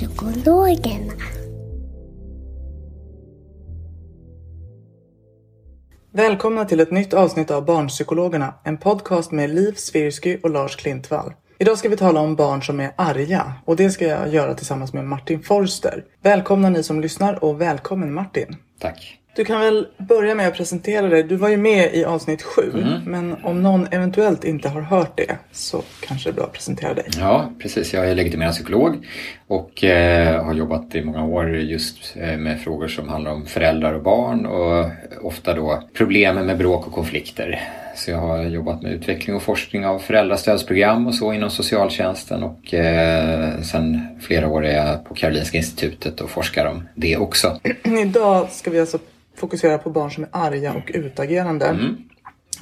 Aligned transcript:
Barnpsykologerna. 0.00 1.12
Välkomna 6.12 6.64
till 6.64 6.80
ett 6.80 6.90
nytt 6.90 7.14
avsnitt 7.14 7.50
av 7.50 7.64
Barnpsykologerna, 7.64 8.54
en 8.64 8.78
podcast 8.78 9.32
med 9.32 9.50
Liv 9.50 9.72
Svirsky 9.72 10.38
och 10.42 10.50
Lars 10.50 10.76
Klintvall. 10.76 11.32
Idag 11.58 11.78
ska 11.78 11.88
vi 11.88 11.96
tala 11.96 12.20
om 12.20 12.36
barn 12.36 12.62
som 12.62 12.80
är 12.80 12.92
arga 12.96 13.52
och 13.64 13.76
det 13.76 13.90
ska 13.90 14.06
jag 14.06 14.28
göra 14.28 14.54
tillsammans 14.54 14.92
med 14.92 15.04
Martin 15.04 15.42
Forster. 15.42 16.04
Välkomna 16.22 16.68
ni 16.68 16.82
som 16.82 17.00
lyssnar 17.00 17.44
och 17.44 17.60
välkommen 17.60 18.14
Martin. 18.14 18.56
Tack. 18.80 19.18
Du 19.36 19.44
kan 19.44 19.60
väl 19.60 19.86
börja 19.98 20.34
med 20.34 20.48
att 20.48 20.54
presentera 20.54 21.08
dig. 21.08 21.22
Du 21.22 21.36
var 21.36 21.48
ju 21.48 21.56
med 21.56 21.94
i 21.94 22.04
avsnitt 22.04 22.42
sju, 22.42 22.70
Mm. 22.74 23.00
men 23.04 23.36
om 23.44 23.62
någon 23.62 23.86
eventuellt 23.90 24.44
inte 24.44 24.68
har 24.68 24.80
hört 24.80 25.16
det 25.16 25.36
så 25.52 25.82
kanske 26.00 26.28
det 26.30 26.32
är 26.32 26.34
bra 26.34 26.44
att 26.44 26.52
presentera 26.52 26.94
dig. 26.94 27.04
Ja, 27.18 27.50
precis. 27.58 27.94
Jag 27.94 28.10
är 28.10 28.14
legitimerad 28.14 28.52
psykolog 28.52 29.06
och 29.46 29.84
eh, 29.84 30.44
har 30.44 30.54
jobbat 30.54 30.94
i 30.94 31.04
många 31.04 31.24
år 31.24 31.56
just 31.56 32.16
eh, 32.16 32.36
med 32.38 32.60
frågor 32.60 32.88
som 32.88 33.08
handlar 33.08 33.30
om 33.32 33.46
föräldrar 33.46 33.92
och 33.92 34.02
barn 34.02 34.46
och 34.46 34.90
ofta 35.22 35.54
då 35.54 35.82
problemen 35.94 36.46
med 36.46 36.58
bråk 36.58 36.86
och 36.86 36.92
konflikter. 36.92 37.60
Så 37.96 38.10
jag 38.10 38.18
har 38.18 38.42
jobbat 38.44 38.82
med 38.82 38.92
utveckling 38.92 39.36
och 39.36 39.42
forskning 39.42 39.86
av 39.86 39.98
föräldrastödsprogram 39.98 41.06
och 41.06 41.14
så 41.14 41.32
inom 41.32 41.50
socialtjänsten 41.50 42.42
och 42.42 42.74
eh, 42.74 43.60
sen 43.60 44.00
flera 44.20 44.48
år 44.48 44.66
är 44.66 44.86
jag 44.86 45.04
på 45.04 45.14
Karolinska 45.14 45.58
institutet 45.58 46.20
och 46.20 46.30
forskar 46.30 46.66
om 46.66 46.88
det 46.94 47.16
också. 47.16 47.60
Idag 48.02 48.50
ska 48.50 48.70
vi 48.70 48.80
alltså 48.80 48.98
fokusera 49.36 49.78
på 49.78 49.90
barn 49.90 50.10
som 50.10 50.24
är 50.24 50.30
arga 50.32 50.74
och 50.74 50.90
utagerande. 50.94 51.66
Mm. 51.66 51.96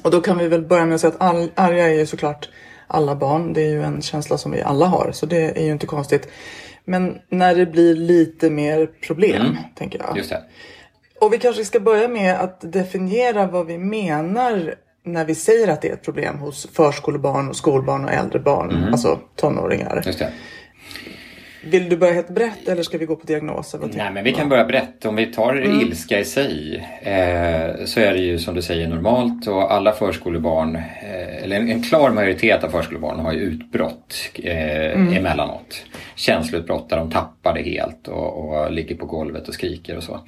Och 0.02 0.10
då 0.10 0.20
kan 0.20 0.38
vi 0.38 0.48
väl 0.48 0.62
börja 0.62 0.86
med 0.86 0.94
att 0.94 1.00
säga 1.00 1.12
att 1.12 1.20
all, 1.20 1.50
arga 1.54 1.88
är 1.88 1.94
ju 1.94 2.06
såklart 2.06 2.48
alla 2.86 3.16
barn. 3.16 3.52
Det 3.52 3.62
är 3.62 3.70
ju 3.70 3.82
en 3.82 4.02
känsla 4.02 4.38
som 4.38 4.52
vi 4.52 4.62
alla 4.62 4.86
har, 4.86 5.10
så 5.12 5.26
det 5.26 5.58
är 5.60 5.64
ju 5.64 5.72
inte 5.72 5.86
konstigt. 5.86 6.28
Men 6.84 7.18
när 7.28 7.54
det 7.54 7.66
blir 7.66 7.94
lite 7.94 8.50
mer 8.50 8.86
problem, 8.86 9.42
Mm. 9.42 9.56
tänker 9.74 9.98
jag. 9.98 10.16
Just 10.16 10.30
det. 10.30 10.42
Och 11.20 11.32
vi 11.32 11.38
kanske 11.38 11.64
ska 11.64 11.80
börja 11.80 12.08
med 12.08 12.40
att 12.40 12.72
definiera 12.72 13.46
vad 13.46 13.66
vi 13.66 13.78
menar 13.78 14.74
när 15.04 15.24
vi 15.24 15.34
säger 15.34 15.68
att 15.68 15.82
det 15.82 15.88
är 15.88 15.92
ett 15.92 16.04
problem 16.04 16.38
hos 16.38 16.66
förskolebarn, 16.72 17.48
och 17.48 17.56
skolbarn 17.56 18.04
och 18.04 18.12
äldre 18.12 18.38
barn, 18.38 18.88
alltså 18.92 19.18
tonåringar. 19.36 19.92
Mm. 19.92 20.02
Just 20.06 20.18
det. 20.18 20.32
Vill 21.66 21.88
du 21.88 21.96
börja 21.96 22.12
helt 22.12 22.30
brett 22.30 22.68
eller 22.68 22.82
ska 22.82 22.98
vi 22.98 23.06
gå 23.06 23.16
på 23.16 23.26
diagnoser? 23.26 23.80
Nej, 23.92 24.10
men 24.12 24.24
vi 24.24 24.32
kan 24.32 24.48
börja 24.48 24.64
berätta. 24.64 25.08
Om 25.08 25.16
vi 25.16 25.26
tar 25.26 25.82
ilska 25.82 26.20
i 26.20 26.24
sig 26.24 26.76
eh, 27.02 27.84
så 27.84 28.00
är 28.00 28.12
det 28.12 28.18
ju 28.18 28.38
som 28.38 28.54
du 28.54 28.62
säger 28.62 28.88
normalt 28.88 29.46
och 29.46 29.72
alla 29.72 29.92
förskolebarn, 29.92 30.76
eh, 30.76 31.42
eller 31.44 31.56
en, 31.56 31.70
en 31.70 31.82
klar 31.82 32.10
majoritet 32.10 32.64
av 32.64 32.68
förskolebarn 32.68 33.20
har 33.20 33.32
ju 33.32 33.40
utbrott 33.40 34.14
eh, 34.34 35.16
emellanåt. 35.16 35.86
Känsloutbrott 36.14 36.90
där 36.90 36.96
de 36.96 37.10
tappar 37.10 37.54
det 37.54 37.62
helt 37.62 38.08
och, 38.08 38.48
och 38.48 38.72
ligger 38.72 38.94
på 38.94 39.06
golvet 39.06 39.48
och 39.48 39.54
skriker 39.54 39.96
och 39.96 40.02
så. 40.02 40.20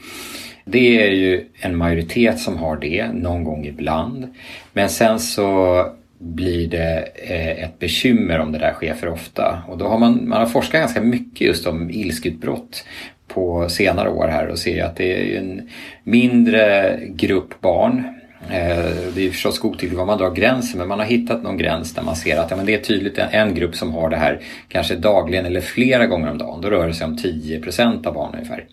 Det 0.64 1.06
är 1.06 1.10
ju 1.10 1.48
en 1.60 1.76
majoritet 1.76 2.38
som 2.38 2.56
har 2.56 2.76
det 2.76 3.12
någon 3.12 3.44
gång 3.44 3.66
ibland. 3.66 4.34
Men 4.72 4.88
sen 4.88 5.20
så 5.20 5.82
blir 6.18 6.68
det 6.68 7.08
eh, 7.14 7.64
ett 7.64 7.78
bekymmer 7.78 8.38
om 8.38 8.52
det 8.52 8.58
där 8.58 8.72
sker 8.72 8.94
för 8.94 9.08
ofta. 9.08 9.62
Och 9.68 9.78
då 9.78 9.88
har 9.88 9.98
man, 9.98 10.28
man 10.28 10.38
har 10.38 10.46
forskat 10.46 10.80
ganska 10.80 11.00
mycket 11.00 11.40
just 11.40 11.66
om 11.66 11.90
ilskutbrott 11.90 12.84
på 13.28 13.68
senare 13.68 14.08
år 14.08 14.28
här 14.28 14.48
och 14.48 14.58
ser 14.58 14.84
att 14.84 14.96
det 14.96 15.34
är 15.34 15.38
en 15.38 15.70
mindre 16.04 16.98
grupp 17.08 17.60
barn. 17.60 18.02
Eh, 18.50 19.12
det 19.14 19.26
är 19.26 19.30
förstås 19.30 19.58
godtyckligt 19.58 19.98
var 19.98 20.06
man 20.06 20.18
drar 20.18 20.30
gränsen 20.30 20.78
men 20.78 20.88
man 20.88 20.98
har 20.98 21.06
hittat 21.06 21.42
någon 21.42 21.58
gräns 21.58 21.94
där 21.94 22.02
man 22.02 22.16
ser 22.16 22.38
att 22.38 22.50
ja, 22.50 22.56
men 22.56 22.66
det 22.66 22.74
är 22.74 22.80
tydligt 22.80 23.18
en, 23.18 23.54
grupp 23.54 23.74
som 23.74 23.94
har 23.94 24.10
det 24.10 24.16
här 24.16 24.40
kanske 24.68 24.96
dagligen 24.96 25.46
eller 25.46 25.60
flera 25.60 26.06
gånger 26.06 26.30
om 26.30 26.38
dagen. 26.38 26.60
Då 26.60 26.70
rör 26.70 26.86
det 26.86 26.94
sig 26.94 27.06
om 27.06 27.16
10 27.16 27.60
procent 27.60 28.06
av 28.06 28.14
barnen 28.14 28.34
ungefär. 28.34 28.64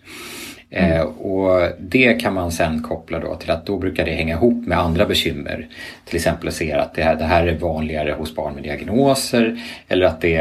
Eh, 0.76 1.00
och 1.02 1.68
det 1.78 2.20
kan 2.20 2.34
man 2.34 2.52
sen 2.52 2.82
koppla 2.82 3.18
då 3.18 3.34
till 3.34 3.50
att 3.50 3.66
då 3.66 3.78
brukar 3.78 4.04
det 4.04 4.10
hänga 4.10 4.34
ihop 4.34 4.66
med 4.66 4.78
andra 4.78 5.06
bekymmer. 5.06 5.68
Till 6.04 6.16
exempel 6.16 6.48
att 6.48 6.54
se 6.54 6.72
att 6.72 6.94
det 6.94 7.02
här, 7.02 7.14
det 7.14 7.24
här 7.24 7.46
är 7.46 7.58
vanligare 7.58 8.12
hos 8.12 8.34
barn 8.34 8.54
med 8.54 8.62
diagnoser 8.62 9.62
eller 9.88 10.06
att 10.06 10.20
det 10.20 10.36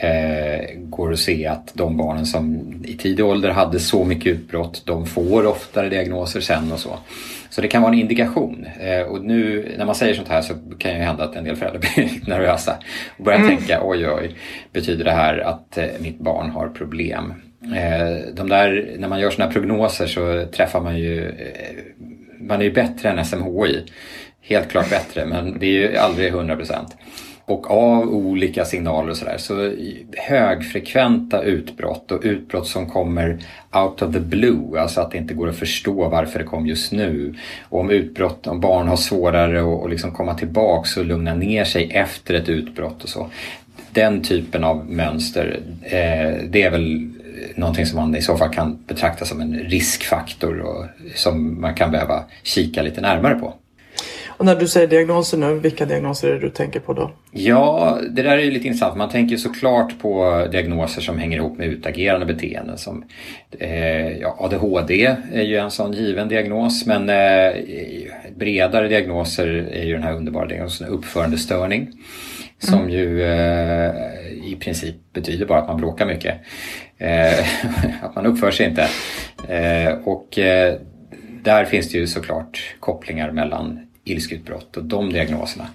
eh, 0.00 0.78
går 0.80 1.12
att 1.12 1.18
se 1.18 1.46
att 1.46 1.70
de 1.74 1.96
barnen 1.96 2.26
som 2.26 2.74
i 2.84 2.96
tidig 2.96 3.24
ålder 3.24 3.50
hade 3.50 3.80
så 3.80 4.04
mycket 4.04 4.26
utbrott 4.26 4.82
de 4.86 5.06
får 5.06 5.46
oftare 5.46 5.88
diagnoser 5.88 6.40
sen 6.40 6.72
och 6.72 6.78
så. 6.78 6.98
Så 7.50 7.60
det 7.60 7.68
kan 7.68 7.82
vara 7.82 7.92
en 7.92 7.98
indikation. 7.98 8.66
Eh, 8.80 9.00
och 9.02 9.24
nu 9.24 9.72
när 9.78 9.84
man 9.84 9.94
säger 9.94 10.14
sånt 10.14 10.28
här 10.28 10.42
så 10.42 10.54
kan 10.78 10.90
ju 10.90 10.98
hända 10.98 11.24
att 11.24 11.36
en 11.36 11.44
del 11.44 11.56
föräldrar 11.56 11.80
blir 11.94 12.28
nervösa 12.28 12.76
och 13.18 13.24
börjar 13.24 13.48
tänka 13.48 13.80
oj 13.82 14.08
oj, 14.08 14.34
betyder 14.72 15.04
det 15.04 15.12
här 15.12 15.38
att 15.38 15.78
eh, 15.78 15.86
mitt 16.00 16.18
barn 16.18 16.50
har 16.50 16.68
problem? 16.68 17.34
Eh, 17.76 18.34
de 18.34 18.48
där, 18.48 18.94
när 18.98 19.08
man 19.08 19.20
gör 19.20 19.30
sådana 19.30 19.52
prognoser 19.52 20.06
så 20.06 20.46
träffar 20.52 20.80
man 20.80 20.98
ju, 20.98 21.28
eh, 21.28 21.74
man 22.40 22.60
är 22.60 22.64
ju 22.64 22.72
bättre 22.72 23.08
än 23.08 23.24
SMHI. 23.24 23.84
Helt 24.40 24.68
klart 24.68 24.90
bättre, 24.90 25.26
men 25.26 25.58
det 25.58 25.66
är 25.66 25.70
ju 25.70 25.96
aldrig 25.96 26.28
100 26.28 26.56
procent. 26.56 26.96
Och 27.44 27.70
av 27.70 28.14
olika 28.14 28.64
signaler 28.64 29.10
och 29.10 29.16
sådär, 29.16 29.36
så 29.38 29.72
högfrekventa 30.16 31.42
utbrott 31.42 32.12
och 32.12 32.20
utbrott 32.22 32.66
som 32.66 32.90
kommer 32.90 33.38
out 33.72 34.02
of 34.02 34.12
the 34.12 34.20
blue, 34.20 34.80
alltså 34.80 35.00
att 35.00 35.10
det 35.10 35.18
inte 35.18 35.34
går 35.34 35.48
att 35.48 35.56
förstå 35.56 36.08
varför 36.08 36.38
det 36.38 36.44
kom 36.44 36.66
just 36.66 36.92
nu. 36.92 37.34
Och 37.68 37.80
om 37.80 37.90
utbrott, 37.90 38.46
om 38.46 38.60
barn 38.60 38.88
har 38.88 38.96
svårare 38.96 39.60
att 39.60 39.82
och 39.82 39.90
liksom 39.90 40.12
komma 40.12 40.34
tillbaks 40.34 40.96
och 40.96 41.04
lugna 41.04 41.34
ner 41.34 41.64
sig 41.64 41.90
efter 41.90 42.34
ett 42.34 42.48
utbrott 42.48 43.02
och 43.02 43.08
så. 43.08 43.30
Den 43.92 44.22
typen 44.22 44.64
av 44.64 44.90
mönster, 44.90 45.60
eh, 45.82 46.44
det 46.48 46.62
är 46.62 46.70
väl 46.70 47.10
någonting 47.54 47.86
som 47.86 47.96
man 48.00 48.16
i 48.16 48.22
så 48.22 48.36
fall 48.36 48.54
kan 48.54 48.78
betrakta 48.86 49.24
som 49.24 49.40
en 49.40 49.54
riskfaktor 49.54 50.60
och 50.60 50.84
som 51.14 51.60
man 51.60 51.74
kan 51.74 51.90
behöva 51.90 52.24
kika 52.42 52.82
lite 52.82 53.00
närmare 53.00 53.34
på. 53.34 53.54
Och 54.38 54.44
när 54.44 54.56
du 54.56 54.68
säger 54.68 54.86
diagnoser 54.86 55.38
nu, 55.38 55.58
vilka 55.58 55.86
diagnoser 55.86 56.28
är 56.28 56.32
det 56.32 56.40
du 56.40 56.50
tänker 56.50 56.80
på 56.80 56.92
då? 56.92 57.10
Ja, 57.30 57.98
det 58.10 58.22
där 58.22 58.38
är 58.38 58.42
ju 58.42 58.50
lite 58.50 58.66
intressant. 58.66 58.96
Man 58.96 59.08
tänker 59.08 59.36
såklart 59.36 59.98
på 60.00 60.46
diagnoser 60.52 61.02
som 61.02 61.18
hänger 61.18 61.36
ihop 61.36 61.58
med 61.58 61.68
utagerande 61.68 62.26
beteenden. 62.26 62.78
Som, 62.78 63.04
eh, 63.58 64.18
ja, 64.18 64.36
ADHD 64.40 65.16
är 65.32 65.42
ju 65.42 65.56
en 65.56 65.70
sån 65.70 65.92
given 65.92 66.28
diagnos, 66.28 66.86
men 66.86 67.08
eh, 67.08 67.52
bredare 68.36 68.88
diagnoser 68.88 69.68
är 69.72 69.84
ju 69.84 69.92
den 69.92 70.02
här 70.02 70.12
underbara 70.12 70.46
diagnosen 70.46 70.88
uppförandestörning. 70.88 71.88
Som 72.58 72.90
ju 72.90 73.22
eh, 73.22 73.92
i 74.52 74.56
princip 74.56 74.96
betyder 75.12 75.46
bara 75.46 75.58
att 75.58 75.68
man 75.68 75.76
bråkar 75.76 76.06
mycket. 76.06 76.34
Eh, 76.98 77.38
att 78.02 78.14
man 78.14 78.26
uppför 78.26 78.50
sig 78.50 78.66
inte. 78.66 78.88
Eh, 79.48 79.92
och 80.04 80.38
eh, 80.38 80.74
där 81.42 81.64
finns 81.64 81.92
det 81.92 81.98
ju 81.98 82.06
såklart 82.06 82.76
kopplingar 82.80 83.30
mellan 83.30 83.80
ilskutbrott 84.04 84.76
och 84.76 84.84
de 84.84 85.12
diagnoserna. 85.12 85.66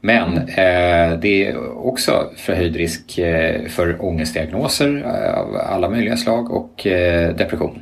Men 0.00 0.38
eh, 0.38 1.18
det 1.18 1.46
är 1.46 1.78
också 1.86 2.30
förhöjd 2.36 2.76
risk 2.76 3.18
eh, 3.18 3.66
för 3.68 4.04
ångestdiagnoser 4.04 5.02
av 5.36 5.56
alla 5.56 5.90
möjliga 5.90 6.16
slag 6.16 6.50
och 6.50 6.86
eh, 6.86 7.36
depression 7.36 7.80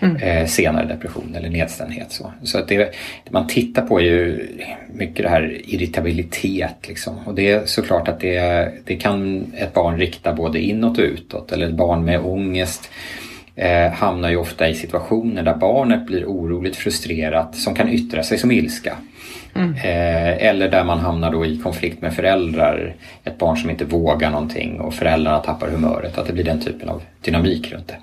mm. 0.00 0.16
eh, 0.16 0.46
senare 0.46 0.86
depression 0.86 1.34
eller 1.34 1.48
nedstämdhet. 1.48 2.12
Så, 2.12 2.32
så 2.42 2.58
att 2.58 2.68
det, 2.68 2.76
det, 2.76 3.30
man 3.30 3.46
tittar 3.46 3.82
på 3.82 4.00
är 4.00 4.04
ju 4.04 4.48
mycket 4.92 5.22
det 5.22 5.28
här 5.28 5.60
irritabilitet. 5.64 6.88
Liksom. 6.88 7.14
Och 7.24 7.34
det 7.34 7.50
är 7.50 7.66
såklart 7.66 8.08
att 8.08 8.20
det, 8.20 8.72
det 8.84 8.96
kan 8.96 9.46
ett 9.56 9.74
barn 9.74 9.98
rikta 9.98 10.32
både 10.32 10.60
inåt 10.60 10.98
och 10.98 11.04
utåt. 11.04 11.52
Eller 11.52 11.66
ett 11.66 11.74
barn 11.74 12.04
med 12.04 12.20
ångest 12.20 12.90
eh, 13.56 13.92
hamnar 13.92 14.30
ju 14.30 14.36
ofta 14.36 14.68
i 14.68 14.74
situationer 14.74 15.42
där 15.42 15.54
barnet 15.54 16.06
blir 16.06 16.24
oroligt 16.24 16.76
frustrerat 16.76 17.56
som 17.56 17.74
kan 17.74 17.88
yttra 17.88 18.22
sig 18.22 18.38
som 18.38 18.50
ilska. 18.50 18.96
Mm. 19.54 19.74
Eh, 19.74 20.48
eller 20.48 20.68
där 20.68 20.84
man 20.84 20.98
hamnar 20.98 21.32
då 21.32 21.46
i 21.46 21.58
konflikt 21.58 22.02
med 22.02 22.14
föräldrar. 22.14 22.94
Ett 23.24 23.38
barn 23.38 23.56
som 23.56 23.70
inte 23.70 23.84
vågar 23.84 24.30
någonting 24.30 24.80
och 24.80 24.94
föräldrarna 24.94 25.38
tappar 25.38 25.68
humöret. 25.68 26.18
Att 26.18 26.26
det 26.26 26.32
blir 26.32 26.44
den 26.44 26.60
typen 26.60 26.88
av 26.88 27.02
dynamik 27.20 27.72
runt 27.72 27.88
det. 27.88 27.96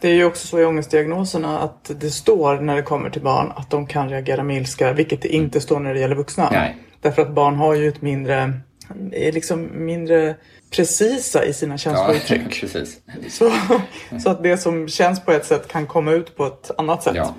Det 0.00 0.08
är 0.08 0.14
ju 0.14 0.24
också 0.24 0.46
så 0.46 0.60
i 0.60 0.64
ångestdiagnoserna 0.64 1.58
att 1.58 1.90
det 2.00 2.10
står 2.10 2.60
när 2.60 2.76
det 2.76 2.82
kommer 2.82 3.10
till 3.10 3.22
barn 3.22 3.52
att 3.56 3.70
de 3.70 3.86
kan 3.86 4.08
reagera 4.08 4.42
med 4.42 4.56
ilska, 4.56 4.92
vilket 4.92 5.22
det 5.22 5.28
inte 5.28 5.60
står 5.60 5.80
när 5.80 5.94
det 5.94 6.00
gäller 6.00 6.16
vuxna. 6.16 6.48
Nej. 6.52 6.76
Därför 7.00 7.22
att 7.22 7.30
barn 7.30 7.56
har 7.56 7.74
ju 7.74 7.88
ett 7.88 8.02
mindre, 8.02 8.52
är 9.12 9.32
liksom 9.32 9.68
mindre 9.72 10.34
precisa 10.70 11.44
i 11.44 11.52
sina 11.52 11.78
känslouttryck. 11.78 12.62
Ja, 12.62 12.84
så, 13.30 13.52
så 14.20 14.30
att 14.30 14.42
det 14.42 14.58
som 14.58 14.88
känns 14.88 15.24
på 15.24 15.32
ett 15.32 15.46
sätt 15.46 15.68
kan 15.68 15.86
komma 15.86 16.12
ut 16.12 16.36
på 16.36 16.46
ett 16.46 16.70
annat 16.78 17.02
sätt. 17.02 17.16
Ja. 17.16 17.34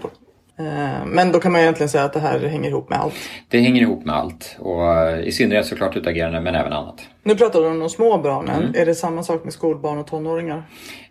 Eh, 0.68 1.06
men 1.06 1.32
då 1.32 1.40
kan 1.40 1.52
man 1.52 1.62
egentligen 1.62 1.90
säga 1.90 2.04
att 2.04 2.14
det 2.14 2.20
här 2.20 2.40
hänger 2.40 2.70
ihop 2.70 2.90
med 2.90 3.00
allt. 3.00 3.14
Det 3.48 3.60
hänger 3.60 3.82
ihop 3.82 4.06
med 4.06 4.16
allt 4.16 4.58
och 4.60 4.94
eh, 4.94 5.20
i 5.20 5.32
synnerhet 5.32 5.66
såklart 5.66 5.96
utagerande 5.96 6.42
men 6.42 6.56
även 6.56 6.74
annat. 6.74 7.02
Nu 7.24 7.36
pratar 7.36 7.60
du 7.60 7.68
om 7.68 7.80
de 7.80 7.90
små 7.90 8.18
barnen. 8.18 8.64
Mm. 8.64 8.82
Är 8.82 8.86
det 8.86 8.96
samma 8.96 9.24
sak 9.24 9.44
med 9.44 9.54
skolbarn 9.54 9.98
och 9.98 10.08
tonåringar? 10.08 10.64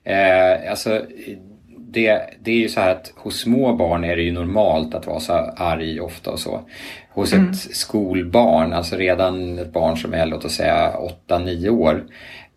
Eh, 0.04 0.70
alltså, 0.70 1.02
det, 1.78 2.20
det 2.40 2.50
är 2.50 2.56
ju 2.56 2.68
så 2.68 2.80
här 2.80 2.90
att 2.90 3.12
hos 3.16 3.40
små 3.40 3.72
barn 3.72 4.04
är 4.04 4.16
det 4.16 4.22
ju 4.22 4.32
normalt 4.32 4.94
att 4.94 5.06
vara 5.06 5.20
så 5.20 5.32
arg 5.56 6.00
ofta 6.00 6.30
och 6.30 6.38
så. 6.38 6.60
Hos 7.10 7.32
mm. 7.32 7.50
ett 7.50 7.56
skolbarn, 7.56 8.72
alltså 8.72 8.96
redan 8.96 9.58
ett 9.58 9.72
barn 9.72 9.96
som 9.96 10.14
är 10.14 10.26
låt 10.26 10.44
oss 10.44 10.54
säga 10.54 10.92
8-9 11.28 11.68
år, 11.68 12.04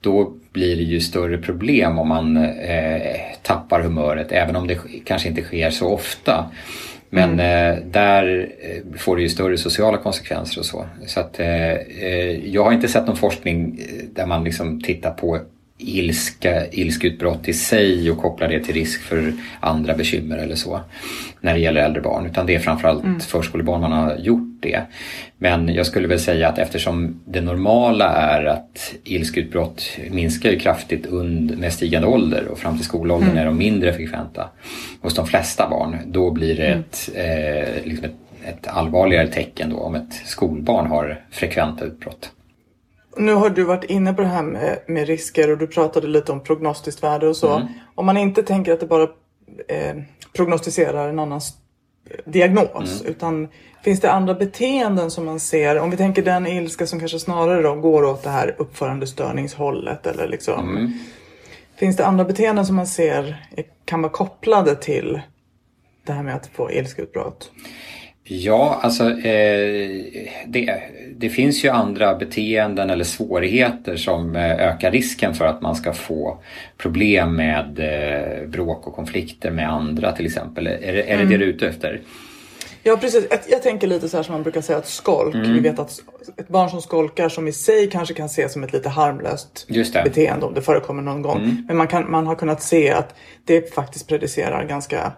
då 0.01 0.33
blir 0.53 0.75
det 0.75 0.83
ju 0.83 0.99
större 0.99 1.37
problem 1.37 1.99
om 1.99 2.07
man 2.07 2.37
eh, 2.37 3.01
tappar 3.41 3.81
humöret 3.81 4.31
även 4.31 4.55
om 4.55 4.67
det 4.67 4.77
kanske 5.05 5.29
inte 5.29 5.41
sker 5.41 5.69
så 5.69 5.87
ofta. 5.87 6.45
Men 7.09 7.33
mm. 7.33 7.77
eh, 7.77 7.83
där 7.85 8.49
eh, 8.61 8.97
får 8.99 9.15
det 9.15 9.21
ju 9.21 9.29
större 9.29 9.57
sociala 9.57 9.97
konsekvenser 9.97 10.59
och 10.59 10.65
så. 10.65 10.85
Så 11.05 11.19
att, 11.19 11.39
eh, 11.39 11.71
eh 11.71 12.49
jag 12.49 12.63
har 12.63 12.71
inte 12.71 12.87
sett 12.87 13.07
någon 13.07 13.15
forskning 13.15 13.79
eh, 13.79 14.05
där 14.13 14.25
man 14.25 14.43
liksom 14.43 14.81
tittar 14.81 15.11
på 15.11 15.39
ilska, 15.83 16.67
ilskutbrott 16.71 17.47
i 17.47 17.53
sig 17.53 18.11
och 18.11 18.17
kopplar 18.17 18.47
det 18.47 18.59
till 18.59 18.73
risk 18.73 19.01
för 19.01 19.33
andra 19.59 19.93
bekymmer 19.93 20.37
eller 20.37 20.55
så 20.55 20.79
när 21.41 21.53
det 21.53 21.59
gäller 21.59 21.81
äldre 21.81 22.01
barn. 22.01 22.25
Utan 22.25 22.45
det 22.45 22.55
är 22.55 22.59
framförallt 22.59 23.03
mm. 23.03 23.19
förskolebarn 23.19 23.81
man 23.81 23.91
har 23.91 24.15
gjort 24.15 24.57
det. 24.59 24.81
Men 25.37 25.73
jag 25.73 25.85
skulle 25.85 26.07
väl 26.07 26.19
säga 26.19 26.49
att 26.49 26.59
eftersom 26.59 27.19
det 27.25 27.41
normala 27.41 28.09
är 28.09 28.45
att 28.45 28.95
ilskutbrott 29.03 29.97
minskar 30.11 30.51
ju 30.51 30.59
kraftigt 30.59 31.11
med 31.57 31.73
stigande 31.73 32.07
ålder 32.07 32.47
och 32.47 32.59
fram 32.59 32.77
till 32.77 32.85
skolåldern 32.85 33.29
mm. 33.29 33.41
är 33.41 33.45
de 33.45 33.57
mindre 33.57 33.93
frekventa 33.93 34.49
hos 35.01 35.15
de 35.15 35.27
flesta 35.27 35.69
barn. 35.69 35.97
Då 36.05 36.31
blir 36.31 36.55
det 36.55 36.67
mm. 36.67 36.79
ett, 36.79 37.09
eh, 37.15 37.85
liksom 37.85 38.05
ett, 38.05 38.15
ett 38.43 38.67
allvarligare 38.67 39.27
tecken 39.27 39.69
då 39.69 39.77
om 39.77 39.95
ett 39.95 40.13
skolbarn 40.25 40.87
har 40.87 41.21
frekventa 41.31 41.85
utbrott. 41.85 42.31
Nu 43.17 43.33
har 43.33 43.49
du 43.49 43.63
varit 43.63 43.83
inne 43.83 44.13
på 44.13 44.21
det 44.21 44.27
här 44.27 44.43
med, 44.43 44.79
med 44.87 45.07
risker 45.07 45.51
och 45.51 45.57
du 45.57 45.67
pratade 45.67 46.07
lite 46.07 46.31
om 46.31 46.43
prognostiskt 46.43 47.03
värde 47.03 47.27
och 47.27 47.37
så. 47.37 47.55
Mm. 47.55 47.67
Om 47.95 48.05
man 48.05 48.17
inte 48.17 48.43
tänker 48.43 48.73
att 48.73 48.79
det 48.79 48.85
bara 48.85 49.03
eh, 49.67 49.95
prognostiserar 50.35 51.09
en 51.09 51.19
annans 51.19 51.57
diagnos 52.25 53.01
mm. 53.01 53.11
utan 53.11 53.47
finns 53.83 53.99
det 53.99 54.11
andra 54.11 54.33
beteenden 54.33 55.11
som 55.11 55.25
man 55.25 55.39
ser? 55.39 55.79
Om 55.79 55.89
vi 55.89 55.97
tänker 55.97 56.23
den 56.23 56.47
ilska 56.47 56.87
som 56.87 56.99
kanske 56.99 57.19
snarare 57.19 57.61
då 57.61 57.75
går 57.75 58.03
åt 58.03 58.23
det 58.23 58.29
här 58.29 58.55
uppförandestörningshållet 58.57 60.07
eller 60.07 60.27
liksom. 60.27 60.69
Mm. 60.69 60.91
Finns 61.75 61.97
det 61.97 62.05
andra 62.05 62.23
beteenden 62.23 62.65
som 62.65 62.75
man 62.75 62.87
ser 62.87 63.47
kan 63.85 64.01
vara 64.01 64.11
kopplade 64.11 64.75
till 64.75 65.21
det 66.05 66.13
här 66.13 66.23
med 66.23 66.35
att 66.35 66.47
få 66.47 66.71
ilskeutbrott? 66.71 67.51
Ja, 68.23 68.79
alltså 68.81 69.09
eh, 69.09 69.89
det, 70.47 70.81
det 71.15 71.29
finns 71.29 71.65
ju 71.65 71.69
andra 71.69 72.15
beteenden 72.15 72.89
eller 72.89 73.03
svårigheter 73.03 73.95
som 73.95 74.35
eh, 74.35 74.51
ökar 74.51 74.91
risken 74.91 75.33
för 75.33 75.45
att 75.45 75.61
man 75.61 75.75
ska 75.75 75.93
få 75.93 76.37
problem 76.77 77.35
med 77.35 77.79
eh, 77.79 78.47
bråk 78.47 78.87
och 78.87 78.95
konflikter 78.95 79.51
med 79.51 79.69
andra 79.69 80.11
till 80.11 80.25
exempel. 80.25 80.67
Är, 80.67 80.81
är 80.81 80.93
det 80.93 81.13
mm. 81.13 81.29
det 81.29 81.37
du 81.37 81.43
är 81.43 81.49
ute 81.49 81.67
efter? 81.67 82.01
Ja 82.85 82.97
precis, 82.97 83.27
jag 83.49 83.63
tänker 83.63 83.87
lite 83.87 84.09
så 84.09 84.17
här 84.17 84.23
som 84.23 84.33
man 84.33 84.43
brukar 84.43 84.61
säga 84.61 84.77
att 84.77 84.87
skolk. 84.87 85.35
Mm. 85.35 85.53
Vi 85.53 85.59
vet 85.59 85.79
att 85.79 85.91
ett 86.37 86.47
barn 86.47 86.69
som 86.69 86.81
skolkar 86.81 87.29
som 87.29 87.47
i 87.47 87.53
sig 87.53 87.89
kanske 87.89 88.13
kan 88.13 88.25
ses 88.25 88.53
som 88.53 88.63
ett 88.63 88.73
lite 88.73 88.89
harmlöst 88.89 89.67
beteende 90.03 90.45
om 90.45 90.53
det 90.53 90.61
förekommer 90.61 91.01
någon 91.01 91.21
gång. 91.21 91.37
Mm. 91.37 91.65
Men 91.67 91.77
man, 91.77 91.87
kan, 91.87 92.11
man 92.11 92.27
har 92.27 92.35
kunnat 92.35 92.61
se 92.61 92.89
att 92.89 93.15
det 93.45 93.73
faktiskt 93.73 94.07
predicerar 94.07 94.65
ganska 94.65 95.13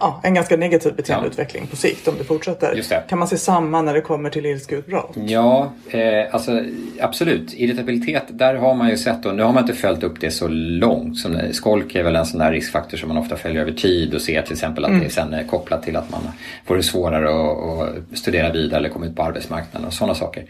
ja, 0.00 0.20
en 0.22 0.34
ganska 0.34 0.56
negativ 0.56 0.94
beteendeutveckling 0.94 1.62
ja. 1.62 1.70
på 1.70 1.76
sikt 1.76 2.08
om 2.08 2.14
det 2.18 2.24
fortsätter. 2.24 2.74
Det. 2.74 3.08
Kan 3.08 3.18
man 3.18 3.28
se 3.28 3.38
samma 3.38 3.82
när 3.82 3.94
det 3.94 4.00
kommer 4.00 4.30
till 4.30 4.46
ilskeutbrott? 4.46 5.12
Ja, 5.14 5.72
eh, 5.90 6.34
alltså 6.34 6.62
absolut. 7.00 7.54
Irritabilitet, 7.54 8.22
där 8.28 8.54
har 8.54 8.74
man 8.74 8.88
ju 8.88 8.96
sett 8.96 9.26
och 9.26 9.34
nu 9.34 9.42
har 9.42 9.52
man 9.52 9.62
inte 9.62 9.74
följt 9.74 10.02
upp 10.02 10.20
det 10.20 10.30
så 10.30 10.48
långt. 10.48 11.18
Som, 11.18 11.38
skolk 11.52 11.94
är 11.94 12.02
väl 12.02 12.16
en 12.16 12.26
sån 12.26 12.38
där 12.38 12.52
riskfaktor 12.52 12.98
som 12.98 13.08
man 13.08 13.18
ofta 13.18 13.36
följer 13.36 13.62
över 13.62 13.72
tid 13.72 14.14
och 14.14 14.20
ser 14.20 14.42
till 14.42 14.52
exempel 14.52 14.84
att 14.84 14.90
mm. 14.90 15.02
det 15.02 15.10
sen 15.10 15.34
är 15.34 15.44
kopplat 15.44 15.82
till 15.82 15.96
att 15.96 16.10
man 16.10 16.20
får 16.66 16.76
det 16.76 16.82
svårare 16.82 17.28
att, 17.28 18.12
att 18.12 18.18
studera 18.18 18.52
vidare 18.52 18.78
eller 18.78 18.88
komma 18.88 19.06
ut 19.06 19.16
på 19.16 19.22
arbetsmarknaden 19.22 19.86
och 19.86 19.94
sådana 19.94 20.14
saker. 20.14 20.44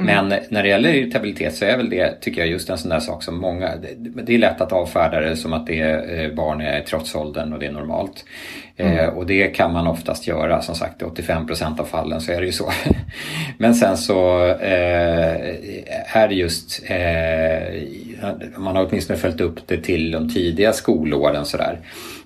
Mm. 0.00 0.06
Men 0.28 0.40
när 0.48 0.62
det 0.62 0.68
gäller 0.68 0.94
irritabilitet 0.94 1.54
så 1.54 1.64
är 1.64 1.76
väl 1.76 1.90
det, 1.90 2.20
tycker 2.20 2.40
jag, 2.40 2.50
just 2.50 2.70
en 2.70 2.78
sån 2.78 2.90
där 2.90 3.00
sak 3.00 3.22
som 3.22 3.40
många, 3.40 3.76
det, 3.76 4.22
det 4.22 4.34
är 4.34 4.38
lätt 4.38 4.60
att 4.60 4.72
avfärda 4.72 5.20
det 5.20 5.36
som 5.36 5.52
att 5.52 5.66
det 5.66 5.80
är 5.80 6.24
eh, 6.24 6.34
barn 6.34 6.60
i 6.60 6.82
trotsåldern 6.86 7.52
och 7.52 7.58
det 7.58 7.66
är 7.66 7.72
normalt. 7.72 8.24
Mm. 8.76 8.98
Eh, 8.98 9.08
och 9.08 9.26
det 9.26 9.46
kan 9.46 9.72
man 9.72 9.86
oftast 9.86 10.26
göra, 10.26 10.62
som 10.62 10.74
sagt 10.74 11.02
i 11.02 11.04
85 11.04 11.46
procent 11.46 11.80
av 11.80 11.84
fallen 11.84 12.20
så 12.20 12.32
är 12.32 12.40
det 12.40 12.46
ju 12.46 12.52
så. 12.52 12.72
Men 13.58 13.74
sen 13.74 13.96
så 13.96 14.46
eh, 14.46 16.16
är 16.16 16.28
det 16.28 16.34
just, 16.34 16.82
eh, 16.86 17.82
man 18.56 18.76
har 18.76 18.86
åtminstone 18.86 19.18
följt 19.18 19.40
upp 19.40 19.66
det 19.66 19.76
till 19.76 20.10
de 20.10 20.28
tidiga 20.30 20.72
skolåren 20.72 21.44
sådär. 21.44 21.78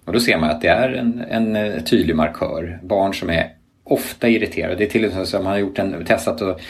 Och 0.04 0.12
då 0.12 0.20
ser 0.20 0.38
man 0.38 0.50
att 0.50 0.60
det 0.60 0.68
är 0.68 0.92
en, 0.92 1.24
en 1.30 1.56
eh, 1.56 1.82
tydlig 1.82 2.16
markör. 2.16 2.78
Barn 2.82 3.14
som 3.14 3.30
är 3.30 3.50
ofta 3.84 4.28
irriterade. 4.28 4.74
Det 4.74 4.84
är 4.84 4.90
till 4.90 5.04
och 5.04 5.14
med 5.14 5.28
så 5.28 5.36
att 5.36 5.42
man 5.42 5.52
har 5.52 5.58
gjort 5.58 5.78
en, 5.78 6.04
testat 6.04 6.42
att 6.42 6.60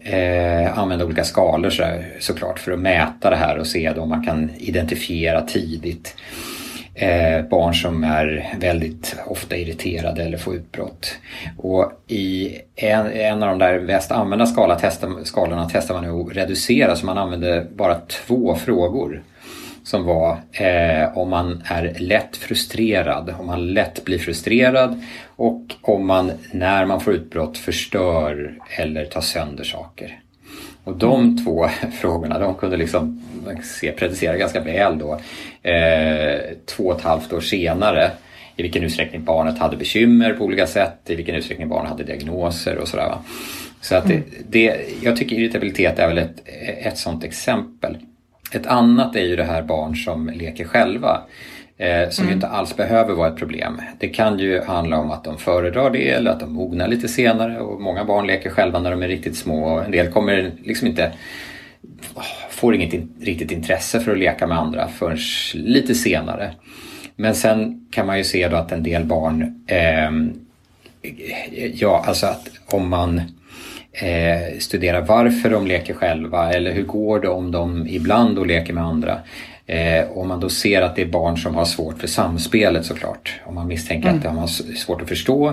eh, 0.00 0.78
använda 0.78 1.04
olika 1.04 1.24
skalor 1.24 1.70
så, 1.70 1.84
såklart 2.20 2.58
för 2.58 2.72
att 2.72 2.78
mäta 2.78 3.30
det 3.30 3.36
här 3.36 3.58
och 3.58 3.66
se 3.66 3.90
om 3.90 4.08
man 4.08 4.26
kan 4.26 4.50
identifiera 4.58 5.40
tidigt 5.40 6.14
eh, 6.98 7.42
barn 7.42 7.74
som 7.74 8.04
är 8.04 8.54
väldigt 8.60 9.16
ofta 9.26 9.56
irriterade 9.56 10.22
eller 10.22 10.38
får 10.38 10.54
utbrott. 10.54 11.18
Och 11.56 11.92
i 12.06 12.58
en, 12.76 13.12
en 13.12 13.42
av 13.42 13.48
de 13.48 13.58
där 13.58 13.80
mest 13.80 14.12
använda 14.12 14.46
skala, 14.46 14.78
testa, 14.78 15.08
skalorna 15.24 15.70
testar 15.72 15.94
man 15.94 16.04
nu 16.04 16.10
att 16.10 16.36
reducera 16.36 16.96
så 16.96 17.06
man 17.06 17.18
använder 17.18 17.66
bara 17.76 17.94
två 17.94 18.54
frågor. 18.54 19.22
Som 19.84 20.04
var 20.04 20.36
eh, 20.52 21.18
om 21.18 21.30
man 21.30 21.62
är 21.64 21.96
lätt 21.98 22.36
frustrerad, 22.36 23.34
om 23.38 23.46
man 23.46 23.72
lätt 23.72 24.04
blir 24.04 24.18
frustrerad 24.18 25.02
och 25.36 25.62
om 25.82 26.06
man 26.06 26.32
när 26.52 26.84
man 26.84 27.00
får 27.00 27.14
utbrott 27.14 27.58
förstör 27.58 28.54
eller 28.78 29.04
tar 29.04 29.20
sönder 29.20 29.64
saker. 29.64 30.20
Och 30.88 30.96
de 30.96 31.44
två 31.44 31.68
frågorna 32.00 32.38
de 32.38 32.54
kunde 32.54 32.76
liksom 32.76 33.22
se, 33.62 33.92
predicera 33.92 34.36
ganska 34.36 34.60
väl 34.60 34.98
då 34.98 35.20
eh, 35.70 36.40
två 36.66 36.84
och 36.84 36.96
ett 36.96 37.04
halvt 37.04 37.32
år 37.32 37.40
senare 37.40 38.10
i 38.56 38.62
vilken 38.62 38.82
utsträckning 38.82 39.24
barnet 39.24 39.58
hade 39.58 39.76
bekymmer 39.76 40.32
på 40.32 40.44
olika 40.44 40.66
sätt, 40.66 40.98
i 41.06 41.14
vilken 41.14 41.34
utsträckning 41.34 41.68
barnet 41.68 41.90
hade 41.90 42.04
diagnoser 42.04 42.78
och 42.78 42.88
sådär. 42.88 43.14
Så 43.80 43.96
att 43.96 44.04
mm. 44.04 44.22
det, 44.48 44.76
jag 45.02 45.16
tycker 45.16 45.36
irritabilitet 45.36 45.98
är 45.98 46.08
väl 46.08 46.18
ett, 46.18 46.42
ett 46.82 46.98
sådant 46.98 47.24
exempel. 47.24 47.96
Ett 48.52 48.66
annat 48.66 49.16
är 49.16 49.24
ju 49.24 49.36
det 49.36 49.44
här 49.44 49.62
barn 49.62 49.96
som 49.96 50.28
leker 50.28 50.64
själva. 50.64 51.22
Eh, 51.80 52.08
som 52.08 52.22
mm. 52.22 52.28
ju 52.30 52.34
inte 52.34 52.48
alls 52.48 52.76
behöver 52.76 53.14
vara 53.14 53.28
ett 53.28 53.36
problem. 53.36 53.80
Det 53.98 54.08
kan 54.08 54.38
ju 54.38 54.60
handla 54.60 54.98
om 54.98 55.10
att 55.10 55.24
de 55.24 55.38
föredrar 55.38 55.90
det 55.90 56.08
eller 56.08 56.30
att 56.30 56.40
de 56.40 56.52
mognar 56.52 56.88
lite 56.88 57.08
senare 57.08 57.60
och 57.60 57.80
många 57.80 58.04
barn 58.04 58.26
leker 58.26 58.50
själva 58.50 58.78
när 58.78 58.90
de 58.90 59.02
är 59.02 59.08
riktigt 59.08 59.36
små 59.36 59.64
och 59.64 59.84
en 59.84 59.90
del 59.90 60.12
kommer 60.12 60.52
liksom 60.64 60.88
inte 60.88 61.12
får 62.50 62.74
inget 62.74 62.92
in, 62.92 63.12
riktigt 63.20 63.50
intresse 63.50 64.00
för 64.00 64.12
att 64.12 64.18
leka 64.18 64.46
med 64.46 64.58
andra 64.58 64.88
förrän 64.88 65.18
lite 65.54 65.94
senare. 65.94 66.50
Men 67.16 67.34
sen 67.34 67.86
kan 67.90 68.06
man 68.06 68.18
ju 68.18 68.24
se 68.24 68.48
då 68.48 68.56
att 68.56 68.72
en 68.72 68.82
del 68.82 69.04
barn, 69.04 69.64
eh, 69.66 70.10
ja 71.74 72.04
alltså 72.06 72.26
att 72.26 72.48
om 72.66 72.88
man 72.88 73.18
eh, 73.92 74.58
studerar 74.58 75.00
varför 75.00 75.50
de 75.50 75.66
leker 75.66 75.94
själva 75.94 76.52
eller 76.52 76.72
hur 76.72 76.82
går 76.82 77.20
det 77.20 77.28
om 77.28 77.50
de 77.50 77.86
ibland 77.88 78.36
då 78.36 78.44
leker 78.44 78.72
med 78.72 78.84
andra 78.84 79.18
Eh, 79.68 80.10
om 80.18 80.28
man 80.28 80.40
då 80.40 80.48
ser 80.48 80.82
att 80.82 80.96
det 80.96 81.02
är 81.02 81.06
barn 81.06 81.36
som 81.38 81.54
har 81.54 81.64
svårt 81.64 81.98
för 82.00 82.06
samspelet 82.06 82.86
såklart. 82.86 83.40
Om 83.44 83.54
man 83.54 83.66
misstänker 83.66 84.08
Mm. 84.08 84.18
att 84.18 84.24
de 84.24 84.38
har 84.38 84.46
svårt 84.76 85.02
att 85.02 85.08
förstå 85.08 85.48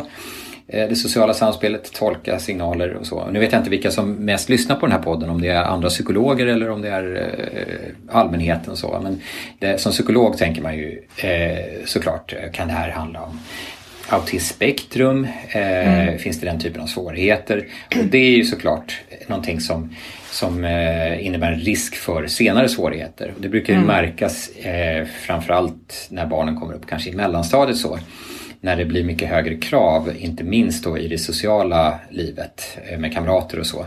eh, 0.67 0.89
det 0.89 0.95
sociala 0.95 1.34
samspelet, 1.34 1.93
tolka 1.93 2.39
signaler 2.39 2.93
och 2.93 3.05
så. 3.07 3.27
Nu 3.31 3.39
vet 3.39 3.51
jag 3.51 3.60
inte 3.60 3.69
vilka 3.69 3.91
som 3.91 4.12
mest 4.13 4.50
lyssnar 4.50 4.75
på 4.75 4.86
den 4.86 4.95
här 4.95 5.01
podden, 5.03 5.29
om 5.29 5.41
det 5.41 5.48
är 5.50 5.63
andra 5.63 5.89
psykologer 5.89 6.48
eller 6.48 6.69
om 6.69 6.81
det 6.81 6.89
är 6.89 7.15
eh, 7.15 8.15
allmänheten 8.17 8.72
och 8.72 8.77
så. 8.77 9.00
Men 9.03 9.22
det, 9.60 9.81
som 9.81 9.91
psykolog 9.91 10.38
tänker 10.38 10.62
man 10.62 10.75
ju 10.77 11.01
eh, 11.17 11.65
såklart, 11.86 12.34
eh, 12.34 12.51
kan 12.51 12.67
det 12.67 12.74
här 12.74 12.89
handla 12.89 13.22
om 13.22 13.39
autismspektrum? 14.10 15.27
Eh, 15.50 16.15
Finns 16.17 16.39
det 16.39 16.45
den 16.45 16.60
typen 16.60 16.81
av 16.81 16.88
svårigheter? 16.88 17.65
Och 18.00 18.05
det 18.05 18.17
är 18.17 18.38
ju 18.38 18.43
såklart 18.45 19.01
någonting 19.27 19.60
som, 19.60 19.95
som 20.36 20.65
eh, 20.65 21.25
innebär 21.25 21.51
en 21.51 21.60
risk 21.60 21.96
för 21.96 22.27
senare 22.27 22.70
svårigheter. 22.70 23.34
Och 23.36 23.42
det 23.42 23.50
brukar 23.50 23.74
ju 23.74 23.80
märkas 23.80 24.50
eh, 24.50 25.06
framförallt 25.06 26.08
när 26.10 26.25
barnen 26.25 26.60
kommer 26.60 26.74
upp 26.74 26.88
kanske 26.88 27.10
i 27.10 27.15
mellanstadiet 27.15 27.77
så. 27.77 28.00
När 28.62 28.75
det 28.75 28.86
blir 28.86 29.04
mycket 29.04 29.30
högre 29.30 29.56
krav, 29.56 30.12
inte 30.20 30.44
minst 30.44 30.84
då 30.84 30.98
i 30.98 31.08
det 31.08 31.18
sociala 31.18 32.00
livet 32.10 32.77
eh, 32.89 33.00
med 33.00 33.13
kamrater 33.13 33.60
och 33.60 33.65
så. 33.65 33.86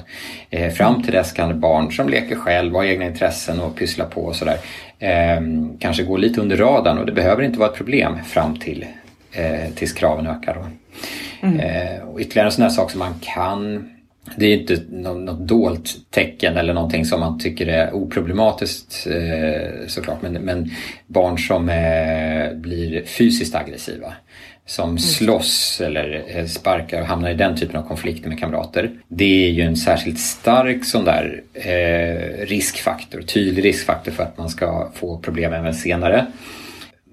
Eh, 0.50 0.73
fram 0.73 1.02
till 1.02 1.12
dess 1.12 1.33
kan 1.33 1.61
barn 1.61 1.93
som 1.93 2.09
leker 2.09 2.37
själv, 2.37 2.75
har 2.75 2.85
egna 2.85 3.05
intressen 3.05 3.61
och 3.61 3.76
pysslar 3.76 4.07
på 4.07 4.21
och 4.21 4.37
sådär 4.37 4.59
eh, 4.99 5.40
kanske 5.78 6.02
gå 6.02 6.17
lite 6.17 6.40
under 6.40 6.57
radarn 6.57 6.99
och 6.99 7.07
det 7.07 7.12
behöver 7.12 7.43
inte 7.43 7.59
vara 7.59 7.71
ett 7.71 7.76
problem 7.76 8.25
fram 8.25 8.59
till 8.59 8.87
eh, 9.33 9.71
tills 9.75 9.93
kraven 9.93 10.26
ökar. 10.26 10.55
Då. 10.55 10.67
Eh, 11.47 12.02
och 12.09 12.21
ytterligare 12.21 12.49
en 12.49 12.52
sån 12.52 12.62
här 12.62 12.71
sak 12.71 12.90
som 12.90 12.99
man 12.99 13.14
kan 13.21 13.90
det 14.37 14.47
är 14.47 14.56
inte 14.56 14.82
något, 14.90 15.49
dolt 15.49 15.97
tecken 16.11 16.56
eller 16.56 16.75
någonting 16.75 17.04
som 17.04 17.20
man 17.20 17.38
tycker 17.38 17.66
är 17.66 17.94
oproblematiskt 17.94 19.06
eh, 19.06 19.87
såklart. 19.87 20.23
Men, 20.23 20.32
men 20.32 20.70
barn 21.06 21.38
som 21.38 21.68
eh, 21.68 22.54
blir 22.54 23.04
fysiskt 23.04 23.54
aggressiva. 23.54 24.12
Som 24.66 24.99
slåss 24.99 25.80
eller 25.80 26.25
eh, 26.26 26.47
sparkar 26.47 27.00
och 27.00 27.06
hamnar 27.06 27.30
i 27.30 27.35
den 27.35 27.56
typen 27.56 27.76
av 27.76 27.88
konflikter 27.88 28.28
med 28.28 28.40
kamrater. 28.40 28.90
Det 29.08 29.47
är 29.47 29.50
ju 29.50 29.62
en 29.62 29.76
särskilt 29.76 30.18
stark 30.18 30.85
sån 30.85 31.04
där 31.04 31.42
riskfaktor, 32.47 33.23
tydlig 33.23 33.64
riskfaktor 33.64 34.12
för 34.12 34.23
att 34.23 34.38
man 34.38 34.49
ska 34.49 34.90
få 34.94 35.18
problem 35.18 35.52
även 35.52 35.75
senare. 35.75 36.26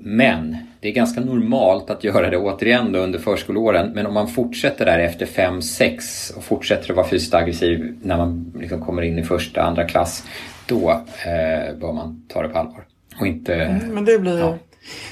Men 0.07 0.57
det 0.79 0.87
är 0.87 0.93
ganska 0.93 1.21
normalt 1.21 1.89
att 1.89 2.03
göra 2.03 2.29
det 2.29 2.37
återigen 2.37 2.91
då 2.91 2.99
under 2.99 3.19
förskoleåren. 3.19 3.91
Men 3.91 4.05
om 4.05 4.13
man 4.13 4.27
fortsätter 4.27 4.85
där 4.85 4.99
efter 4.99 5.25
5-6 5.25 6.37
och 6.37 6.43
fortsätter 6.43 6.89
att 6.89 6.95
vara 6.95 7.07
fysiskt 7.07 7.33
aggressiv 7.33 7.97
när 8.01 8.17
man 8.17 8.53
liksom 8.59 8.85
kommer 8.85 9.01
in 9.01 9.19
i 9.19 9.23
första, 9.23 9.61
andra 9.61 9.87
klass. 9.87 10.23
Då 10.67 10.91
eh, 11.25 11.75
bör 11.79 11.93
man 11.93 12.25
ta 12.27 12.41
det 12.41 12.49
på 12.49 12.59
allvar. 12.59 12.83
Och 13.19 13.27
inte... 13.27 13.81
Men 13.91 14.05
det 14.05 14.19
blir... 14.19 14.39
Ja. 14.39 14.57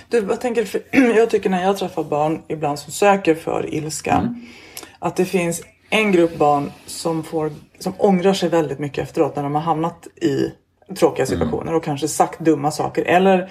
Du, 0.10 0.18
jag, 0.30 0.42
tänker, 0.42 0.68
jag 1.18 1.30
tycker 1.30 1.50
när 1.50 1.64
jag 1.64 1.78
träffar 1.78 2.04
barn 2.04 2.42
ibland 2.48 2.80
som 2.80 2.94
söker 2.94 3.36
för 3.36 3.74
ilska. 3.74 4.12
Mm. 4.14 4.36
Att 5.00 5.16
det 5.16 5.26
finns 5.26 5.62
en 5.90 6.12
grupp 6.12 6.38
barn 6.38 6.72
som, 6.86 7.24
får, 7.24 7.52
som 7.80 7.94
ångrar 7.98 8.34
sig 8.34 8.50
väldigt 8.50 8.80
mycket 8.80 9.04
efteråt 9.04 9.36
när 9.36 9.44
de 9.44 9.56
har 9.56 9.62
hamnat 9.62 10.08
i 10.22 10.52
tråkiga 10.96 11.26
Mm. 11.26 11.40
situationer 11.40 11.74
och 11.74 11.84
kanske 11.84 12.08
sagt 12.08 12.40
dumma 12.40 12.72
saker. 12.72 13.04
Eller 13.04 13.50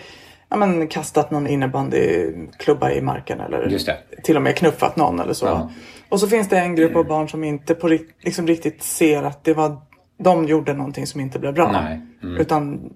ja, 0.52 0.58
men, 0.58 0.88
kastat 0.88 1.30
någon 1.30 1.46
innebandyklubba 1.46 2.90
i 2.90 3.00
marken. 3.00 3.40
Eller 3.40 3.78
till 4.22 4.36
och 4.36 4.42
med 4.42 4.56
knuffat 4.56 4.96
någon 4.96 5.20
eller 5.20 5.32
så. 5.32 5.46
Ja. 5.46 5.70
Och 6.08 6.20
så 6.20 6.28
finns 6.28 6.48
det 6.48 6.58
en 6.58 6.76
grupp 6.76 6.96
av 6.96 7.06
barn 7.06 7.28
som 7.28 7.44
inte 7.44 7.74
på, 7.74 7.98
liksom 8.22 8.46
riktigt 8.46 8.82
ser 8.82 9.22
att 9.22 9.44
det 9.44 9.54
var, 9.54 9.76
de 10.18 10.44
gjorde 10.44 10.72
någonting 10.72 11.06
som 11.06 11.20
inte 11.20 11.38
blev 11.38 11.54
bra. 11.54 11.86
Mm. 12.22 12.36
Utan 12.36 12.90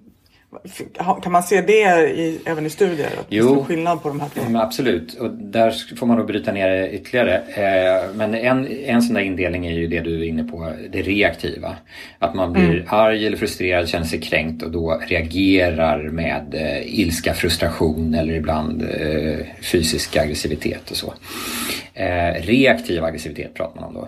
kan 1.23 1.31
man 1.31 1.43
se 1.43 1.61
det 1.61 2.09
i, 2.09 2.39
även 2.45 2.65
i 2.65 2.69
studier? 2.69 3.07
Att 3.19 3.25
Jo. 3.29 3.55
Det 3.55 3.61
är 3.61 3.63
skillnad 3.63 4.03
på 4.03 4.09
de 4.09 4.19
här 4.19 4.29
två? 4.29 4.41
Men 4.43 4.55
absolut, 4.55 5.13
och 5.13 5.31
där 5.31 5.95
får 5.95 6.07
man 6.07 6.17
nog 6.17 6.27
bryta 6.27 6.51
ner 6.51 6.69
det 6.69 6.91
ytterligare. 6.91 7.35
Eh, 7.37 8.15
men 8.15 8.35
en, 8.35 8.67
en 8.67 9.01
sån 9.01 9.13
där 9.13 9.21
indelning 9.21 9.65
är 9.65 9.71
ju 9.71 9.87
det 9.87 9.99
du 9.99 10.19
är 10.19 10.27
inne 10.27 10.43
på, 10.43 10.73
det 10.89 11.01
reaktiva. 11.01 11.75
Att 12.19 12.35
man 12.35 12.53
blir 12.53 12.85
arg 12.87 13.27
eller 13.27 13.37
frustrerad, 13.37 13.89
känner 13.89 14.05
sig 14.05 14.21
kränkt 14.21 14.63
och 14.63 14.71
då 14.71 15.01
reagerar 15.07 16.03
med 16.03 16.55
eh, 16.55 16.99
ilska, 16.99 17.33
frustration 17.33 18.13
eller 18.13 18.33
ibland 18.33 18.81
eh, 18.81 19.45
fysisk 19.61 20.17
aggressivitet 20.17 20.91
och 20.91 20.97
så. 20.97 21.13
Reaktiv 22.39 23.03
aggressivitet 23.03 23.53
pratar 23.53 23.81
man 23.81 23.89
om 23.89 23.93
då. 23.93 24.07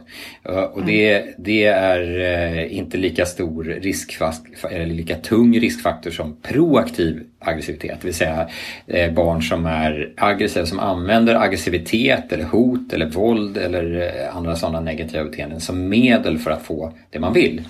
Och 0.74 0.86
det, 0.86 1.26
det 1.38 1.66
är 1.66 2.66
inte 2.66 2.98
lika 2.98 3.26
stor 3.26 3.64
riskfaktor, 3.64 4.72
eller 4.72 4.86
lika 4.86 5.16
tung 5.16 5.60
riskfaktor 5.60 6.12
som 6.12 6.29
proaktiv 6.42 7.24
aggressivitet. 7.40 7.98
Det 8.02 8.08
vill 8.08 8.16
säga 8.16 8.50
eh, 8.88 9.14
barn 9.14 9.42
som 9.42 9.66
är 9.66 10.14
aggressiva, 10.18 10.66
som 10.66 10.80
använder 10.80 11.36
aggressivitet 11.36 12.32
eller 12.32 12.44
hot 12.44 12.94
eller 12.94 13.06
våld 13.06 13.58
eller 13.58 14.02
eh, 14.02 14.38
andra 14.38 14.56
sådana 14.56 14.80
negativa 14.80 15.24
beteenden 15.24 15.60
som 15.60 15.90
medel 15.90 16.38
för 16.38 16.52
att 16.52 16.62
få 16.62 16.94
det 17.10 17.20
man 17.20 17.34
vill. 17.34 17.62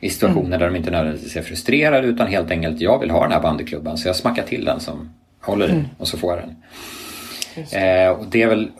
I 0.00 0.10
situationer 0.10 0.58
där 0.58 0.66
de 0.66 0.76
inte 0.76 0.90
nödvändigtvis 0.90 1.36
är 1.36 1.42
frustrerade 1.42 2.06
utan 2.06 2.26
helt 2.26 2.50
enkelt, 2.50 2.80
jag 2.80 2.98
vill 2.98 3.10
ha 3.10 3.22
den 3.22 3.32
här 3.32 3.40
bandyklubban 3.40 3.98
så 3.98 4.08
jag 4.08 4.16
smackar 4.16 4.42
till 4.42 4.64
den 4.64 4.80
som 4.80 5.10
håller 5.40 5.68
i 5.68 5.84
och 5.98 6.08
så 6.08 6.18
får 6.18 6.30
jag 6.30 6.40
den. 6.40 6.56
Eh, 7.72 8.10
och 8.10 8.26
det 8.30 8.42
är 8.42 8.46
väl 8.46 8.70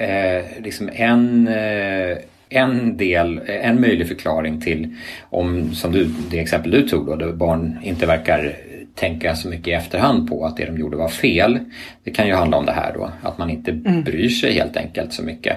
eh, 0.00 0.62
liksom 0.62 0.90
en, 0.92 1.48
eh, 1.48 2.18
en 2.48 2.96
del, 2.96 3.40
en 3.46 3.80
möjlig 3.80 4.08
förklaring 4.08 4.60
till 4.60 4.96
om, 5.30 5.74
som 5.74 5.92
du, 5.92 6.10
det 6.30 6.40
exempel 6.40 6.70
du 6.70 6.88
tog 6.88 7.06
då, 7.06 7.16
där 7.16 7.32
barn 7.32 7.78
inte 7.82 8.06
verkar 8.06 8.56
tänka 8.94 9.36
så 9.36 9.48
mycket 9.48 9.68
i 9.68 9.72
efterhand 9.72 10.28
på 10.28 10.46
att 10.46 10.56
det 10.56 10.64
de 10.64 10.78
gjorde 10.78 10.96
var 10.96 11.08
fel. 11.08 11.58
Det 12.04 12.10
kan 12.10 12.26
ju 12.26 12.34
handla 12.34 12.56
om 12.56 12.66
det 12.66 12.72
här 12.72 12.92
då, 12.94 13.10
att 13.22 13.38
man 13.38 13.50
inte 13.50 13.72
bryr 14.04 14.28
sig 14.28 14.52
helt 14.52 14.76
enkelt 14.76 15.12
så 15.12 15.22
mycket. 15.22 15.56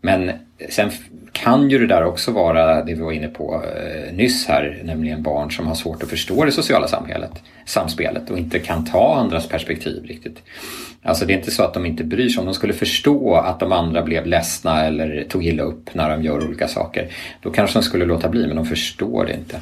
Men 0.00 0.30
sen 0.68 0.90
kan 1.32 1.70
ju 1.70 1.78
det 1.78 1.86
där 1.86 2.04
också 2.04 2.32
vara 2.32 2.84
det 2.84 2.94
vi 2.94 3.00
var 3.00 3.12
inne 3.12 3.28
på 3.28 3.62
eh, 3.64 4.14
nyss 4.14 4.46
här, 4.46 4.80
nämligen 4.84 5.22
barn 5.22 5.50
som 5.50 5.66
har 5.66 5.74
svårt 5.74 6.02
att 6.02 6.08
förstå 6.08 6.44
det 6.44 6.52
sociala 6.52 6.88
samhället, 6.88 7.32
samspelet 7.64 8.30
och 8.30 8.38
inte 8.38 8.58
kan 8.58 8.84
ta 8.84 9.16
andras 9.16 9.48
perspektiv 9.48 10.04
riktigt. 10.04 10.42
Alltså 11.02 11.26
det 11.26 11.32
är 11.32 11.36
inte 11.36 11.50
så 11.50 11.62
att 11.62 11.74
de 11.74 11.86
inte 11.86 12.04
bryr 12.04 12.28
sig. 12.28 12.40
Om 12.40 12.46
de 12.46 12.54
skulle 12.54 12.72
förstå 12.72 13.34
att 13.34 13.60
de 13.60 13.72
andra 13.72 14.02
blev 14.02 14.26
ledsna 14.26 14.84
eller 14.84 15.24
tog 15.28 15.46
illa 15.46 15.62
upp 15.62 15.94
när 15.94 16.10
de 16.10 16.22
gör 16.22 16.44
olika 16.46 16.68
saker, 16.68 17.08
då 17.42 17.50
kanske 17.50 17.78
de 17.78 17.82
skulle 17.82 18.04
låta 18.04 18.28
bli, 18.28 18.46
men 18.46 18.56
de 18.56 18.66
förstår 18.66 19.26
det 19.26 19.34
inte. 19.34 19.60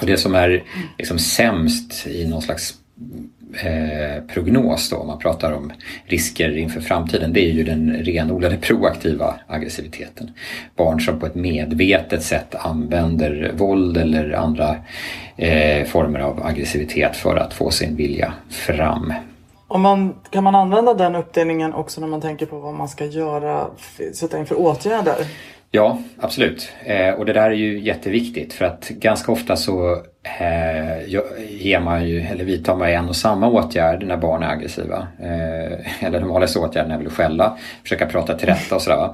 Och 0.00 0.06
det 0.06 0.16
som 0.16 0.34
är 0.34 0.62
liksom 0.98 1.18
sämst 1.18 2.06
i 2.06 2.28
någon 2.28 2.42
slags 2.42 2.74
eh, 3.62 4.22
prognos 4.34 4.90
då, 4.90 4.96
om 4.96 5.06
man 5.06 5.18
pratar 5.18 5.52
om 5.52 5.72
risker 6.06 6.56
inför 6.56 6.80
framtiden, 6.80 7.32
det 7.32 7.40
är 7.40 7.52
ju 7.52 7.64
den 7.64 7.92
renodlade 7.92 8.56
proaktiva 8.56 9.34
aggressiviteten. 9.46 10.30
Barn 10.76 11.00
som 11.00 11.20
på 11.20 11.26
ett 11.26 11.34
medvetet 11.34 12.22
sätt 12.22 12.54
använder 12.54 13.52
våld 13.56 13.96
eller 13.96 14.32
andra 14.32 14.76
eh, 15.36 15.86
former 15.86 16.20
av 16.20 16.46
aggressivitet 16.46 17.16
för 17.16 17.36
att 17.36 17.54
få 17.54 17.70
sin 17.70 17.96
vilja 17.96 18.32
fram. 18.50 19.12
Om 19.68 19.82
man, 19.82 20.14
kan 20.30 20.44
man 20.44 20.54
använda 20.54 20.94
den 20.94 21.14
uppdelningen 21.14 21.74
också 21.74 22.00
när 22.00 22.08
man 22.08 22.20
tänker 22.20 22.46
på 22.46 22.58
vad 22.58 22.74
man 22.74 22.88
ska 22.88 23.04
göra, 23.04 23.66
sätta 24.14 24.38
in 24.38 24.46
för 24.46 24.58
åtgärder? 24.60 25.16
Ja, 25.76 25.98
absolut. 26.20 26.72
Eh, 26.84 27.10
och 27.10 27.26
det 27.26 27.32
där 27.32 27.50
är 27.50 27.54
ju 27.54 27.80
jätteviktigt 27.80 28.52
för 28.52 28.64
att 28.64 28.88
ganska 28.88 29.32
ofta 29.32 29.56
så 29.56 29.92
eh, 30.40 31.08
ger 31.48 31.80
man 31.80 32.08
ju, 32.08 32.20
eller 32.20 32.44
vidtar 32.44 32.76
man 32.76 32.88
en 32.88 33.08
och 33.08 33.16
samma 33.16 33.48
åtgärd 33.48 34.06
när 34.06 34.16
barn 34.16 34.42
är 34.42 34.48
aggressiva. 34.48 35.08
Eh, 35.20 36.04
eller 36.06 36.20
den 36.20 36.28
vanligaste 36.28 36.58
åtgärden 36.58 36.90
är 36.90 36.98
väl 36.98 37.06
att 37.06 37.12
skälla, 37.12 37.58
försöka 37.82 38.06
prata 38.06 38.34
till 38.34 38.48
rätta 38.48 38.74
och 38.74 38.82
sådär. 38.82 39.10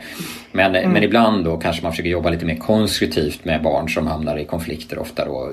Men, 0.52 0.93
men 0.93 1.02
ibland 1.02 1.45
då 1.45 1.57
kanske 1.57 1.83
man 1.83 1.93
försöker 1.93 2.11
jobba 2.11 2.31
lite 2.31 2.47
mer 2.47 2.57
konstruktivt 2.57 3.45
med 3.45 3.62
barn 3.62 3.88
som 3.88 4.07
hamnar 4.07 4.37
i 4.37 4.45
konflikter 4.45 4.99
ofta 4.99 5.25
då. 5.25 5.52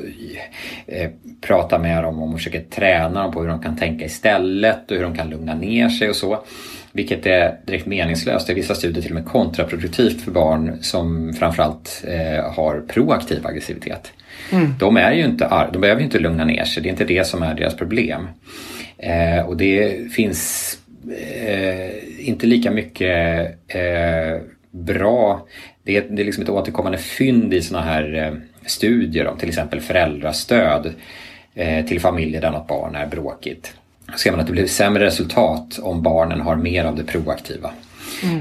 Eh, 0.88 1.10
prata 1.42 1.80
med 1.80 2.04
dem 2.04 2.24
och 2.24 2.34
försöker 2.34 2.62
träna 2.62 3.24
dem 3.24 3.32
på 3.32 3.42
hur 3.42 3.50
de 3.50 3.62
kan 3.62 3.78
tänka 3.78 4.06
istället 4.06 4.92
och 4.92 4.98
hur 4.98 5.04
de 5.04 5.16
kan 5.18 5.30
lugna 5.30 5.56
ner 5.56 5.90
sig 5.90 6.10
och 6.10 6.16
så. 6.16 6.44
Vilket 6.98 7.26
är 7.26 7.58
direkt 7.66 7.86
meningslöst, 7.86 8.50
i 8.50 8.54
vissa 8.54 8.76
studier 8.76 9.02
till 9.02 9.12
och 9.12 9.16
med 9.16 9.26
kontraproduktivt 9.26 10.22
för 10.22 10.32
barn 10.32 10.78
som 10.82 11.34
framförallt 11.34 12.04
eh, 12.08 12.54
har 12.54 12.84
proaktiv 12.88 13.48
aggressivitet. 13.48 14.12
De 14.80 14.98
är 14.98 15.12
ju 15.12 15.26
inte 15.26 15.68
de 15.74 15.82
behöver 15.82 16.02
ju 16.02 16.06
inte 16.06 16.20
lugna 16.20 16.46
ner 16.46 16.66
sig, 16.66 16.84
det 16.84 16.90
är 16.90 16.92
inte 16.92 17.06
det 17.06 17.28
som 17.28 17.44
är 17.44 17.56
deras 17.56 17.76
problem. 17.76 18.28
Eh, 18.98 19.46
och 19.46 19.58
det 19.58 20.12
finns 20.14 20.74
eh, 21.36 22.28
inte 22.30 22.48
lika 22.48 22.72
mycket 22.72 23.48
eh, 23.68 24.42
bra, 24.72 25.48
det 25.84 25.98
är, 25.98 26.06
det 26.10 26.22
är 26.22 26.26
liksom 26.26 26.44
ett 26.44 26.50
återkommande 26.50 26.98
fynd 26.98 27.54
i 27.54 27.62
sådana 27.62 27.86
här 27.86 28.14
eh, 28.14 28.34
studier 28.66 29.28
om 29.28 29.38
till 29.38 29.50
exempel 29.50 29.82
föräldrastöd 29.82 30.94
eh, 31.56 31.86
till 31.86 32.00
familjer 32.00 32.42
där 32.42 32.52
något 32.52 32.68
barn 32.68 32.96
är 32.96 33.08
bråkigt. 33.08 33.74
Ser 34.16 34.32
man 34.32 34.40
att 34.40 34.48
det 34.48 34.54
blir 34.54 34.68
sämre 34.68 35.06
resultat 35.06 35.80
om 35.82 36.02
barnen 36.02 36.42
har 36.42 36.56
mer 36.56 36.86
av 36.86 36.96
det 36.96 37.04
proaktiva. 37.04 37.72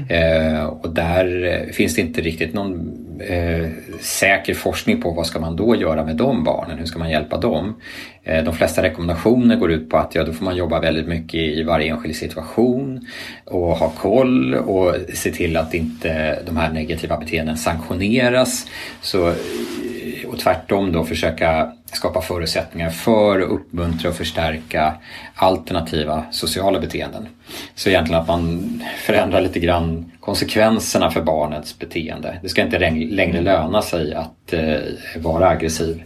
Eh, 0.09 0.65
och 0.65 0.89
där 0.89 1.45
eh, 1.45 1.73
finns 1.73 1.95
det 1.95 2.01
inte 2.01 2.21
riktigt 2.21 2.53
någon 2.53 2.93
eh, 3.19 3.69
säker 3.99 4.53
forskning 4.53 5.01
på 5.01 5.11
vad 5.11 5.27
ska 5.27 5.39
man 5.39 5.55
då 5.55 5.75
göra 5.75 6.05
med 6.05 6.15
de 6.15 6.43
barnen, 6.43 6.77
hur 6.77 6.85
ska 6.85 6.99
man 6.99 7.09
hjälpa 7.09 7.37
dem? 7.37 7.75
Eh, 8.23 8.43
de 8.43 8.53
flesta 8.53 8.83
rekommendationer 8.83 9.55
går 9.55 9.71
ut 9.71 9.89
på 9.89 9.97
att 9.97 10.15
ja, 10.15 10.23
då 10.23 10.33
får 10.33 10.45
man 10.45 10.55
jobba 10.55 10.79
väldigt 10.79 11.07
mycket 11.07 11.39
i 11.39 11.63
varje 11.63 11.91
enskild 11.91 12.15
situation 12.15 13.07
och 13.45 13.77
ha 13.77 13.89
koll 13.89 14.55
och 14.55 14.95
se 15.13 15.31
till 15.31 15.57
att 15.57 15.73
inte 15.73 16.39
de 16.45 16.57
här 16.57 16.69
negativa 16.69 17.17
beteenden 17.17 17.57
sanktioneras. 17.57 18.67
Så 19.01 19.33
och 20.29 20.39
tvärtom 20.39 20.91
då 20.91 21.03
försöka 21.03 21.71
skapa 21.91 22.21
förutsättningar 22.21 22.89
för 22.89 23.39
att 23.41 23.49
uppmuntra 23.49 24.09
och 24.09 24.15
förstärka 24.15 24.93
alternativa 25.35 26.23
sociala 26.31 26.79
beteenden. 26.79 27.27
Så 27.75 27.89
egentligen 27.89 28.21
att 28.21 28.27
man 28.27 28.83
förändrar 28.97 29.41
lite 29.41 29.59
grann 29.59 30.11
konsekvenserna 30.19 31.11
för 31.11 31.21
barnets 31.21 31.79
beteende. 31.79 32.39
Det 32.41 32.49
ska 32.49 32.61
inte 32.61 32.79
längre 32.93 33.41
löna 33.41 33.81
sig 33.81 34.13
att 34.13 34.53
eh, 34.53 34.77
vara 35.17 35.49
aggressiv 35.49 36.03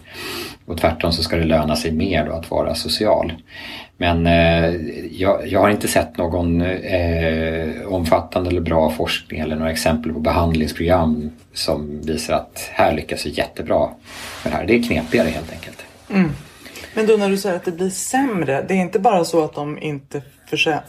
och 0.65 0.77
tvärtom 0.77 1.11
så 1.11 1.23
ska 1.23 1.35
det 1.35 1.45
löna 1.45 1.75
sig 1.75 1.91
mer 1.91 2.25
då 2.25 2.31
att 2.31 2.51
vara 2.51 2.75
social. 2.75 3.33
Men 4.01 4.27
eh, 4.27 4.75
jag, 5.11 5.47
jag, 5.47 5.59
har 5.59 5.69
inte 5.69 5.87
sett 5.87 6.17
någon 6.17 6.61
eh, 6.61 7.87
omfattande 7.87 8.49
eller 8.49 8.61
bra 8.61 8.91
forskning 8.91 9.39
eller 9.39 9.55
några 9.55 9.71
exempel 9.71 10.13
på 10.13 10.19
behandlingsprogram 10.19 11.31
som 11.53 12.01
visar 12.01 12.33
att 12.33 12.69
här 12.71 12.93
lyckas 12.93 13.25
vi 13.25 13.29
jättebra 13.29 13.89
med 14.43 14.53
det 14.53 14.57
här. 14.57 14.65
Det 14.65 14.75
är 14.75 14.83
knepigare 14.83 15.27
helt 15.27 15.51
enkelt. 15.51 15.85
Mm. 16.09 16.31
Men 16.93 17.07
då 17.07 17.17
när 17.17 17.29
du 17.29 17.37
säger 17.37 17.55
att 17.55 17.65
det 17.65 17.71
blir 17.71 17.89
sämre, 17.89 18.65
det 18.67 18.73
är 18.73 18.77
inte 18.77 18.99
bara 18.99 19.25
så 19.25 19.43
att 19.43 19.53
de 19.53 19.81
inte 19.81 20.21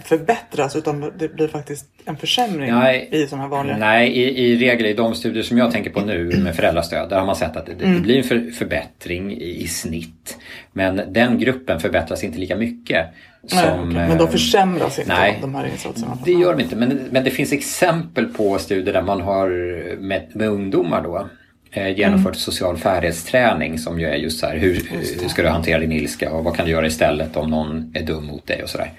förbättras 0.05 0.77
utan 0.77 1.13
det 1.19 1.35
blir 1.35 1.49
faktiskt 1.49 1.87
en 2.05 2.17
försämring 2.17 2.71
nej, 2.71 3.09
i 3.13 3.27
sådana 3.27 3.43
här 3.43 3.51
vanliga... 3.51 3.77
Nej, 3.77 4.09
i, 4.09 4.45
i 4.45 4.57
regel 4.57 4.87
i 4.87 4.93
de 4.93 5.15
studier 5.15 5.43
som 5.43 5.59
jag 5.59 5.73
tänker 5.73 5.91
på 5.91 6.01
nu 6.01 6.39
med 6.39 6.57
föräldrastöd 6.57 7.09
där 7.09 7.19
har 7.19 7.27
man 7.27 7.37
sett 7.37 7.57
att 7.57 7.67
det, 7.67 7.73
mm. 7.85 7.95
det 7.95 8.01
blir 8.01 8.19
en 8.19 8.25
för, 8.25 8.51
förbättring 8.51 9.33
i, 9.33 9.63
i, 9.63 9.67
snitt. 9.67 10.39
Men 10.73 11.03
den 11.09 11.39
gruppen 11.39 11.81
förbättras 11.81 12.25
inte 12.25 12.39
lika 12.39 12.57
mycket. 12.57 13.07
Som, 13.47 13.59
nej, 13.59 13.71
okay. 13.73 14.09
Men 14.09 14.19
de 14.19 14.29
försämras 14.29 14.99
inte 14.99 15.15
nej, 15.15 15.39
de 15.41 15.55
här 15.55 15.67
insatserna? 15.67 16.19
det 16.25 16.33
gör 16.33 16.57
de 16.57 16.63
inte. 16.63 16.77
Men, 16.77 17.01
men 17.11 17.25
det 17.25 17.31
finns 17.31 17.53
exempel 17.53 18.27
på 18.27 18.59
studier 18.59 18.95
där 18.95 19.03
man 19.03 19.21
har 19.21 19.49
med, 19.97 20.31
med 20.35 20.49
ungdomar 20.49 21.03
då 21.03 21.29
eh, 21.73 21.99
genomfört 21.99 22.27
mm. 22.27 22.35
social 22.35 22.77
färdighetsträning 22.77 23.79
som 23.79 24.01
ju 24.01 24.07
är 24.07 24.17
just 24.17 24.41
så 24.41 24.47
här 24.47 24.57
hur, 24.57 24.89
hur 25.21 25.29
ska 25.29 25.43
du 25.43 25.49
hantera 25.49 25.79
din 25.79 25.93
ilska 25.93 26.33
och 26.33 26.45
vad 26.45 26.57
kan 26.57 26.65
du 26.65 26.71
göra 26.73 26.87
istället 26.87 27.37
om 27.37 27.51
någon 27.51 27.93
är 27.95 28.03
dum 28.03 28.27
mot 28.27 28.47
dig 28.47 28.63
och 28.63 28.69
sådär. 28.69 28.93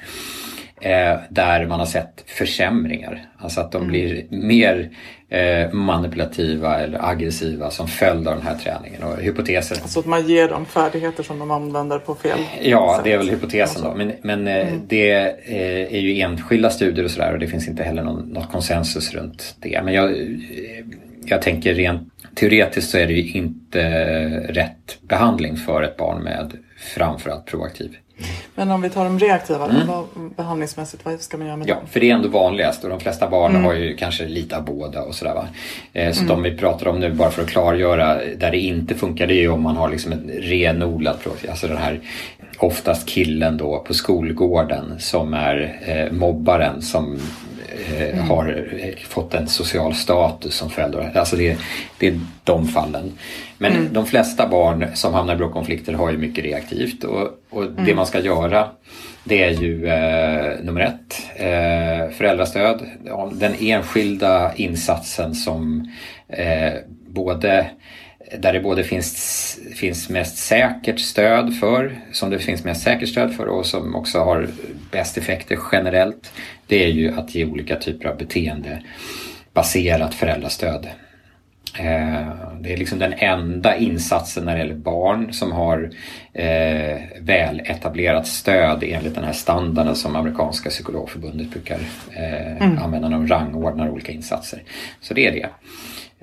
Eh, 0.83 1.19
där 1.29 1.65
man 1.65 1.79
har 1.79 1.85
sett 1.85 2.23
försämringar. 2.25 3.25
Alltså 3.37 3.61
att 3.61 3.71
de 3.71 3.77
mm. 3.77 3.87
blir 3.87 4.25
mer 4.29 4.89
eh, 5.29 5.71
manipulativa 5.71 6.79
eller 6.79 7.09
aggressiva 7.09 7.71
som 7.71 7.87
följd 7.87 8.27
av 8.27 8.35
den 8.35 8.45
här 8.45 8.57
träningen. 8.57 9.03
Och 9.03 9.17
hypotesen... 9.17 9.77
Alltså 9.81 9.99
att 9.99 10.05
man 10.05 10.27
ger 10.27 10.49
dem 10.49 10.65
färdigheter 10.65 11.23
som 11.23 11.39
de 11.39 11.51
använder 11.51 11.99
på 11.99 12.15
fel 12.15 12.39
Ja, 12.61 12.93
sätt. 12.95 13.03
det 13.03 13.11
är 13.11 13.17
väl 13.17 13.29
hypotesen 13.29 13.83
då. 13.83 13.93
Men, 13.95 14.11
men 14.21 14.47
eh, 14.47 14.67
mm. 14.67 14.81
det 14.87 15.11
är 15.91 15.99
ju 15.99 16.21
enskilda 16.21 16.69
studier 16.69 17.05
och 17.05 17.11
sådär 17.11 17.33
och 17.33 17.39
det 17.39 17.47
finns 17.47 17.67
inte 17.67 17.83
heller 17.83 18.03
någon, 18.03 18.29
något 18.29 18.51
konsensus 18.51 19.13
runt 19.13 19.55
det. 19.59 19.81
Men 19.83 19.93
jag, 19.93 20.15
jag 21.25 21.41
tänker 21.41 21.73
rent 21.73 22.09
teoretiskt 22.35 22.89
så 22.89 22.97
är 22.97 23.07
det 23.07 23.13
ju 23.13 23.31
inte 23.31 23.89
rätt 24.49 24.97
behandling 25.01 25.57
för 25.57 25.83
ett 25.83 25.97
barn 25.97 26.23
med 26.23 26.53
framförallt 26.95 27.45
proaktiv 27.45 27.97
men 28.55 28.71
om 28.71 28.81
vi 28.81 28.89
tar 28.89 29.03
de 29.03 29.19
reaktiva, 29.19 29.65
mm. 29.65 29.87
vad, 29.87 30.05
behandlingsmässigt, 30.35 31.05
vad 31.05 31.21
ska 31.21 31.37
man 31.37 31.47
göra 31.47 31.57
med 31.57 31.69
ja, 31.69 31.75
dem? 31.75 31.87
För 31.87 31.99
det 31.99 32.09
är 32.09 32.13
ändå 32.13 32.29
vanligast 32.29 32.83
och 32.83 32.89
de 32.89 32.99
flesta 32.99 33.29
barn 33.29 33.51
mm. 33.51 33.63
har 33.63 33.73
ju 33.73 33.95
kanske 33.95 34.25
lite 34.25 34.57
av 34.57 34.65
båda 34.65 35.01
och 35.01 35.15
sådär. 35.15 35.33
Va? 35.33 35.47
Eh, 35.93 36.11
så 36.11 36.21
mm. 36.21 36.27
de 36.27 36.43
vi 36.43 36.57
pratar 36.57 36.87
om 36.87 36.99
nu, 36.99 37.13
bara 37.13 37.31
för 37.31 37.41
att 37.41 37.49
klargöra, 37.49 38.19
där 38.37 38.51
det 38.51 38.59
inte 38.59 38.95
funkar 38.95 39.27
det 39.27 39.33
är 39.33 39.41
ju 39.41 39.49
om 39.49 39.61
man 39.61 39.75
har 39.75 39.89
liksom 39.89 40.11
en 40.11 40.31
renodlad 40.39 41.19
profil. 41.23 41.49
Alltså 41.49 41.67
den 41.67 41.77
här 41.77 41.99
oftast 42.57 43.09
killen 43.09 43.57
då 43.57 43.79
på 43.79 43.93
skolgården 43.93 44.99
som 44.99 45.33
är 45.33 45.79
eh, 45.85 46.11
mobbaren 46.11 46.81
som 46.81 47.19
eh, 47.73 48.09
mm. 48.09 48.29
har 48.29 48.65
fått 49.07 49.33
en 49.33 49.47
social 49.47 49.95
status 49.95 50.55
som 50.55 50.69
förälder. 50.69 51.11
Alltså 51.15 51.35
det, 51.35 51.57
det 51.97 52.07
är 52.07 52.19
de 52.43 52.67
fallen. 52.67 53.11
Men 53.57 53.71
mm. 53.71 53.93
de 53.93 54.05
flesta 54.05 54.47
barn 54.47 54.87
som 54.93 55.13
hamnar 55.13 55.33
i 55.33 55.37
bråkkonflikter 55.37 55.93
har 55.93 56.11
ju 56.11 56.17
mycket 56.17 56.43
reaktivt 56.43 57.03
och, 57.03 57.29
och 57.49 57.63
mm. 57.63 57.85
det 57.85 57.95
man 57.95 58.05
ska 58.05 58.19
göra 58.19 58.67
det 59.23 59.43
är 59.43 59.51
ju 59.51 59.87
eh, 59.87 60.63
nummer 60.63 60.81
ett, 60.81 61.21
eh, 61.35 62.15
föräldrastöd. 62.17 62.85
Den 63.31 63.53
enskilda 63.59 64.55
insatsen 64.55 65.35
som 65.35 65.91
eh, 66.27 66.73
både 67.07 67.69
där 68.39 68.53
det 68.53 68.59
både 68.59 68.83
finns, 68.83 69.59
finns 69.75 70.09
mest 70.09 70.37
säkert 70.37 70.99
stöd 70.99 71.55
för, 71.59 71.95
som 72.11 72.29
det 72.29 72.39
finns 72.39 72.63
mest 72.63 72.81
säkert 72.83 73.09
stöd 73.09 73.35
för 73.35 73.45
och 73.45 73.65
som 73.65 73.95
också 73.95 74.19
har 74.19 74.47
bäst 74.91 75.17
effekter 75.17 75.59
generellt. 75.71 76.31
Det 76.67 76.83
är 76.83 76.89
ju 76.89 77.13
att 77.19 77.35
ge 77.35 77.45
olika 77.45 77.75
typer 77.75 78.09
av 78.09 78.17
beteendebaserat 78.17 80.13
föräldrastöd. 80.13 80.87
Eh, 81.79 82.27
det 82.59 82.73
är 82.73 82.77
liksom 82.77 82.99
den 82.99 83.13
enda 83.13 83.77
insatsen 83.77 84.45
när 84.45 84.53
det 84.53 84.59
gäller 84.59 84.75
barn 84.75 85.33
som 85.33 85.51
har 85.51 85.89
eh, 86.33 86.97
väl 87.21 87.61
etablerat 87.65 88.27
stöd 88.27 88.83
enligt 88.83 89.15
den 89.15 89.23
här 89.23 89.33
standarden 89.33 89.95
som 89.95 90.15
amerikanska 90.15 90.69
psykologförbundet 90.69 91.49
brukar 91.49 91.79
eh, 92.11 92.63
mm. 92.63 92.77
använda 92.77 93.09
när 93.09 93.17
de 93.17 93.27
rangordnar 93.27 93.89
olika 93.89 94.11
insatser. 94.11 94.63
Så 95.01 95.13
det 95.13 95.27
är 95.27 95.31
det. 95.31 95.49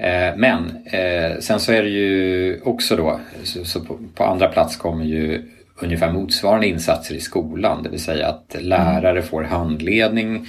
Eh, 0.01 0.37
men 0.37 0.77
eh, 0.85 1.39
sen 1.41 1.61
så 1.61 1.73
är 1.73 1.83
det 1.83 1.89
ju 1.89 2.61
också 2.65 2.97
då, 2.97 3.21
så, 3.45 3.81
på, 4.15 4.25
andra 4.25 4.49
plats 4.49 4.77
kommer 4.77 5.05
ju 5.05 5.43
ungefär 5.77 6.13
motsvarande 6.13 6.67
insatser 6.67 7.15
i 7.15 7.21
skolan, 7.21 7.83
det 7.83 7.89
vill 7.89 8.01
säga 8.01 8.29
att 8.29 8.57
lärare 8.61 9.23
får 9.23 9.43
handledning 9.43 10.47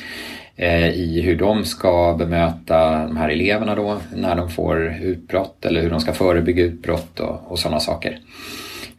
eh, 0.56 0.90
i 0.90 1.22
hur 1.22 1.36
de 1.36 1.66
ska 1.66 2.16
bemöta 2.20 3.08
de 3.08 3.18
här 3.18 3.30
eleverna 3.30 3.76
då 3.76 3.98
när 4.16 4.36
de 4.36 4.50
får 4.50 4.96
utbrott 5.02 5.66
eller 5.66 5.82
hur 5.82 5.90
de 5.90 6.00
ska 6.00 6.14
förebygga 6.14 6.64
utbrott 6.64 7.20
och, 7.20 7.52
och 7.52 7.60
sådana 7.60 7.80
saker. 7.80 8.20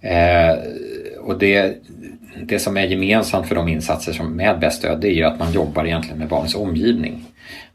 Eh, 0.01 0.59
och 1.21 1.39
det, 1.39 1.77
det 2.43 2.59
som 2.59 2.77
är 2.77 2.85
gemensamt 2.85 3.49
för 3.49 3.55
de 3.55 3.69
insatser 3.69 4.13
som 4.13 4.37
med 4.37 4.59
bäst 4.59 4.79
stöd 4.79 5.01
det 5.01 5.09
är 5.09 5.15
ju 5.15 5.25
att 5.25 5.39
man 5.39 5.53
jobbar 5.53 5.85
egentligen 5.85 6.19
med 6.19 6.29
barnets 6.29 6.55
omgivning. 6.55 7.25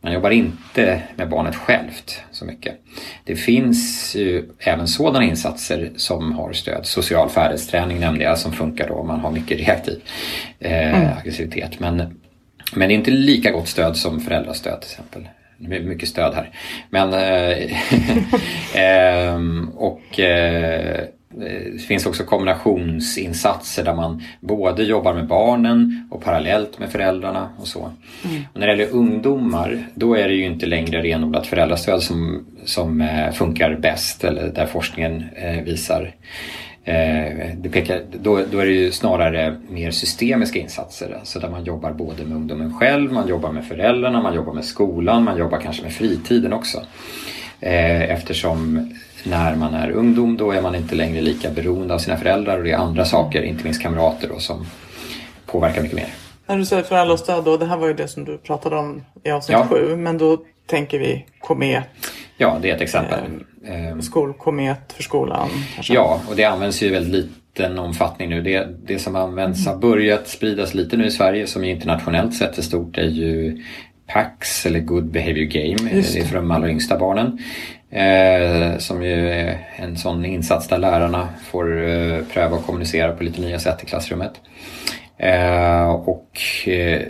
Man 0.01 0.13
jobbar 0.13 0.29
inte 0.29 1.01
med 1.15 1.29
barnet 1.29 1.55
självt 1.55 2.21
så 2.31 2.45
mycket. 2.45 2.75
Det 3.23 3.35
finns 3.35 4.15
ju 4.15 4.49
även 4.59 4.87
sådana 4.87 5.25
insatser 5.25 5.91
som 5.95 6.31
har 6.31 6.53
stöd. 6.53 6.85
Social 6.85 7.29
färdighetsträning 7.29 7.99
nämnde 7.99 8.23
jag 8.23 8.37
som 8.37 8.53
funkar 8.53 8.87
då 8.87 8.93
om 8.93 9.07
man 9.07 9.19
har 9.19 9.31
mycket 9.31 9.59
reaktiv 9.59 10.01
eh, 10.59 10.95
mm. 10.95 11.17
aggressivitet. 11.17 11.79
Men 11.79 12.19
men 12.73 12.87
det 12.87 12.93
är 12.93 12.97
inte 12.97 13.11
lika 13.11 13.51
gott 13.51 13.67
stöd 13.67 13.97
som 13.97 14.19
föräldrastöd 14.19 14.81
till 14.81 14.91
exempel. 14.91 15.27
Det 15.57 15.75
är 15.75 15.79
mycket 15.79 16.09
stöd 16.09 16.33
här. 16.33 16.49
Men, 16.89 17.13
eh, 17.13 17.79
ehm, 18.81 19.69
och 19.69 20.19
eh, 20.19 21.05
det 21.39 21.81
finns 21.81 22.05
också 22.05 22.23
kombinationsinsatser 22.23 23.83
där 23.83 23.93
man 23.93 24.23
både 24.39 24.83
jobbar 24.83 25.13
med 25.13 25.27
barnen 25.27 26.07
och 26.11 26.23
parallellt 26.23 26.79
med 26.79 26.89
föräldrarna 26.89 27.49
och 27.57 27.67
så. 27.67 27.91
Mm. 28.25 28.41
Och 28.53 28.59
när 28.59 28.67
det 28.67 28.73
gäller 28.73 28.93
ungdomar 28.93 29.87
då 29.93 30.15
är 30.15 30.27
det 30.27 30.33
ju 30.33 30.45
inte 30.45 30.65
längre 30.65 31.01
renodlat 31.01 31.47
föräldrastöd 31.47 32.03
som, 32.03 32.45
som 32.65 33.01
eh, 33.01 33.31
funkar 33.31 33.75
bäst 33.75 34.23
eller 34.23 34.47
där 34.47 34.65
forskningen 34.65 35.25
visar 35.65 36.13
Eh, 36.87 37.55
det 37.57 37.69
pekar, 37.69 38.01
då, 38.21 38.41
då, 38.51 38.59
är 38.59 38.65
det 38.65 38.71
ju 38.71 38.91
snarare 38.91 39.55
mer 39.69 39.91
systemiska 39.91 40.59
insatser. 40.59 41.15
Alltså 41.19 41.39
där 41.39 41.49
man 41.49 41.63
jobbar 41.63 41.91
både 41.91 42.23
med 42.23 42.35
ungdomen 42.35 42.73
själv, 42.73 43.13
man 43.13 43.27
jobbar 43.27 43.51
med 43.51 43.65
föräldrarna, 43.65 44.21
man 44.21 44.35
jobbar 44.35 44.53
med 44.53 44.65
skolan, 44.65 45.23
man 45.23 45.37
jobbar 45.37 45.59
kanske 45.59 45.83
med 45.83 45.93
fritiden 45.93 46.53
också. 46.53 46.77
Eh, 47.59 48.01
eftersom 48.01 48.89
när 49.29 49.55
man 49.55 49.73
är 49.73 49.91
ungdom 49.91 50.37
då 50.37 50.51
är 50.51 50.61
man 50.61 50.75
inte 50.75 50.95
längre 50.95 51.21
lika 51.21 51.49
beroende 51.49 51.93
av 51.93 51.99
sina 51.99 52.17
föräldrar 52.17 52.57
och 52.57 52.63
det 52.63 52.71
är 52.71 52.77
andra 52.77 53.05
saker, 53.05 53.41
inte 53.41 53.63
minst 53.63 53.81
kamrater 53.81 54.29
då, 54.29 54.39
som 54.39 54.65
påverkar 55.45 55.81
mycket 55.81 55.97
mer. 55.97 56.09
När 56.47 56.57
du 56.57 56.65
säger 56.65 56.83
föräldrastöd 56.83 57.43
då, 57.43 57.57
det 57.57 57.65
här 57.65 57.77
var 57.77 57.87
ju 57.87 57.93
det 57.93 58.07
som 58.07 58.25
du 58.25 58.37
pratade 58.37 58.75
om 58.75 59.03
i 59.23 59.31
avsnitt 59.31 59.57
ja. 59.57 59.67
sju, 59.67 59.95
men 59.95 60.17
då 60.17 60.37
tänker 60.65 60.99
vi 60.99 61.25
Komet. 61.39 61.83
Ja, 62.37 62.57
det 62.61 62.69
är 62.69 62.75
ett 62.75 62.81
exempel. 62.81 63.19
Eh, 63.65 63.99
Skolkomet 63.99 64.93
för 64.93 65.03
skolan. 65.03 65.49
Kanske. 65.75 65.93
Ja, 65.93 66.21
och 66.29 66.35
det 66.35 66.43
används 66.43 66.83
ju 66.83 66.87
i 66.87 66.89
väldigt 66.89 67.29
liten 67.57 67.79
omfattning 67.79 68.29
nu. 68.29 68.41
Det, 68.41 68.67
det 68.85 68.99
som 68.99 69.15
används 69.15 69.67
har 69.67 69.77
börjat 69.77 70.27
spridas 70.27 70.73
lite 70.73 70.97
nu 70.97 71.05
i 71.05 71.11
Sverige 71.11 71.47
som 71.47 71.63
internationellt 71.63 72.35
sett 72.35 72.57
är 72.57 72.61
stort 72.61 72.97
är 72.97 73.07
ju 73.07 73.63
PAX 74.07 74.65
eller 74.65 74.79
Good 74.79 75.11
Behavior 75.11 75.45
Game. 75.45 75.91
Det. 75.91 76.13
det 76.13 76.19
är 76.19 76.25
för 76.25 76.35
de 76.35 76.51
allra 76.51 76.69
yngsta 76.69 76.97
barnen. 76.97 77.39
Eh, 77.89 78.77
som 78.77 79.03
ju 79.03 79.29
är 79.29 79.67
en 79.75 79.97
sån 79.97 80.25
insats 80.25 80.67
där 80.67 80.77
lärarna 80.77 81.29
får 81.43 81.89
eh, 81.89 82.19
pröva 82.33 82.57
att 82.57 82.65
kommunicera 82.65 83.11
på 83.11 83.23
lite 83.23 83.41
nya 83.41 83.59
sätt 83.59 83.83
i 83.83 83.85
klassrummet. 83.85 84.33
Eh, 85.17 85.89
och 85.89 86.39
eh, 86.65 87.01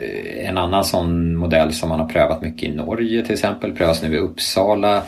en 0.48 0.58
annan 0.58 0.86
sån 0.86 1.36
modell 1.36 1.74
som 1.74 1.90
man 1.90 2.00
har 2.00 2.08
prövat 2.08 2.42
mycket 2.42 2.70
i 2.70 2.76
Norge 2.76 3.24
till 3.24 3.34
exempel 3.34 3.74
prövas 3.74 4.02
nu 4.02 4.16
i 4.16 4.20
Uppsala 4.20 5.04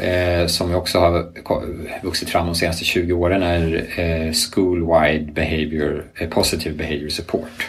eh, 0.00 0.46
som 0.46 0.74
också 0.74 0.98
har 0.98 1.26
vuxit 2.02 2.30
fram 2.30 2.46
de 2.46 2.54
senaste 2.54 2.84
20 2.84 3.12
åren 3.12 3.42
är 3.42 3.86
eh, 3.96 4.32
School-wide 4.32 5.32
behavior, 5.32 6.04
eh, 6.20 6.28
positive 6.28 6.74
behavior 6.74 7.08
support. 7.08 7.68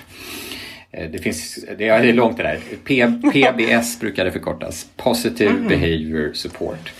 Det, 0.92 1.18
finns, 1.18 1.66
det 1.78 1.88
är 1.88 2.14
långt 2.14 2.38
det 2.38 2.44
där. 2.44 2.60
P, 2.88 3.08
PBS 3.34 4.00
brukar 4.00 4.26
det 4.26 4.32
förkortas. 4.32 4.88
Positive 4.98 5.50
mm. 5.50 5.68
Behavior 5.68 6.34
Support. 6.34 6.94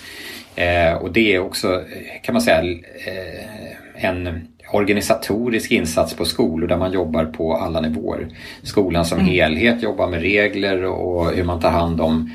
Eh, 0.60 0.94
och 0.94 1.12
det 1.12 1.36
är 1.36 1.40
också, 1.40 1.84
kan 2.22 2.34
man 2.34 2.42
säga, 2.42 2.62
eh, 2.62 4.06
en 4.06 4.48
organisatorisk 4.74 5.72
insats 5.72 6.14
på 6.14 6.26
skolor 6.26 6.68
där 6.68 6.78
man 6.78 6.92
jobbar 6.92 7.26
på 7.26 7.56
alla 7.56 7.82
nivåer. 7.82 8.28
Skolan 8.64 9.06
som 9.06 9.20
mm. 9.20 9.32
helhet 9.32 9.84
jobbar 9.84 10.08
med 10.08 10.22
regler 10.22 10.84
och 10.84 11.32
hur 11.32 11.44
man 11.44 11.60
tar 11.60 11.70
hand 11.72 12.02
om 12.02 12.32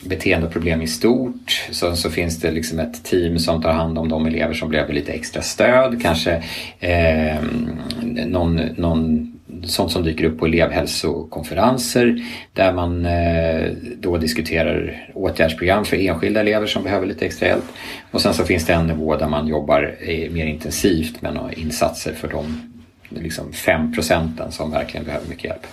beteendeproblem 0.00 0.82
i 0.82 0.86
stort. 0.86 1.66
Så, 1.70 1.96
så 1.96 2.10
finns 2.10 2.40
det 2.40 2.50
liksom 2.50 2.78
ett 2.78 3.04
team 3.04 3.38
som 3.38 3.62
tar 3.62 3.72
hand 3.72 3.98
om 3.98 4.08
de 4.08 4.26
elever 4.26 4.54
som 4.54 4.70
behöver 4.70 4.92
lite 4.92 5.12
extra 5.12 5.42
stöd. 5.42 6.02
Kanske 6.02 6.42
eh, 6.80 7.42
någon, 8.26 8.56
någon 8.56 9.37
sånt 9.64 9.92
som 9.92 10.02
dyker 10.02 10.24
upp 10.24 10.38
på 10.38 10.46
elevhälsokonferenser 10.46 12.24
där 12.52 12.72
man 12.72 13.06
eh, 13.06 13.70
då 13.96 14.16
diskuterar 14.16 15.08
åtgärdsprogram 15.14 15.84
för 15.84 15.96
enskilda 15.96 16.40
elever 16.40 16.66
som 16.66 16.82
behöver 16.82 17.06
lite 17.06 17.26
extra 17.26 17.48
hjälp. 17.48 17.64
Och 18.10 18.20
sen 18.20 18.34
så 18.34 18.44
finns 18.44 18.66
det 18.66 18.72
en 18.72 18.86
nivå 18.86 19.16
där 19.16 19.28
man 19.28 19.48
jobbar 19.48 19.96
eh, 20.00 20.30
mer 20.30 20.46
intensivt 20.46 21.22
med 21.22 21.34
några 21.34 21.52
insatser 21.52 22.12
för 22.12 22.28
de 22.28 22.72
liksom 23.08 23.52
5 23.52 23.94
procenten 23.94 24.52
som 24.52 24.70
verkligen 24.70 25.06
behöver 25.06 25.28
mycket 25.28 25.44
hjälp. 25.44 25.66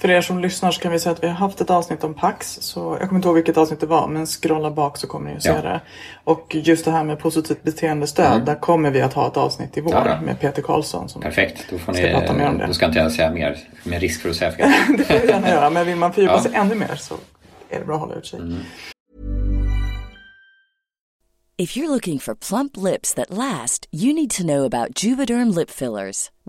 För 0.00 0.10
er 0.10 0.20
som 0.20 0.38
lyssnar 0.38 0.70
så 0.70 0.80
kan 0.80 0.92
vi 0.92 0.98
säga 0.98 1.12
att 1.12 1.22
vi 1.22 1.26
har 1.26 1.34
haft 1.34 1.60
ett 1.60 1.70
avsnitt 1.70 2.04
om 2.04 2.14
Pax. 2.14 2.58
Så 2.60 2.96
jag 3.00 3.08
kommer 3.08 3.18
inte 3.18 3.28
ihåg 3.28 3.34
vilket 3.34 3.56
avsnitt 3.56 3.80
det 3.80 3.86
var 3.86 4.08
men 4.08 4.26
scrolla 4.26 4.70
bak 4.70 4.96
så 4.96 5.06
kommer 5.06 5.30
ni 5.30 5.36
att 5.36 5.42
se 5.42 5.48
ja. 5.48 5.62
det. 5.62 5.80
Och 6.24 6.54
just 6.54 6.84
det 6.84 6.90
här 6.90 7.04
med 7.04 7.18
positivt 7.18 7.62
beteendestöd. 7.62 8.32
Mm. 8.32 8.44
Där 8.44 8.54
kommer 8.54 8.90
vi 8.90 9.00
att 9.00 9.12
ha 9.12 9.26
ett 9.26 9.36
avsnitt 9.36 9.76
i 9.76 9.80
vår 9.80 9.92
ja, 9.92 10.20
med 10.20 10.40
Peter 10.40 10.62
Karlsson. 10.62 11.08
Som 11.08 11.22
Perfekt, 11.22 11.66
då, 11.70 11.78
får 11.78 11.92
ni, 11.92 11.98
ska 11.98 12.08
prata 12.20 12.32
mer 12.32 12.48
om 12.48 12.58
det. 12.58 12.66
då 12.66 12.72
ska 12.72 12.86
inte 12.86 12.98
jag 12.98 13.12
säga 13.12 13.30
mer 13.30 13.58
med 13.82 14.00
risk 14.00 14.22
för 14.22 14.28
att 14.30 14.36
säga 14.36 14.52
fel. 14.52 14.70
det 14.98 15.04
får 15.04 15.18
vi 15.18 15.28
gärna 15.28 15.48
göra 15.48 15.70
men 15.70 15.86
vill 15.86 15.96
man 15.96 16.12
fördjupa 16.12 16.34
ja. 16.34 16.42
sig 16.42 16.52
ännu 16.54 16.74
mer 16.74 16.94
så 16.96 17.14
är 17.70 17.78
det 17.78 17.84
bra 17.84 17.94
att 17.94 18.00
hålla 18.00 18.14
ut 18.14 18.26
sig. 18.26 18.38
Mm. 18.38 18.58
If 21.58 21.76
you're 21.76 21.90
looking 21.90 22.18
for 22.18 22.34
plump 22.34 22.76
lips 22.76 23.14
that 23.14 23.30
last 23.30 23.86
you 23.92 24.14
need 24.14 24.30
to 24.30 24.42
know 24.42 24.64
about 24.64 25.04
juvederm 25.04 25.50
lip 25.50 25.70
fillers. 25.70 26.30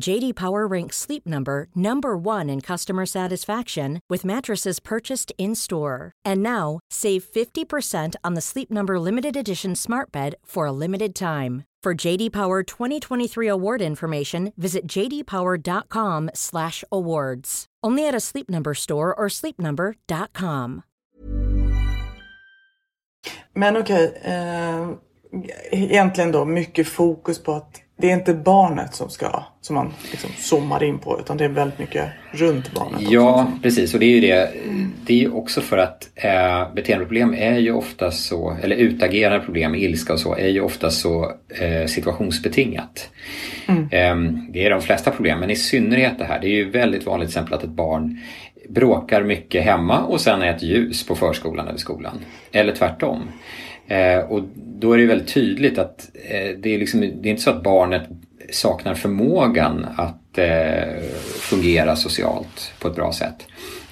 JD 0.00 0.34
Power 0.34 0.66
ranks 0.66 0.96
Sleep 0.96 1.26
Number 1.26 1.68
number 1.74 2.16
1 2.16 2.48
in 2.48 2.60
customer 2.60 3.04
satisfaction 3.06 4.00
with 4.08 4.24
mattresses 4.24 4.78
purchased 4.80 5.32
in-store. 5.38 6.12
And 6.24 6.42
now, 6.42 6.80
save 6.90 7.24
50% 7.24 8.14
on 8.24 8.34
the 8.34 8.40
Sleep 8.40 8.70
Number 8.70 9.00
limited 9.00 9.36
edition 9.36 9.74
Smart 9.74 10.12
Bed 10.12 10.36
for 10.44 10.66
a 10.66 10.72
limited 10.72 11.14
time. 11.14 11.64
For 11.82 11.94
JD 11.94 12.32
Power 12.32 12.62
2023 12.62 13.48
award 13.48 13.82
information, 13.82 14.52
visit 14.56 14.86
jdpower.com/awards. 14.86 17.66
Only 17.86 18.08
at 18.08 18.14
a 18.14 18.20
Sleep 18.20 18.50
Number 18.50 18.74
store 18.74 19.14
or 19.14 19.28
sleepnumber.com. 19.28 20.82
Men 23.54 23.76
okay, 23.76 24.12
eh, 24.22 24.88
egentligen 25.70 26.32
då 26.32 26.44
mycket 26.44 26.88
fokus 26.88 27.42
på 27.42 27.52
att 27.52 27.82
det 28.00 28.10
är 28.10 28.14
inte 28.14 28.34
barnet 28.34 28.94
som 28.94 29.10
ska 29.10 29.44
som 29.60 29.74
man 29.74 29.92
liksom 30.10 30.30
zoomar 30.36 30.84
in 30.84 30.98
på 30.98 31.20
utan 31.20 31.36
det 31.36 31.44
är 31.44 31.48
väldigt 31.48 31.78
mycket 31.78 32.08
runt 32.30 32.72
barnet. 32.74 33.00
Ja 33.00 33.42
också. 33.42 33.58
precis 33.62 33.94
och 33.94 34.00
det 34.00 34.06
är 34.06 34.10
ju 34.10 34.20
det. 34.20 34.50
Det 35.06 35.24
är 35.24 35.36
också 35.36 35.60
för 35.60 35.78
att 35.78 36.08
eh, 36.14 36.74
beteendeproblem 36.74 37.34
är 37.34 37.58
ju 37.58 37.72
ofta 37.72 38.10
så, 38.10 38.56
eller 38.62 38.76
utagerande 38.76 39.44
problem, 39.44 39.74
ilska 39.74 40.12
och 40.12 40.20
så, 40.20 40.34
är 40.34 40.48
ju 40.48 40.60
ofta 40.60 40.90
så 40.90 41.32
eh, 41.60 41.86
situationsbetingat. 41.86 43.08
Mm. 43.66 43.82
Eh, 43.82 44.32
det 44.48 44.64
är 44.64 44.70
de 44.70 44.80
flesta 44.80 45.10
problem 45.10 45.40
men 45.40 45.50
i 45.50 45.56
synnerhet 45.56 46.18
det 46.18 46.24
här. 46.24 46.40
Det 46.40 46.46
är 46.46 46.54
ju 46.54 46.70
väldigt 46.70 47.06
vanligt 47.06 47.28
till 47.28 47.38
exempel 47.38 47.54
att 47.54 47.64
ett 47.64 47.70
barn 47.70 48.20
bråkar 48.68 49.22
mycket 49.22 49.64
hemma 49.64 49.98
och 50.00 50.20
sen 50.20 50.42
är 50.42 50.56
ett 50.56 50.62
ljus 50.62 51.06
på 51.06 51.14
förskolan 51.14 51.68
eller 51.68 51.78
skolan. 51.78 52.18
Eller 52.52 52.74
tvärtom. 52.74 53.22
Eh, 53.88 54.18
och 54.18 54.42
då 54.54 54.92
är 54.92 54.98
det 54.98 55.06
väldigt 55.06 55.34
tydligt 55.34 55.78
att 55.78 56.10
eh, 56.14 56.58
det, 56.58 56.74
är 56.74 56.78
liksom, 56.78 57.00
det 57.00 57.28
är 57.28 57.30
inte 57.30 57.42
så 57.42 57.50
att 57.50 57.62
barnet 57.62 58.02
saknar 58.50 58.94
förmågan 58.94 59.86
att 59.96 60.38
eh, 60.38 61.02
fungera 61.40 61.96
socialt 61.96 62.72
på 62.80 62.88
ett 62.88 62.96
bra 62.96 63.12
sätt. 63.12 63.46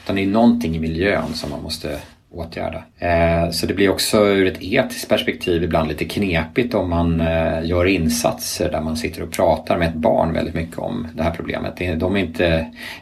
Utan 0.04 0.16
det 0.16 0.22
är 0.22 0.26
någonting 0.26 0.76
i 0.76 0.78
miljön 0.78 1.34
som 1.34 1.50
man 1.50 1.62
måste 1.62 1.98
åtgärda. 2.30 2.82
Eh, 2.98 3.50
så 3.50 3.66
det 3.66 3.74
blir 3.74 3.90
också 3.90 4.26
ur 4.26 4.46
ett 4.46 4.62
etiskt 4.62 5.08
perspektiv 5.08 5.64
ibland 5.64 5.88
lite 5.88 6.04
knepigt 6.04 6.74
om 6.74 6.90
man 6.90 7.20
eh, 7.20 7.64
gör 7.64 7.84
insatser 7.84 8.70
där 8.70 8.80
man 8.80 8.96
sitter 8.96 9.22
och 9.22 9.30
pratar 9.30 9.78
med 9.78 9.88
ett 9.88 9.94
barn 9.94 10.32
väldigt 10.32 10.54
mycket 10.54 10.78
om 10.78 11.08
det 11.14 11.22
här 11.22 11.30
problemet. 11.30 11.76
Det 11.76 11.86
är, 11.86 11.96
de 11.96 12.16
är 12.16 12.20
inte, 12.20 12.48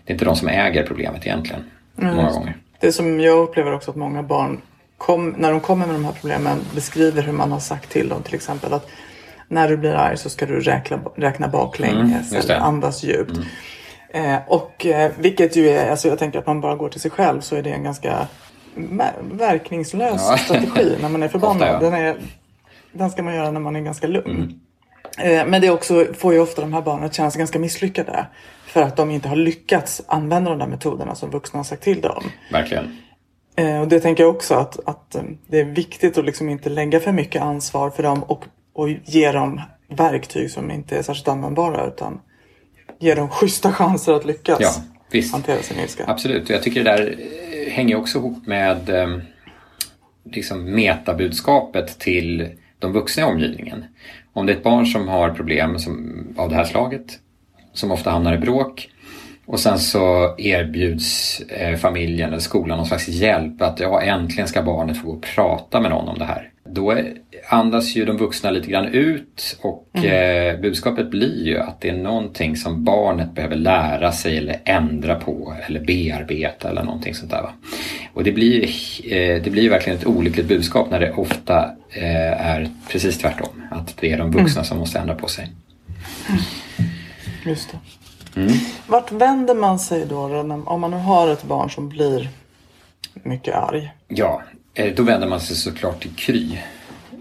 det 0.04 0.12
är 0.12 0.12
inte 0.12 0.24
de 0.24 0.37
som 0.37 0.48
äger 0.48 0.87
problemet 0.87 1.26
egentligen. 1.26 1.62
Mm. 1.98 2.16
Många 2.16 2.30
gånger. 2.30 2.57
Det 2.80 2.92
som 2.92 3.20
jag 3.20 3.38
upplever 3.38 3.74
också 3.74 3.90
att 3.90 3.96
många 3.96 4.22
barn 4.22 4.61
kom, 5.06 5.34
när 5.38 5.50
de 5.50 5.60
kommer 5.60 5.86
med 5.86 5.94
de 5.94 6.04
här 6.04 6.12
problemen 6.12 6.58
beskriver 6.74 7.22
hur 7.22 7.32
man 7.32 7.52
har 7.52 7.60
sagt 7.60 7.90
till 7.90 8.08
dem 8.08 8.22
till 8.22 8.34
exempel 8.34 8.72
att 8.72 8.88
när 9.48 9.68
du 9.68 9.76
blir 9.76 9.94
arg 9.94 10.16
så 10.16 10.30
ska 10.30 10.46
du 10.46 10.60
räkna, 10.60 10.98
räkna 11.16 11.48
baklänges 11.48 12.32
mm, 12.32 12.42
eller 12.44 12.56
andas 12.56 13.02
djupt. 13.02 13.38
Mm. 14.12 14.34
Eh, 14.34 14.40
och 14.46 14.86
eh, 14.86 15.12
vilket 15.18 15.56
ju 15.56 15.68
är, 15.68 15.90
alltså 15.90 16.08
jag 16.08 16.18
tänker 16.18 16.38
att 16.38 16.46
man 16.46 16.60
bara 16.60 16.74
går 16.74 16.88
till 16.88 17.00
sig 17.00 17.10
själv 17.10 17.40
så 17.40 17.56
är 17.56 17.62
det 17.62 17.70
en 17.70 17.84
ganska 17.84 18.26
verkningslös 19.20 20.26
ja. 20.28 20.36
strategi 20.36 20.96
när 21.02 21.08
man 21.08 21.22
är 21.22 21.28
förbannad. 21.38 21.80
Den 21.80 21.94
är 21.94 22.16
den 22.92 23.10
ska 23.10 23.22
man 23.22 23.34
göra 23.34 23.50
när 23.50 23.60
man 23.60 23.76
är 23.76 23.80
ganska 23.80 24.06
lugn. 24.06 24.60
Eh, 25.18 25.46
Men 25.46 25.60
det 25.60 25.70
också, 25.70 26.06
får 26.14 26.32
ju 26.32 26.40
ofta 26.40 26.60
de 26.60 26.72
här 26.72 26.82
barnen 26.82 27.04
att 27.04 27.14
känna 27.14 27.30
sig 27.30 27.38
ganska 27.38 27.58
misslyckade. 27.58 28.26
För 28.66 28.82
att 28.82 28.96
de 28.96 29.10
inte 29.10 29.28
har 29.28 29.36
lyckats 29.36 30.02
använda 30.06 30.50
de 30.50 30.58
där 30.58 30.66
metoderna 30.66 31.14
som 31.14 31.30
vuxna 31.30 31.58
har 31.58 31.64
sagt 31.64 31.82
till 31.82 32.00
dem. 32.00 32.24
Verkligen. 32.52 32.96
Eh, 33.56 33.80
Och 33.80 33.88
det 33.88 34.00
tänker 34.00 34.22
jag 34.22 34.34
också 34.34 34.54
att, 34.54 34.80
att 34.88 35.14
eh, 35.14 35.22
det 35.46 35.60
är 35.60 35.64
viktigt 35.64 36.18
att 36.18 36.24
liksom 36.24 36.48
inte 36.48 36.68
lägga 36.68 37.00
för 37.00 37.12
mycket 37.12 37.42
ansvar 37.42 37.90
för 37.90 38.02
dem 38.02 38.22
och, 38.22 38.44
och 38.72 38.88
ge 39.04 39.32
dem 39.32 39.60
verktyg 39.88 40.50
som 40.50 40.70
inte 40.70 40.96
är 40.98 41.02
särskilt 41.02 41.28
användbara 41.28 41.86
utan 41.86 42.20
ge 42.98 43.14
dem 43.14 43.28
schyssta 43.28 43.72
chanser 43.72 44.12
att 44.12 44.24
lyckas 44.24 44.58
Ja, 44.60 44.70
visst. 45.10 45.32
hantera 45.32 45.62
sin 45.62 45.80
ilska. 45.80 46.04
Absolut, 46.06 46.44
och 46.44 46.50
jag 46.50 46.62
tycker 46.62 46.84
det 46.84 46.90
där 46.90 47.16
eh, 47.18 47.72
hänger 47.72 47.96
också 47.96 48.18
ihop 48.18 48.46
med 48.46 48.90
liksom 50.32 50.64
metabudskapet 50.74 51.98
till 51.98 52.48
de 52.78 52.92
vuxna 52.92 53.22
i 53.22 53.26
omgivningen. 53.26 53.84
Om 54.32 54.46
det 54.46 54.52
är 54.52 54.56
ett 54.56 54.62
barn 54.62 54.86
som 54.86 55.08
har 55.08 55.30
problem 55.30 55.78
som, 55.78 56.26
av 56.36 56.48
det 56.48 56.54
här 56.54 56.64
slaget, 56.64 57.18
som 57.72 57.90
ofta 57.92 58.10
hamnar 58.10 58.34
i 58.34 58.38
bråk 58.38 58.88
och 59.46 59.61
sen 59.61 59.78
så 59.78 60.35
erbjuds 60.38 61.40
eh, 61.40 61.76
familjen 61.76 62.28
eller 62.28 62.38
skolan 62.38 62.78
någon 62.78 62.87
slags 62.87 63.09
hjälp 63.09 63.62
att 63.62 63.80
ja, 63.80 64.02
äntligen 64.02 64.48
ska 64.48 64.62
barnet 64.62 65.00
få 65.00 65.07
gå 65.07 65.12
och 65.12 65.26
prata 65.35 65.80
med 65.80 65.90
någon 65.90 66.09
om 66.09 66.18
det 66.18 66.24
här. 66.24 66.50
Då 66.68 66.98
andas 67.48 67.96
ju 67.96 68.04
de 68.04 68.16
vuxna 68.16 68.50
lite 68.50 68.70
grann 68.70 68.87
ut 68.87 69.59
och 69.61 70.04
eh, 70.04 70.61
budskapet 70.61 71.11
blir 71.11 71.46
ju 71.46 71.59
att 71.59 71.80
det 71.80 71.88
är 71.88 71.96
någonting 71.96 72.57
som 72.57 72.85
barnet 72.85 73.35
behöver 73.35 73.57
lära 73.57 74.12
sig 74.12 74.38
eller 74.38 74.61
ändra 74.64 75.14
på 75.14 75.54
eller 75.66 75.80
bearbeta 75.80 76.70
eller 76.70 76.83
någonting 76.83 77.14
sånt 77.14 77.30
där. 77.30 77.42
Va? 77.42 77.52
Och 78.12 78.24
det 78.24 78.33
blir, 78.33 78.64
eh, 79.12 79.42
det 79.42 79.50
blir 79.50 79.70
verkligen 79.70 79.98
ett 79.98 80.07
olyckligt 80.07 80.48
budskap 80.48 80.90
när 80.90 81.00
det 81.00 81.12
ofta 81.12 81.70
eh, 81.90 82.46
är 82.46 82.68
precis 82.88 83.18
tvärtom. 83.18 83.62
Att 83.70 83.96
det 84.00 84.12
är 84.12 84.18
de 84.18 84.30
vuxna 84.30 84.64
som 84.64 84.78
måste 84.78 84.98
ändra 84.98 85.14
på 85.14 85.28
sig. 85.28 85.48
Just 87.44 87.70
det. 87.72 87.78
Vart 88.86 89.12
vänder 89.12 89.54
man 89.54 89.78
sig 89.78 90.06
då, 90.06 90.44
om 90.66 90.80
man 90.80 90.90
nu 90.90 90.96
har 90.96 91.28
ett 91.28 91.44
barn 91.44 91.70
som 91.70 91.88
blir 91.88 92.28
mycket 93.22 93.54
arg? 93.54 93.92
Ja, 94.08 94.42
eh, 94.74 94.94
då 94.94 95.02
vänder 95.02 95.28
man 95.28 95.40
sig 95.40 95.56
såklart 95.56 96.02
till 96.02 96.14
Kry 96.14 96.58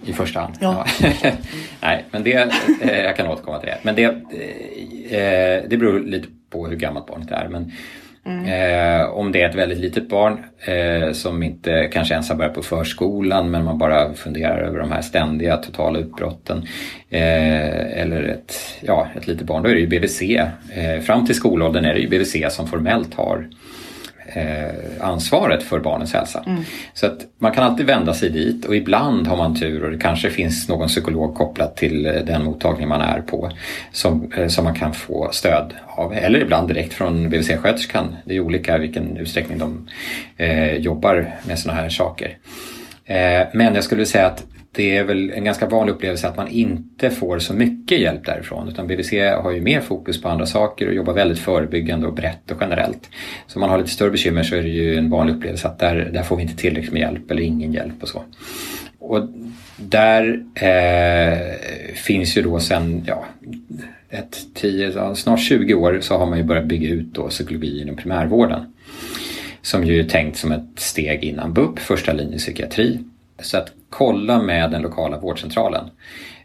i 0.06 0.14
första 0.14 0.40
hand. 0.40 0.56
Ja. 0.60 0.86
Nej, 1.82 2.06
men 2.12 2.24
det, 2.24 2.52
eh, 2.82 3.02
jag 3.02 3.18
kan 3.18 3.28
återkomma 3.28 3.60
till 3.60 3.70
det. 3.70 3.78
Men 3.82 3.96
det, 3.96 4.04
eh, 4.04 5.70
det 5.70 5.78
beror 5.78 6.00
lite 6.00 6.28
på 6.50 6.68
hur 6.68 6.76
gammalt 6.76 7.08
barnet 7.08 7.32
är. 7.32 7.48
Men 7.48 7.72
Mm. 8.26 8.46
eh, 8.46 9.06
om 9.06 9.32
det 9.32 9.42
är 9.42 9.50
ett 9.50 9.56
väldigt 9.56 9.80
litet 9.80 10.10
barn 10.10 10.38
eh, 10.60 11.12
som 11.12 11.44
inte 11.44 11.90
kanske 11.94 12.14
ens 12.14 12.30
har 12.30 12.36
börjat 12.36 12.54
på 12.54 12.64
förskolan 12.64 13.52
men 13.52 13.66
man 13.66 13.78
bara 13.78 14.14
funderar 14.14 14.58
över 14.58 14.80
de 14.80 14.92
här 14.92 15.02
ständiga 15.02 15.58
totala 15.58 16.00
utbrotten. 16.00 16.58
Eh, 17.10 18.02
eller 18.02 18.24
ett, 18.24 18.56
ja, 18.82 19.08
ett 19.16 19.28
litet 19.28 19.48
barn, 19.48 19.64
då 19.64 19.70
är 19.70 19.74
det 19.74 19.80
ju 19.80 19.88
BVC. 19.88 20.22
Eh, 20.22 21.02
fram 21.02 21.26
till 21.26 21.36
skolåldern 21.36 21.86
är 21.86 21.94
det 21.94 22.00
ju 22.00 22.10
BVC 22.10 22.36
som 22.50 22.68
formellt 22.68 23.14
har 23.14 23.48
eh, 24.26 25.06
ansvaret 25.08 25.64
för 25.64 25.80
barnens 25.80 26.14
hälsa. 26.14 26.44
Så 26.94 27.06
att 27.06 27.20
man 27.38 27.52
kan 27.52 27.64
alltid 27.64 27.86
vända 27.86 28.14
sig 28.14 28.30
dit 28.30 28.66
och 28.66 28.76
ibland 28.76 29.28
har 29.28 29.38
man 29.38 29.56
tur 29.56 29.84
och 29.84 29.92
det 29.92 29.98
kanske 29.98 30.30
finns 30.30 30.70
någon 30.70 30.88
psykolog 30.88 31.36
kopplat 31.36 31.78
till 31.78 32.06
eh, 32.06 32.14
den 32.14 32.44
mottagning 32.44 32.88
man 32.88 33.02
är 33.02 33.22
på 33.22 33.52
som, 33.92 34.32
eh, 34.38 34.48
som 34.48 34.64
man 34.64 34.76
kan 34.76 34.94
få 34.94 35.30
stöd 35.32 35.74
av. 35.88 36.14
Eller 36.14 36.40
ibland 36.40 36.68
direkt 36.68 36.94
från 36.94 37.30
BVC-sköterskan. 37.30 38.16
Det 38.26 38.36
är 38.36 38.40
olika 38.40 38.76
i 38.76 38.80
vilken 38.80 39.18
utsträckning 39.18 39.58
de 39.58 39.90
eh, 40.38 40.76
jobbar 40.76 41.36
med 41.48 41.60
sådana 41.60 41.82
här 41.82 41.90
saker. 41.90 42.38
Eh, 43.06 43.48
men 43.54 43.76
jag 43.76 43.84
skulle 43.84 44.06
säga 44.06 44.28
att 44.28 44.44
det 44.76 44.98
är 44.98 45.04
väl 45.04 45.32
en 45.32 45.44
ganska 45.44 45.68
vanlig 45.68 45.94
upplevelse 45.94 46.28
att 46.28 46.38
man 46.38 46.48
inte 46.48 47.10
får 47.10 47.40
så 47.40 47.54
mycket 47.54 48.00
hjälp 48.00 48.26
därifrån. 48.26 48.68
Utan 48.68 48.88
BVC 48.88 49.12
har 49.44 49.52
ju 49.52 49.62
mer 49.62 49.82
fokus 49.82 50.22
på 50.22 50.30
andra 50.30 50.46
saker 50.46 50.88
och 50.88 50.94
jobbar 50.94 51.14
väldigt 51.14 51.40
förebyggande 51.40 52.08
och 52.08 52.14
brett 52.14 52.52
och 52.52 52.58
generellt. 52.62 53.10
Så 53.48 53.60
om 53.60 53.62
man 53.62 53.70
har 53.70 53.78
lite 53.78 53.90
större 53.90 54.12
bekymmer 54.12 54.44
så 54.44 54.56
är 54.56 54.62
det 54.62 54.70
ju 54.70 54.98
en 54.98 55.10
vanlig 55.10 55.36
upplevelse 55.36 55.68
att 55.68 55.80
där, 55.80 55.96
där 56.14 56.24
får 56.24 56.36
vi 56.36 56.42
inte 56.42 56.56
tillräckligt 56.56 56.94
med 56.94 57.02
hjälp 57.02 57.32
eller 57.32 57.42
ingen 57.42 57.74
hjälp 57.74 57.94
och 58.02 58.08
så. 58.08 58.24
Och 59.00 59.30
där 59.78 60.44
eh, 60.56 61.38
finns 61.94 62.38
ju 62.38 62.42
då 62.42 62.60
sen, 62.60 63.04
ja, 63.08 63.26
ett 64.10 64.38
10, 64.54 65.16
snart 65.16 65.40
20 65.40 65.74
år 65.74 66.00
så 66.02 66.18
har 66.18 66.26
man 66.26 66.38
ju 66.38 66.44
börjat 66.44 66.66
bygga 66.66 66.90
ut 66.90 67.14
då 67.14 67.28
psykologi 67.30 67.82
inom 67.82 67.96
primärvården. 67.96 68.74
Som 69.62 69.84
ju 69.84 70.00
är 70.00 70.04
tänkt 70.04 70.38
som 70.38 70.52
ett 70.52 70.80
steg 70.80 71.24
innan 71.24 71.54
BUP, 71.54 71.80
första 71.80 72.14
linjen 72.14 72.40
psykiatri. 72.40 73.00
Så 73.44 73.58
att 73.58 73.72
kolla 73.90 74.42
med 74.42 74.72
den 74.72 74.82
lokala 74.82 75.18
vårdcentralen. 75.18 75.90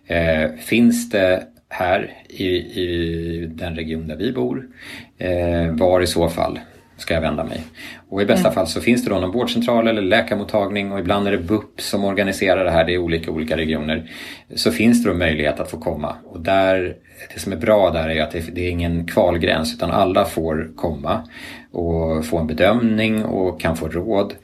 Eh, 0.07 0.51
finns 0.59 1.11
det 1.11 1.43
här 1.69 2.13
i, 2.29 2.47
i 2.57 3.47
den 3.55 3.77
region 3.77 4.09
där 4.09 4.17
vi 4.17 4.33
bor? 4.33 4.67
Eh, 5.19 5.71
var 5.73 6.01
i 6.01 6.07
så 6.07 6.29
fall 6.29 6.59
ska 6.97 7.15
jag 7.15 7.21
vända 7.21 7.45
mig? 7.45 7.63
Och 8.09 8.23
i 8.23 8.27
bästa 8.27 8.51
fall 8.51 8.67
så 8.67 8.81
finns 8.81 9.05
det 9.05 9.11
då 9.11 9.19
någon 9.19 9.33
vårdcentral 9.33 9.89
eller 9.89 10.03
läkarmottagning 10.03 10.93
och 10.93 10.99
ibland 10.99 11.29
är 11.29 11.33
det 11.33 11.39
BUP 11.39 11.81
som 11.81 12.05
organiserar 12.05 12.65
det 12.65 12.71
här, 12.71 12.85
det 12.85 12.95
är 12.95 12.99
olika 12.99 13.31
olika 13.31 13.57
regioner. 13.57 14.11
Så 14.55 14.71
finns 14.71 15.05
det 15.05 15.11
då 15.11 15.17
möjlighet 15.17 15.61
att 15.61 15.71
få 15.71 15.79
komma 15.79 16.17
och 16.25 16.41
där, 16.41 16.97
det 17.35 17.41
som 17.41 17.53
är 17.53 17.57
bra 17.57 17.91
där 17.91 18.09
är 18.09 18.23
att 18.23 18.31
det, 18.31 18.55
det 18.55 18.67
är 18.67 18.71
ingen 18.71 19.07
kvalgräns 19.07 19.75
utan 19.75 19.91
alla 19.91 20.25
får 20.25 20.71
komma 20.77 21.29
och 21.73 22.27
få 22.27 22.39
en 22.39 22.47
bedömning 22.47 23.25
och 23.25 23.61
kan 23.61 23.77
få 23.77 23.89
råd. 23.89 24.35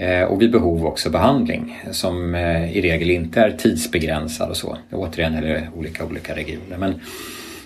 Eh, 0.00 0.22
och 0.22 0.42
vid 0.42 0.50
behov 0.50 0.86
också 0.86 1.10
behandling 1.10 1.82
som 1.90 2.34
eh, 2.34 2.76
i 2.76 2.80
regel 2.80 3.10
inte 3.10 3.40
är 3.40 3.50
tidsbegränsad 3.50 4.50
och 4.50 4.56
så. 4.56 4.78
Återigen 4.92 5.34
är 5.34 5.42
det 5.42 5.68
olika 5.76 6.04
olika 6.04 6.36
regioner. 6.36 6.76
Men 6.78 7.00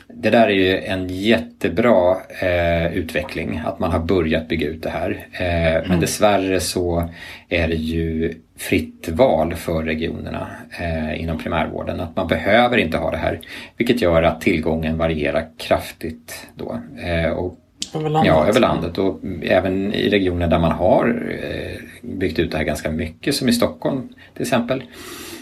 det 0.09 0.31
där 0.31 0.47
är 0.47 0.51
ju 0.51 0.79
en 0.79 1.09
jättebra 1.09 2.17
eh, 2.43 2.97
utveckling 2.97 3.63
att 3.67 3.79
man 3.79 3.91
har 3.91 3.99
börjat 3.99 4.49
bygga 4.49 4.69
ut 4.69 4.83
det 4.83 4.91
här. 4.91 5.27
Eh, 5.33 5.89
Men 5.89 6.01
dessvärre 6.01 6.61
så 6.61 7.09
är 7.49 7.69
det 7.69 7.75
ju 7.75 8.35
fritt 8.57 9.09
val 9.09 9.55
för 9.55 9.83
regionerna 9.83 10.47
eh, 10.81 11.21
inom 11.23 11.39
primärvården. 11.39 12.01
Att 12.01 12.17
man 12.17 12.29
behöver 12.29 12.77
inte 12.77 12.97
ha 12.99 13.11
det 13.11 13.17
här. 13.17 13.41
Vilket 13.77 14.03
gör 14.03 14.23
att 14.23 14.41
tillgången 14.41 14.99
varierar 14.99 15.47
kraftigt 15.59 16.47
då. 16.55 16.81
Eh, 17.05 17.31
och 17.31 17.59
Över 17.95 18.11
landet? 18.11 18.33
Ja, 18.35 18.47
över 18.47 18.61
landet 18.61 18.99
och 18.99 19.21
även 19.43 19.95
i 19.95 20.09
regioner 20.09 20.47
där 20.47 20.59
man 20.59 20.73
har 20.73 21.27
eh, 21.43 21.81
byggt 22.03 22.39
ut 22.39 22.51
det 22.51 22.57
här 22.57 22.65
ganska 22.65 22.91
mycket, 22.91 23.35
som 23.35 23.49
i 23.49 23.53
Stockholm 23.53 24.09
till 24.33 24.43
exempel, 24.43 24.83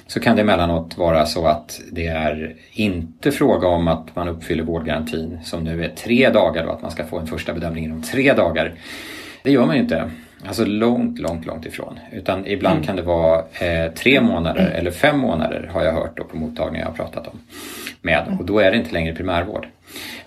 så 0.07 0.21
kan 0.21 0.37
det 0.37 0.43
emellanåt 0.43 0.99
vara 0.99 1.27
så 1.27 1.47
att 1.47 1.81
det 1.93 2.07
är 2.07 2.55
inte 2.73 3.33
fråga 3.33 3.69
om 3.69 3.88
att 3.88 4.17
man 4.17 4.29
uppfyller 4.29 4.62
vårdgarantin 4.62 5.38
som 5.45 5.65
nu 5.65 5.85
är 5.85 5.88
tre 5.88 6.31
dagar 6.31 6.65
och 6.65 6.75
att 6.75 6.83
man 6.83 6.91
ska 6.91 7.05
få 7.05 7.19
en 7.19 7.27
första 7.27 7.53
bedömning 7.53 7.85
inom 7.85 8.03
tre 8.03 8.33
dagar. 8.33 8.73
Det 9.43 9.51
gör 9.51 9.67
man 9.67 9.77
ju 9.77 9.83
inte. 9.83 10.11
Alltså 10.47 10.65
långt, 10.65 11.19
långt, 11.19 11.47
långt 11.47 11.67
ifrån. 11.67 11.99
Utan 12.12 12.47
ibland 12.47 12.85
kan 12.85 12.97
det 12.97 13.03
vara 13.03 13.38
eh, 13.38 13.93
tre 13.93 14.21
månader 14.21 14.73
eller 14.75 14.91
fem 14.91 15.19
månader 15.19 15.71
har 15.73 15.85
jag 15.85 15.93
hört 15.93 16.17
då 16.17 16.25
på 16.25 16.37
mottagningar 16.37 16.85
jag 16.85 16.91
har 16.91 16.97
pratat 16.97 17.27
om. 17.27 17.38
Med 18.01 18.37
och 18.38 18.45
då 18.45 18.59
är 18.59 18.71
det 18.71 18.77
inte 18.77 18.93
längre 18.93 19.15
primärvård. 19.15 19.67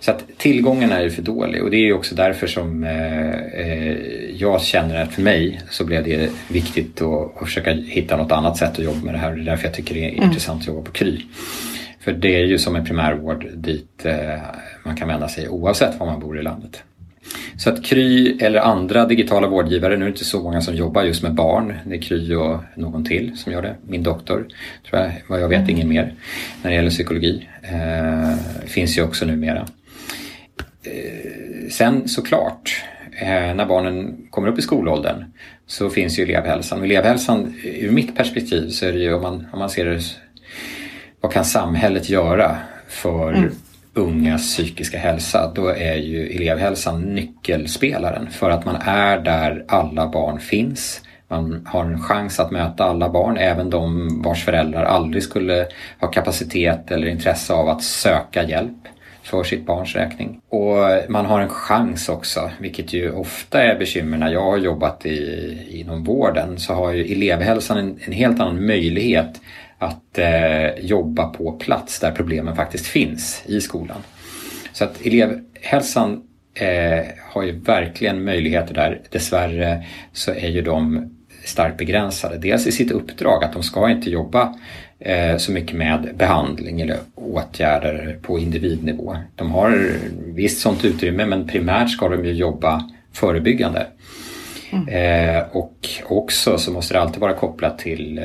Så 0.00 0.10
att 0.10 0.24
tillgången 0.38 0.92
är 0.92 1.02
ju 1.02 1.10
för 1.10 1.22
dålig 1.22 1.62
och 1.62 1.70
det 1.70 1.76
är 1.76 1.84
ju 1.84 1.92
också 1.92 2.14
därför 2.14 2.46
som 2.46 2.84
eh, 2.84 3.34
eh, 3.34 3.96
jag 4.36 4.62
känner 4.62 5.02
att 5.02 5.14
för 5.14 5.22
mig 5.22 5.60
så 5.70 5.84
blev 5.84 6.04
det 6.04 6.30
viktigt 6.48 7.02
att, 7.02 7.46
försöka 7.46 7.70
hitta 7.72 8.16
något 8.16 8.32
annat 8.32 8.56
sätt 8.56 8.72
att 8.72 8.84
jobba 8.84 9.04
med 9.04 9.14
det 9.14 9.18
här 9.18 9.30
och 9.30 9.36
det 9.36 9.42
är 9.42 9.44
därför 9.44 9.64
jag 9.64 9.74
tycker 9.74 9.94
det 9.94 10.04
är 10.04 10.24
intressant 10.24 10.60
att 10.60 10.66
jobba 10.66 10.82
på 10.82 10.92
Kry. 10.92 11.20
För 12.00 12.12
det 12.12 12.36
är 12.36 12.44
ju 12.44 12.58
som 12.58 12.76
en 12.76 12.84
primärvård 12.84 13.46
dit 13.54 14.04
eh, 14.04 14.38
man 14.84 14.96
kan 14.96 15.08
vända 15.08 15.28
sig 15.28 15.48
oavsett 15.48 16.00
var 16.00 16.06
man 16.06 16.20
bor 16.20 16.38
i 16.38 16.42
landet. 16.42 16.82
Så 17.58 17.70
att 17.70 17.84
Kry 17.84 18.38
eller 18.40 18.60
andra 18.60 19.04
digitala 19.04 19.48
vårdgivare, 19.48 19.96
nu 19.96 20.04
är 20.04 20.08
det 20.08 20.12
inte 20.12 20.24
så 20.24 20.42
många 20.42 20.60
som 20.60 20.74
jobbar 20.74 21.02
just 21.02 21.22
med 21.22 21.34
barn. 21.34 21.74
Det 21.84 21.94
är 21.94 22.00
Kry 22.00 22.34
och 22.34 22.60
någon 22.74 23.04
till 23.04 23.36
som 23.36 23.52
gör 23.52 23.62
det. 23.62 23.76
Min 23.88 24.02
doktor, 24.02 24.46
tror 24.90 25.02
jag, 25.02 25.12
vad 25.28 25.40
jag 25.40 25.48
vet, 25.48 25.68
ingen 25.68 25.88
mer. 25.88 26.14
När 26.62 26.70
det 26.70 26.76
gäller 26.76 26.90
psykologi. 26.90 27.48
Eh, 27.62 28.34
finns 28.66 28.98
ju 28.98 29.02
också 29.02 29.26
numera. 29.26 29.66
Eh, 30.82 31.70
sen 31.70 32.08
såklart, 32.08 32.84
eh, 33.20 33.54
när 33.54 33.66
barnen 33.66 34.26
kommer 34.30 34.48
upp 34.48 34.58
i 34.58 34.62
skolåldern 34.62 35.24
så 35.66 35.90
finns 35.90 36.18
ju 36.18 36.22
elevhälsan. 36.22 36.78
Och 36.78 36.84
elevhälsan, 36.84 37.54
ur 37.64 37.90
mitt 37.90 38.16
perspektiv 38.16 38.68
så 38.68 38.86
är 38.86 38.92
det 38.92 38.98
ju 38.98 39.14
om 39.14 39.22
man, 39.22 39.46
om 39.52 39.58
man 39.58 39.70
ser 39.70 39.84
det 39.84 40.00
vad 41.20 41.32
kan 41.32 41.44
samhället 41.44 42.08
göra 42.08 42.56
för 42.88 43.50
ungas 43.96 44.42
psykiska 44.42 44.98
hälsa? 44.98 45.52
Då 45.54 45.68
är 45.68 45.94
ju 45.94 46.26
elevhälsan 46.26 47.02
nyckelspelaren 47.02 48.30
för 48.30 48.50
att 48.50 48.64
man 48.64 48.76
är 48.80 49.18
där 49.18 49.64
alla 49.68 50.08
barn 50.08 50.40
finns. 50.40 51.02
Man 51.28 51.66
har 51.66 51.84
en 51.84 52.00
chans 52.00 52.40
att 52.40 52.50
möta 52.50 52.84
alla 52.84 53.08
barn, 53.08 53.36
även 53.36 53.70
de 53.70 54.08
vars 54.22 54.44
föräldrar 54.44 54.84
aldrig 54.84 55.22
skulle 55.22 55.66
ha 56.00 56.08
kapacitet 56.08 56.90
eller 56.90 57.06
intresse 57.06 57.52
av 57.52 57.68
att 57.68 57.82
söka 57.82 58.42
hjälp 58.42 58.88
för 59.22 59.44
sitt 59.44 59.66
barns 59.66 59.94
räkning. 59.94 60.40
Och 60.48 60.76
man 61.08 61.26
har 61.26 61.40
en 61.40 61.48
chans 61.48 62.08
också, 62.08 62.50
vilket 62.58 62.92
ju 62.92 63.12
ofta 63.12 63.62
är 63.62 63.78
bekymmer 63.78 64.18
när 64.18 64.32
jag 64.32 64.42
har 64.42 64.58
jobbat 64.58 65.06
i, 65.06 65.80
inom 65.80 66.04
vården, 66.04 66.58
så 66.58 66.74
har 66.74 66.92
ju 66.92 67.12
elevhälsan 67.12 67.78
en, 67.78 67.98
en 68.04 68.12
helt 68.12 68.40
annan 68.40 68.66
möjlighet 68.66 69.40
att 69.78 70.18
eh, 70.18 70.84
jobba 70.84 71.28
på 71.28 71.52
plats 71.52 72.00
där 72.00 72.10
problemen 72.10 72.56
faktiskt 72.56 72.86
finns 72.86 73.42
i 73.46 73.60
skolan. 73.60 73.98
Så 74.72 74.84
att 74.84 75.06
elevhälsan 75.06 76.22
eh, 76.54 77.04
har 77.32 77.42
ju 77.42 77.60
verkligen 77.60 78.24
möjligheter 78.24 78.74
där. 78.74 79.00
Dessvärre 79.10 79.84
så 80.12 80.30
är 80.30 80.48
ju 80.48 80.62
de 80.62 81.10
starkt 81.44 81.76
begränsade. 81.76 82.38
Dels 82.38 82.66
i 82.66 82.72
sitt 82.72 82.90
uppdrag 82.90 83.44
att 83.44 83.52
de 83.52 83.62
ska 83.62 83.90
inte 83.90 84.10
jobba 84.10 84.54
eh, 84.98 85.36
så 85.36 85.52
mycket 85.52 85.76
med 85.76 86.10
behandling 86.16 86.80
eller 86.80 86.98
åtgärder 87.14 88.18
på 88.22 88.38
individnivå. 88.38 89.16
De 89.34 89.50
har 89.50 89.92
visst 90.34 90.60
sånt 90.60 90.84
utrymme 90.84 91.26
men 91.26 91.48
primärt 91.48 91.90
ska 91.90 92.08
de 92.08 92.24
ju 92.24 92.32
jobba 92.32 92.90
förebyggande. 93.12 93.86
Mm. 94.72 94.88
Eh, 94.88 95.42
och 95.50 95.88
också 96.04 96.58
så 96.58 96.72
måste 96.72 96.94
det 96.94 97.00
alltid 97.00 97.20
vara 97.20 97.34
kopplat 97.34 97.78
till 97.78 98.18
eh, 98.18 98.24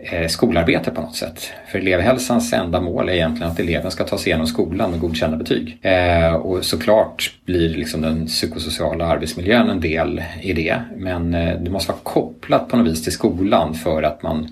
Eh, 0.00 0.28
skolarbete 0.28 0.90
på 0.90 1.00
något 1.00 1.16
sätt. 1.16 1.52
För 1.66 1.78
elevhälsans 1.78 2.52
enda 2.52 2.80
mål 2.80 3.08
är 3.08 3.12
egentligen 3.12 3.52
att 3.52 3.60
eleven 3.60 3.90
ska 3.90 4.04
ta 4.04 4.18
sig 4.18 4.28
igenom 4.28 4.46
skolan 4.46 4.90
med 4.90 5.00
godkända 5.00 5.36
betyg. 5.36 5.78
Eh, 5.82 6.34
och 6.34 6.64
såklart 6.64 7.32
blir 7.44 7.68
liksom 7.68 8.02
den 8.02 8.26
psykosociala 8.26 9.06
arbetsmiljön 9.06 9.70
en 9.70 9.80
del 9.80 10.22
i 10.42 10.52
det. 10.52 10.82
Men 10.96 11.34
eh, 11.34 11.60
det 11.60 11.70
måste 11.70 11.92
vara 11.92 12.00
kopplat 12.02 12.68
på 12.68 12.76
något 12.76 12.86
vis 12.86 13.04
till 13.04 13.12
skolan 13.12 13.74
för 13.74 14.02
att 14.02 14.22
man 14.22 14.48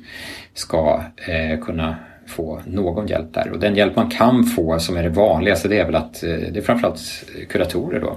ska 0.54 1.02
eh, 1.28 1.60
kunna 1.60 1.96
få 2.26 2.60
någon 2.66 3.06
hjälp 3.06 3.34
där. 3.34 3.50
Och 3.52 3.58
den 3.58 3.76
hjälp 3.76 3.96
man 3.96 4.10
kan 4.10 4.44
få 4.44 4.78
som 4.78 4.96
är 4.96 5.02
det 5.02 5.08
vanligaste 5.08 5.68
det 5.68 5.78
är 5.78 5.84
väl 5.84 5.94
att 5.94 6.20
det 6.20 6.56
är 6.56 6.62
framförallt 6.62 7.24
kuratorer 7.48 8.00
då 8.00 8.16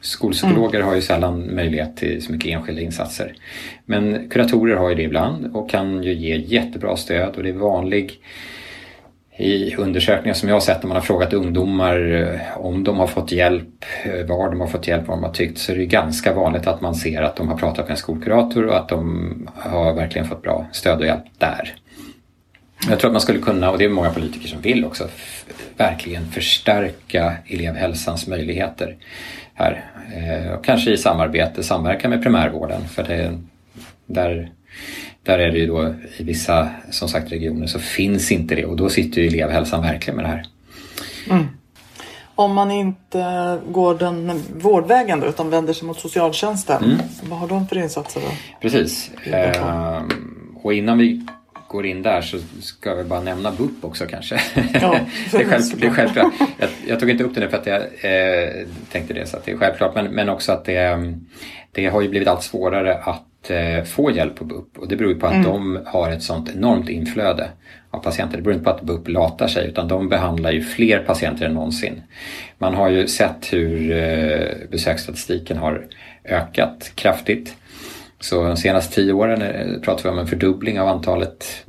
Skolpsykologer 0.00 0.78
mm. 0.78 0.88
har 0.88 0.94
ju 0.94 1.02
sällan 1.02 1.54
möjlighet 1.54 1.96
till 1.96 2.22
så 2.22 2.32
mycket 2.32 2.50
enskilda 2.50 2.82
insatser. 2.82 3.34
Men 3.84 4.28
kuratorer 4.28 4.76
har 4.76 4.88
ju 4.88 4.94
det 4.94 5.02
ibland 5.02 5.56
och 5.56 5.70
kan 5.70 6.02
ju 6.02 6.14
ge 6.14 6.36
jättebra 6.36 6.96
stöd 6.96 7.36
och 7.36 7.42
det 7.42 7.48
är 7.48 7.52
vanlig 7.52 8.20
i 9.36 9.76
undersökningar 9.76 10.34
som 10.34 10.48
jag 10.48 10.56
har 10.56 10.60
sett 10.60 10.82
när 10.82 10.88
man 10.88 10.96
har 10.96 11.02
frågat 11.02 11.32
ungdomar 11.32 12.12
eh, 12.12 12.58
om 12.58 12.84
de 12.84 12.98
har 12.98 13.06
fått 13.06 13.32
hjälp, 13.32 13.84
eh, 14.04 14.26
var 14.26 14.50
de 14.50 14.60
har 14.60 14.66
fått 14.66 14.88
hjälp, 14.88 15.08
vad 15.08 15.16
de 15.18 15.24
har 15.24 15.32
tyckt, 15.32 15.58
så 15.58 15.72
är 15.72 15.76
det 15.76 15.86
ganska 15.86 16.34
vanligt 16.34 16.66
att 16.66 16.80
man 16.80 16.94
ser 16.94 17.22
att 17.22 17.36
de 17.36 17.48
har 17.48 17.56
pratat 17.56 17.84
med 17.84 17.90
en 17.90 17.96
skolkurator 17.96 18.66
och 18.66 18.76
att 18.76 18.88
de 18.88 19.48
har 19.54 19.94
verkligen 19.94 20.28
fått 20.28 20.42
bra 20.42 20.66
stöd 20.72 20.98
och 20.98 21.06
hjälp 21.06 21.24
där. 21.38 21.74
Jag 22.88 22.98
tror 22.98 23.08
att 23.08 23.12
man 23.12 23.20
skulle 23.20 23.38
kunna, 23.38 23.70
och 23.70 23.78
det 23.78 23.84
är 23.84 23.88
många 23.88 24.10
politiker 24.10 24.48
som 24.48 24.60
vill 24.60 24.84
också, 24.84 25.08
verkligen 25.76 26.30
förstärka 26.30 27.34
elevhälsans 27.46 28.26
möjligheter 28.26 28.96
här. 29.54 29.84
Eh, 30.14 30.52
och 30.52 30.64
kanske 30.64 30.90
i 30.90 30.96
samarbete, 30.96 31.62
samverka 31.62 32.08
med 32.08 32.22
primärvården 32.22 32.88
för 32.88 33.02
det, 33.02 33.38
där, 34.06 34.50
där 35.22 35.38
är 35.38 35.50
det 35.50 35.58
ju 35.58 35.66
då 35.66 35.94
i 36.16 36.22
vissa 36.22 36.68
som 36.90 37.08
sagt 37.08 37.32
regioner 37.32 37.66
så 37.66 37.78
finns 37.78 38.32
inte 38.32 38.54
det 38.54 38.64
och 38.64 38.76
då 38.76 38.88
sitter 38.88 39.20
ju 39.20 39.28
elevhälsan 39.28 39.82
verkligen 39.82 40.16
med 40.16 40.24
det 40.24 40.28
här. 40.28 40.46
Mm. 41.30 41.46
Om 42.34 42.54
man 42.54 42.70
inte 42.70 43.58
går 43.68 43.98
den 43.98 44.42
vårdvägen 44.56 45.20
då, 45.20 45.26
utan 45.26 45.50
vänder 45.50 45.72
sig 45.72 45.86
mot 45.86 46.00
socialtjänsten, 46.00 46.84
mm. 46.84 46.98
vad 47.22 47.38
har 47.38 47.48
de 47.48 47.68
för 47.68 47.78
insatser 47.78 48.20
då? 48.20 48.28
Precis. 48.60 49.10
Eh, 49.24 50.02
och 50.62 50.74
innan 50.74 50.98
vi 50.98 51.26
går 51.70 51.86
in 51.86 52.02
där 52.02 52.20
så 52.20 52.38
ska 52.60 52.94
vi 52.94 53.04
bara 53.04 53.20
nämna 53.20 53.50
BUP 53.50 53.84
också 53.84 54.06
kanske. 54.06 54.40
Ja, 54.54 55.00
det, 55.32 55.36
är 55.36 55.44
själv, 55.44 55.62
det 55.76 55.86
är 55.86 55.90
självklart. 55.90 56.32
Jag, 56.58 56.68
jag, 56.86 57.00
tog 57.00 57.10
inte 57.10 57.24
upp 57.24 57.34
det 57.34 57.40
nu 57.40 57.48
för 57.48 57.56
att 57.56 57.66
jag 57.66 57.80
eh, 57.80 58.66
tänkte 58.92 59.14
det 59.14 59.26
så 59.26 59.36
att 59.36 59.44
det 59.44 59.52
är 59.52 59.56
självklart 59.56 59.94
men, 59.94 60.06
men 60.06 60.28
också 60.28 60.52
att 60.52 60.64
det, 60.64 60.98
det 61.72 61.86
har 61.86 62.00
ju 62.00 62.08
blivit 62.08 62.28
allt 62.28 62.42
svårare 62.42 62.94
att 62.94 63.50
eh, 63.50 63.84
få 63.84 64.10
hjälp 64.10 64.36
på 64.36 64.44
BUP 64.44 64.78
och 64.78 64.88
det 64.88 64.96
beror 64.96 65.12
ju 65.12 65.18
på 65.18 65.26
att 65.26 65.32
mm. 65.32 65.44
de 65.44 65.80
har 65.86 66.10
ett 66.10 66.22
sånt 66.22 66.50
enormt 66.56 66.88
inflöde 66.88 67.48
av 67.90 67.98
patienter. 67.98 68.36
Det 68.36 68.42
beror 68.42 68.54
inte 68.54 68.64
på 68.64 68.70
att 68.70 68.82
BUP 68.82 69.08
latar 69.08 69.48
sig 69.48 69.68
utan 69.68 69.88
de 69.88 70.08
behandlar 70.08 70.50
ju 70.50 70.62
fler 70.62 70.98
patienter 70.98 71.46
än 71.46 71.54
någonsin. 71.54 72.02
Man 72.58 72.74
har 72.74 72.88
ju 72.88 73.06
sett 73.06 73.52
hur 73.52 73.90
eh, 73.90 74.68
besöksstatistiken 74.70 75.58
har 75.58 75.86
ökat 76.24 76.92
kraftigt. 76.94 77.56
Så 78.20 78.42
de 78.42 78.56
senaste 78.56 78.94
tio 78.94 79.12
åren 79.12 79.42
eh, 79.42 79.80
pratar 79.82 80.02
vi 80.02 80.08
om 80.08 80.18
en 80.18 80.26
fördubbling 80.26 80.80
av 80.80 80.88
antalet 80.88 81.62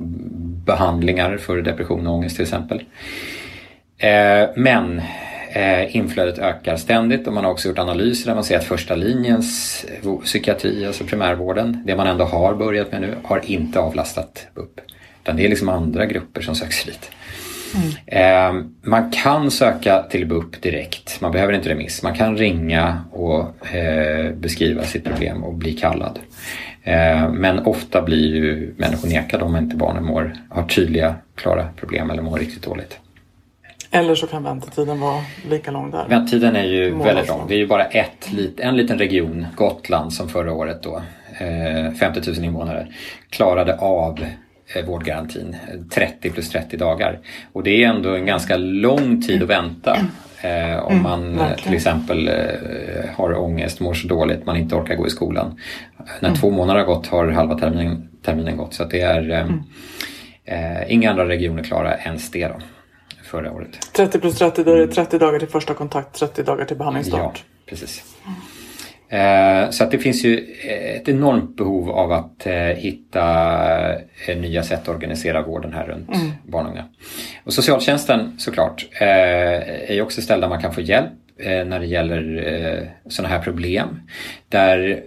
behandlingar 0.66 1.36
för 1.36 1.62
depression 1.62 2.06
och 2.06 2.14
ångest 2.14 2.36
till 2.36 2.42
exempel. 2.42 2.82
Eh, 3.98 4.48
men 4.56 5.02
eh, 5.52 5.96
inflödet 5.96 6.38
ökar 6.38 6.76
ständigt 6.76 7.26
och 7.26 7.32
man 7.32 7.44
har 7.44 7.50
också 7.50 7.68
gjort 7.68 7.78
analyser 7.78 8.26
där 8.26 8.34
man 8.34 8.44
ser 8.44 8.58
att 8.58 8.64
första 8.64 8.94
linjens 8.94 9.84
psykiatri, 10.24 10.86
alltså 10.86 11.04
primärvården, 11.04 11.82
det 11.86 11.96
man 11.96 12.06
ändå 12.06 12.24
har 12.24 12.54
börjat 12.54 12.92
med 12.92 13.00
nu, 13.00 13.14
har 13.24 13.40
inte 13.44 13.80
avlastat 13.80 14.46
BUP. 14.54 14.80
Utan 15.22 15.36
det 15.36 15.44
är 15.44 15.48
liksom 15.48 15.68
andra 15.68 16.06
grupper 16.06 16.40
som 16.40 16.54
söker 16.54 16.72
sig 16.72 16.92
dit. 16.92 17.10
Mm. 17.74 18.74
man 18.82 19.10
kan 19.10 19.50
söka 19.50 20.02
till 20.02 20.26
BUP 20.26 20.62
direkt, 20.62 21.20
man 21.20 21.32
behöver 21.32 21.52
inte 21.52 21.68
remiss. 21.68 22.02
Man 22.02 22.14
kan 22.14 22.36
ringa 22.36 23.04
och 23.12 23.74
eh, 23.74 24.32
beskriva 24.32 24.82
sitt 24.82 25.04
problem 25.04 25.44
och 25.44 25.54
bli 25.54 25.72
kallad. 25.72 26.18
Eh, 26.82 27.28
men 27.28 27.58
ofta 27.58 28.02
blir 28.02 28.34
ju 28.34 28.74
människor 28.76 29.08
nekade 29.08 29.44
om 29.44 29.56
inte 29.56 29.76
barnen 29.76 30.04
mår, 30.04 30.36
har 30.48 30.62
tydliga, 30.62 31.14
klara 31.34 31.68
problem 31.76 32.10
eller 32.10 32.22
mår 32.22 32.38
riktigt 32.38 32.62
dåligt. 32.62 32.98
Eller 33.90 34.14
så 34.14 34.26
kan 34.26 34.42
väntetiden 34.42 35.00
vara 35.00 35.20
lika 35.50 35.70
lång 35.70 35.90
där. 35.90 36.06
Väntetiden 36.08 36.56
är 36.56 36.64
ju 36.64 36.94
väldigt 36.94 37.28
lång. 37.28 37.48
Det 37.48 37.54
är 37.54 37.58
ju 37.58 37.66
bara 37.66 37.84
ett, 37.84 38.28
en 38.58 38.76
liten 38.76 38.98
region, 38.98 39.46
Gotland, 39.56 40.12
som 40.12 40.28
förra 40.28 40.52
året 40.52 40.82
då, 40.82 41.02
50 42.00 42.30
000 42.30 42.44
invånare, 42.44 42.86
klarade 43.30 43.78
av 43.78 44.18
Eh, 44.18 44.28
vårdgarantin, 44.86 45.56
30 45.94 46.30
plus 46.30 46.50
30 46.50 46.76
dagar. 46.76 47.18
Och 47.52 47.62
det 47.62 47.84
är 47.84 47.88
ändå 47.88 48.14
en 48.14 48.26
ganska 48.26 48.56
lång 48.56 49.22
tid 49.22 49.42
att 49.42 49.48
vänta. 49.48 49.98
Eh, 50.42 50.78
om 50.84 50.92
mm, 50.92 51.02
man 51.02 51.38
mm, 51.38 51.56
till 51.56 51.74
exempel 51.74 52.28
eh, 52.28 52.34
har 53.16 53.38
ångest, 53.38 53.80
mår 53.80 53.94
så 53.94 54.08
dåligt, 54.08 54.46
man 54.46 54.56
inte 54.56 54.74
orkar 54.74 54.94
gå 54.94 55.06
i 55.06 55.10
skolan. 55.10 55.60
När 56.20 56.28
mm. 56.28 56.40
två 56.40 56.50
månader 56.50 56.80
har 56.80 56.86
gått 56.86 57.06
har 57.06 57.28
halva 57.28 57.58
terminen, 57.58 58.08
terminen 58.22 58.56
gått. 58.56 58.74
Så 58.74 58.84
det 58.84 59.00
är 59.00 59.30
eh, 59.30 59.40
mm. 59.40 59.62
eh, 60.44 60.92
inga 60.92 61.10
andra 61.10 61.28
regioner 61.28 61.62
klara 61.62 61.96
ens 61.96 62.30
det 62.30 62.48
då, 62.48 62.54
förra 63.22 63.52
året. 63.52 63.78
30 63.92 64.18
plus 64.18 64.38
30, 64.38 64.64
då 64.64 64.72
är 64.72 64.78
det 64.78 64.86
30 64.86 65.18
dagar 65.18 65.38
till 65.38 65.48
första 65.48 65.74
kontakt, 65.74 66.18
30 66.18 66.42
dagar 66.42 66.64
till 66.64 66.76
behandlingsstart. 66.76 67.44
Ja, 67.46 67.70
precis. 67.70 68.04
Eh, 69.12 69.70
så 69.70 69.84
att 69.84 69.90
det 69.90 69.98
finns 69.98 70.24
ju 70.24 70.46
ett 70.96 71.08
enormt 71.08 71.56
behov 71.56 71.90
av 71.90 72.12
att 72.12 72.46
eh, 72.46 72.54
hitta 72.54 73.22
eh, 74.26 74.36
nya 74.36 74.62
sätt 74.62 74.80
att 74.82 74.88
organisera 74.88 75.42
vården 75.42 75.72
här 75.72 75.86
runt 75.86 76.14
mm. 76.14 76.32
barn 76.46 76.66
och 76.66 76.72
unga. 76.72 76.84
Och 77.44 77.52
socialtjänsten 77.52 78.34
såklart 78.38 78.88
är 78.92 79.94
ju 79.94 80.02
också 80.02 80.18
ett 80.18 80.24
ställe 80.24 80.40
där 80.40 80.48
man 80.48 80.62
kan 80.62 80.74
få 80.74 80.80
hjälp 80.80 81.10
när 81.66 81.80
det 81.80 81.86
gäller 81.86 82.92
sådana 83.08 83.34
här 83.34 83.42
problem. 83.42 84.00
Där 84.48 85.02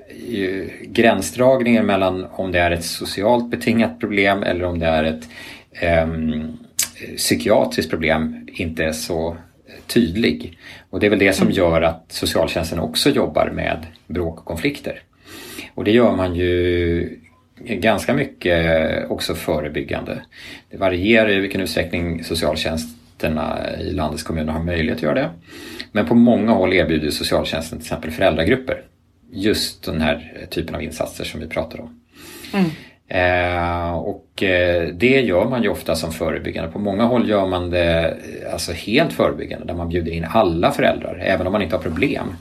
gränsdragningen 0.81 1.85
mellan 1.85 2.25
om 2.31 2.51
det 2.51 2.59
är 2.59 2.71
ett 2.71 2.85
socialt 2.85 3.51
betingat 3.51 3.99
problem 3.99 4.43
eller 4.43 4.65
om 4.65 4.79
det 4.79 4.85
är 4.85 5.03
ett 5.03 5.23
um, 6.03 6.57
psykiatriskt 7.17 7.91
problem 7.91 8.47
inte 8.47 8.85
är 8.85 8.91
så 8.91 9.37
tydlig. 9.87 10.57
Och 10.89 10.99
det 10.99 11.05
är 11.05 11.09
väl 11.09 11.19
det 11.19 11.33
som 11.33 11.47
mm. 11.47 11.57
gör 11.57 11.81
att 11.81 12.05
socialtjänsten 12.07 12.79
också 12.79 13.09
jobbar 13.09 13.49
med 13.49 13.85
bråk 14.07 14.39
och 14.39 14.45
konflikter. 14.45 15.01
Och 15.73 15.83
det 15.83 15.91
gör 15.91 16.15
man 16.15 16.35
ju 16.35 17.19
ganska 17.59 18.13
mycket 18.13 19.09
också 19.09 19.35
förebyggande. 19.35 20.21
Det 20.69 20.77
varierar 20.77 21.31
i 21.31 21.39
vilken 21.39 21.61
utsträckning 21.61 22.23
socialtjänsterna 22.23 23.59
i 23.79 23.91
landets 23.91 24.23
kommuner 24.23 24.53
har 24.53 24.63
möjlighet 24.63 24.97
att 24.97 25.03
göra 25.03 25.13
det. 25.13 25.29
Men 25.91 26.05
på 26.05 26.15
många 26.15 26.51
håll 26.51 26.73
erbjuder 26.73 27.09
socialtjänsten 27.09 27.79
till 27.79 27.85
exempel 27.85 28.11
föräldragrupper. 28.11 28.81
Just 29.31 29.83
den 29.83 30.01
här 30.01 30.47
typen 30.49 30.75
av 30.75 30.83
insatser 30.83 31.23
som 31.23 31.39
vi 31.39 31.47
pratar 31.47 31.81
om. 31.81 32.01
Mm. 32.53 32.69
Eh, 33.07 33.91
och 33.91 34.43
eh, 34.43 34.87
det 34.93 35.21
gör 35.21 35.45
man 35.45 35.63
ju 35.63 35.69
ofta 35.69 35.95
som 35.95 36.11
förebyggande. 36.11 36.71
På 36.71 36.79
många 36.79 37.03
håll 37.03 37.29
gör 37.29 37.47
man 37.47 37.69
det 37.69 38.17
eh, 38.43 38.53
alltså 38.53 38.71
helt 38.71 39.13
förebyggande 39.13 39.65
där 39.65 39.73
man 39.73 39.89
bjuder 39.89 40.11
in 40.11 40.25
alla 40.29 40.71
föräldrar 40.71 41.21
även 41.25 41.47
om 41.47 41.53
man 41.53 41.61
inte 41.61 41.75
har 41.75 41.83
problem. 41.83 42.35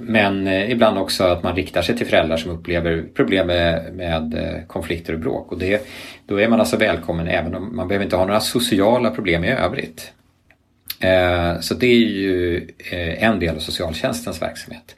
Men 0.00 0.46
eh, 0.46 0.70
ibland 0.70 0.98
också 0.98 1.24
att 1.24 1.42
man 1.42 1.56
riktar 1.56 1.82
sig 1.82 1.96
till 1.96 2.06
föräldrar 2.06 2.36
som 2.36 2.50
upplever 2.50 3.04
problem 3.14 3.46
med, 3.46 3.94
med 3.94 4.34
eh, 4.34 4.66
konflikter 4.66 5.12
och 5.12 5.20
bråk. 5.20 5.52
Och 5.52 5.58
det, 5.58 5.86
då 6.26 6.40
är 6.40 6.48
man 6.48 6.60
alltså 6.60 6.76
välkommen 6.76 7.28
även 7.28 7.54
om 7.54 7.76
man 7.76 7.88
behöver 7.88 8.04
inte 8.04 8.16
ha 8.16 8.26
några 8.26 8.40
sociala 8.40 9.10
problem 9.10 9.44
i 9.44 9.50
övrigt. 9.50 10.12
Eh, 11.00 11.60
så 11.60 11.74
det 11.74 11.86
är 11.86 11.96
ju 11.96 12.56
eh, 12.92 13.22
en 13.22 13.40
del 13.40 13.54
av 13.54 13.60
socialtjänstens 13.60 14.42
verksamhet. 14.42 14.96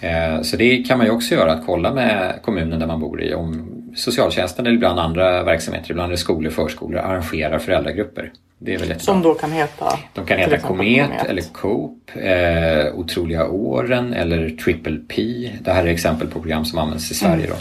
Eh, 0.00 0.42
så 0.42 0.56
det 0.56 0.76
kan 0.76 0.98
man 0.98 1.06
ju 1.06 1.12
också 1.12 1.34
göra, 1.34 1.52
att 1.52 1.66
kolla 1.66 1.94
med 1.94 2.38
kommunen 2.42 2.80
där 2.80 2.86
man 2.86 3.00
bor 3.00 3.22
i 3.22 3.34
om 3.34 3.77
socialtjänsten 3.98 4.66
eller 4.66 4.76
ibland 4.76 5.00
andra 5.00 5.42
verksamheter, 5.42 5.90
ibland 5.90 6.06
är 6.06 6.10
det 6.10 6.18
skolor 6.18 6.46
och 6.46 6.52
förskolor, 6.52 7.00
arrangerar 7.00 7.58
föräldragrupper. 7.58 8.32
Det 8.58 8.74
är 8.74 8.78
väl 8.78 9.00
Som 9.00 9.22
då 9.22 9.34
kan 9.34 9.52
heta? 9.52 9.98
De 10.14 10.26
kan 10.26 10.38
heta 10.38 10.58
Komet, 10.58 11.06
Komet, 11.06 11.26
eller 11.26 11.42
Coop, 11.42 12.10
eh, 12.14 12.94
Otroliga 12.94 13.48
åren 13.48 14.12
eller 14.14 14.50
Triple 14.50 14.96
P. 15.08 15.50
Det 15.60 15.72
här 15.72 15.84
är 15.84 15.88
exempel 15.88 16.26
på 16.28 16.40
program 16.40 16.64
som 16.64 16.78
används 16.78 17.10
i 17.10 17.14
Sverige. 17.14 17.46
Mm. 17.46 17.50
Då. 17.50 17.56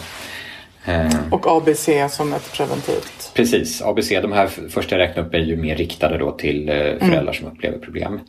Eh, 0.92 1.10
Och 1.32 1.58
ABC 1.58 1.90
som 2.10 2.34
ett 2.34 2.54
preventivt. 2.54 3.32
Precis, 3.34 3.82
ABC, 3.82 4.10
de 4.10 4.32
här 4.32 4.48
första 4.48 4.96
jag 4.96 5.00
räknade 5.08 5.28
upp 5.28 5.34
är 5.34 5.40
ju 5.40 5.58
mer 5.58 5.76
riktade 5.76 6.18
då 6.18 6.32
till 6.32 6.70
eh, 6.70 6.76
föräldrar 6.76 7.34
som 7.34 7.48
upplever 7.48 7.78
problem. 7.78 8.20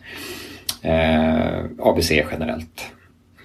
Eh, 0.83 1.65
ABC 1.79 2.11
generellt 2.11 2.87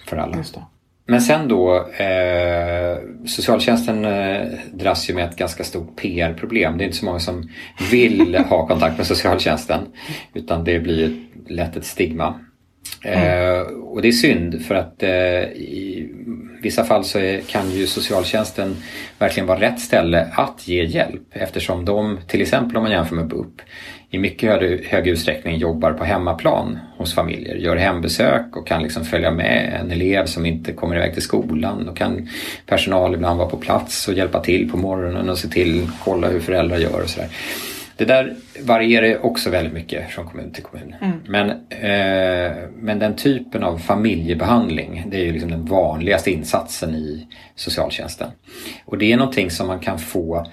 för 0.08 0.18
alla. 0.18 0.38
Just 0.38 0.54
det. 0.54 0.62
Men 1.06 1.22
sen 1.22 1.48
då, 1.48 1.76
eh, 1.78 2.98
socialtjänsten 3.26 4.06
eh, 4.06 4.48
dras 4.74 5.10
ju 5.10 5.14
med 5.14 5.30
ett 5.30 5.36
ganska 5.36 5.64
stort 5.64 5.96
PR-problem. 5.96 6.78
Det 6.78 6.84
är 6.84 6.86
inte 6.86 6.98
så 6.98 7.06
många 7.06 7.20
som 7.20 7.50
vill 7.92 8.36
ha 8.36 8.68
kontakt 8.68 8.98
med 8.98 9.08
socialtjänsten. 9.08 9.82
Utan 10.34 10.64
det 10.64 10.80
blir 10.80 11.16
lätt 11.48 11.76
ett 11.76 11.86
stigma. 11.86 12.40
Eh, 13.02 13.60
och 13.62 14.02
det 14.02 14.08
är 14.08 14.12
synd 14.12 14.66
för 14.66 14.76
att 14.76 15.04
eh, 15.04 15.10
i 15.44 16.10
vissa 16.62 16.84
fall 16.84 17.04
så 17.04 17.20
är, 17.20 17.40
kan 17.40 17.72
ju 17.72 17.88
socialtjänsten 17.88 18.76
verkligen 19.20 19.48
vara 19.48 19.60
rätt 19.60 19.80
ställe 19.80 20.28
att 20.34 20.68
ge 20.68 20.84
hjälp 20.84 21.22
eftersom 21.32 21.86
de, 21.86 22.20
till 22.28 22.42
exempel 22.42 22.78
om 22.78 22.84
man 22.84 22.92
jämför 22.92 23.16
med 23.16 23.28
BUP, 23.28 23.62
i 24.10 24.18
mycket 24.18 24.50
hög, 24.50 24.86
hög 24.86 25.08
utsträckning 25.08 25.58
jobbar 25.58 25.94
på 25.94 26.04
hemmaplan 26.04 26.80
hos 26.98 27.16
familjer, 27.16 27.56
gör 27.56 27.76
hembesök 27.76 28.56
och 28.58 28.68
kan 28.68 28.84
liksom 28.84 29.06
följa 29.06 29.32
med 29.32 29.80
en 29.82 29.92
elev 29.92 30.26
som 30.26 30.46
inte 30.46 30.74
kommer 30.74 30.96
iväg 30.96 31.14
till 31.14 31.22
skolan 31.22 31.86
Då 31.86 31.94
kan 31.94 32.30
personal 32.66 33.14
ibland 33.14 33.38
vara 33.38 33.50
på 33.50 33.58
plats 33.58 34.08
och 34.08 34.14
hjälpa 34.14 34.40
till 34.40 34.72
på 34.72 34.78
morgonen 34.78 35.30
och 35.30 35.38
se 35.38 35.48
till, 35.48 35.88
kolla 36.04 36.28
hur 36.28 36.40
föräldrar 36.40 36.78
gör 36.78 37.02
och 37.02 37.10
sådär. 37.10 37.30
Det 38.04 38.08
där 38.08 38.36
varierar 38.60 39.26
också 39.26 39.50
väldigt 39.50 39.74
mycket 39.74 40.10
från 40.10 40.26
kommun 40.26 40.52
till 40.52 40.64
kommun. 40.64 40.96
Men, 41.28 41.50
eh, 41.70 42.52
men 42.76 43.00
den 43.00 43.16
typen 43.16 43.64
av 43.64 43.78
familjebehandling 43.78 45.04
det 45.08 45.18
är 45.18 45.26
ju 45.26 45.32
liksom 45.32 45.52
den 45.52 45.66
vanligaste 45.66 46.32
insatsen 46.32 46.96
i 46.96 47.28
socialtjänsten. 47.56 48.28
Och 48.86 48.98
det 48.98 49.14
är 49.14 49.18
någonting 49.18 49.52
som 49.52 49.68
man 49.68 49.80
kan 49.80 50.00
få 50.00 50.48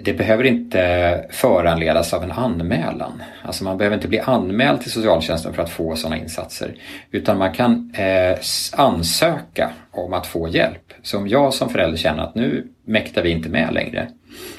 det 0.00 0.12
behöver 0.12 0.44
inte 0.44 1.24
föranledas 1.30 2.14
av 2.14 2.22
en 2.22 2.32
anmälan. 2.32 3.22
Alltså 3.42 3.64
man 3.64 3.78
behöver 3.78 3.96
inte 3.96 4.08
bli 4.08 4.20
anmäld 4.20 4.80
till 4.80 4.90
socialtjänsten 4.90 5.54
för 5.54 5.62
att 5.62 5.70
få 5.70 5.96
sådana 5.96 6.16
insatser. 6.16 6.74
Utan 7.10 7.38
man 7.38 7.52
kan 7.52 7.92
eh, 7.94 8.38
ansöka 8.72 9.70
om 9.90 10.12
att 10.12 10.26
få 10.26 10.48
hjälp. 10.48 10.92
Så 11.02 11.18
om 11.18 11.28
jag 11.28 11.54
som 11.54 11.70
förälder 11.70 11.98
känner 11.98 12.22
att 12.22 12.34
nu 12.34 12.66
mäktar 12.84 13.22
vi 13.22 13.30
inte 13.30 13.48
med 13.48 13.74
längre. 13.74 14.08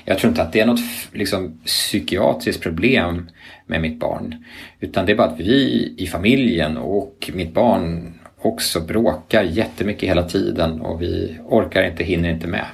Jag 0.05 0.17
tror 0.17 0.29
inte 0.29 0.41
att 0.41 0.53
det 0.53 0.59
är 0.59 0.65
något 0.65 0.79
liksom, 1.11 1.59
psykiatriskt 1.65 2.63
problem 2.63 3.29
med 3.65 3.81
mitt 3.81 3.99
barn. 3.99 4.45
Utan 4.79 5.05
det 5.05 5.11
är 5.11 5.15
bara 5.15 5.27
att 5.27 5.39
vi 5.39 5.93
i 5.97 6.07
familjen 6.07 6.77
och 6.77 7.31
mitt 7.33 7.53
barn 7.53 8.13
också 8.41 8.81
bråkar 8.81 9.43
jättemycket 9.43 10.09
hela 10.09 10.23
tiden 10.23 10.81
och 10.81 11.01
vi 11.01 11.37
orkar 11.45 11.83
inte, 11.83 12.03
hinner 12.03 12.29
inte 12.29 12.47
med 12.47 12.65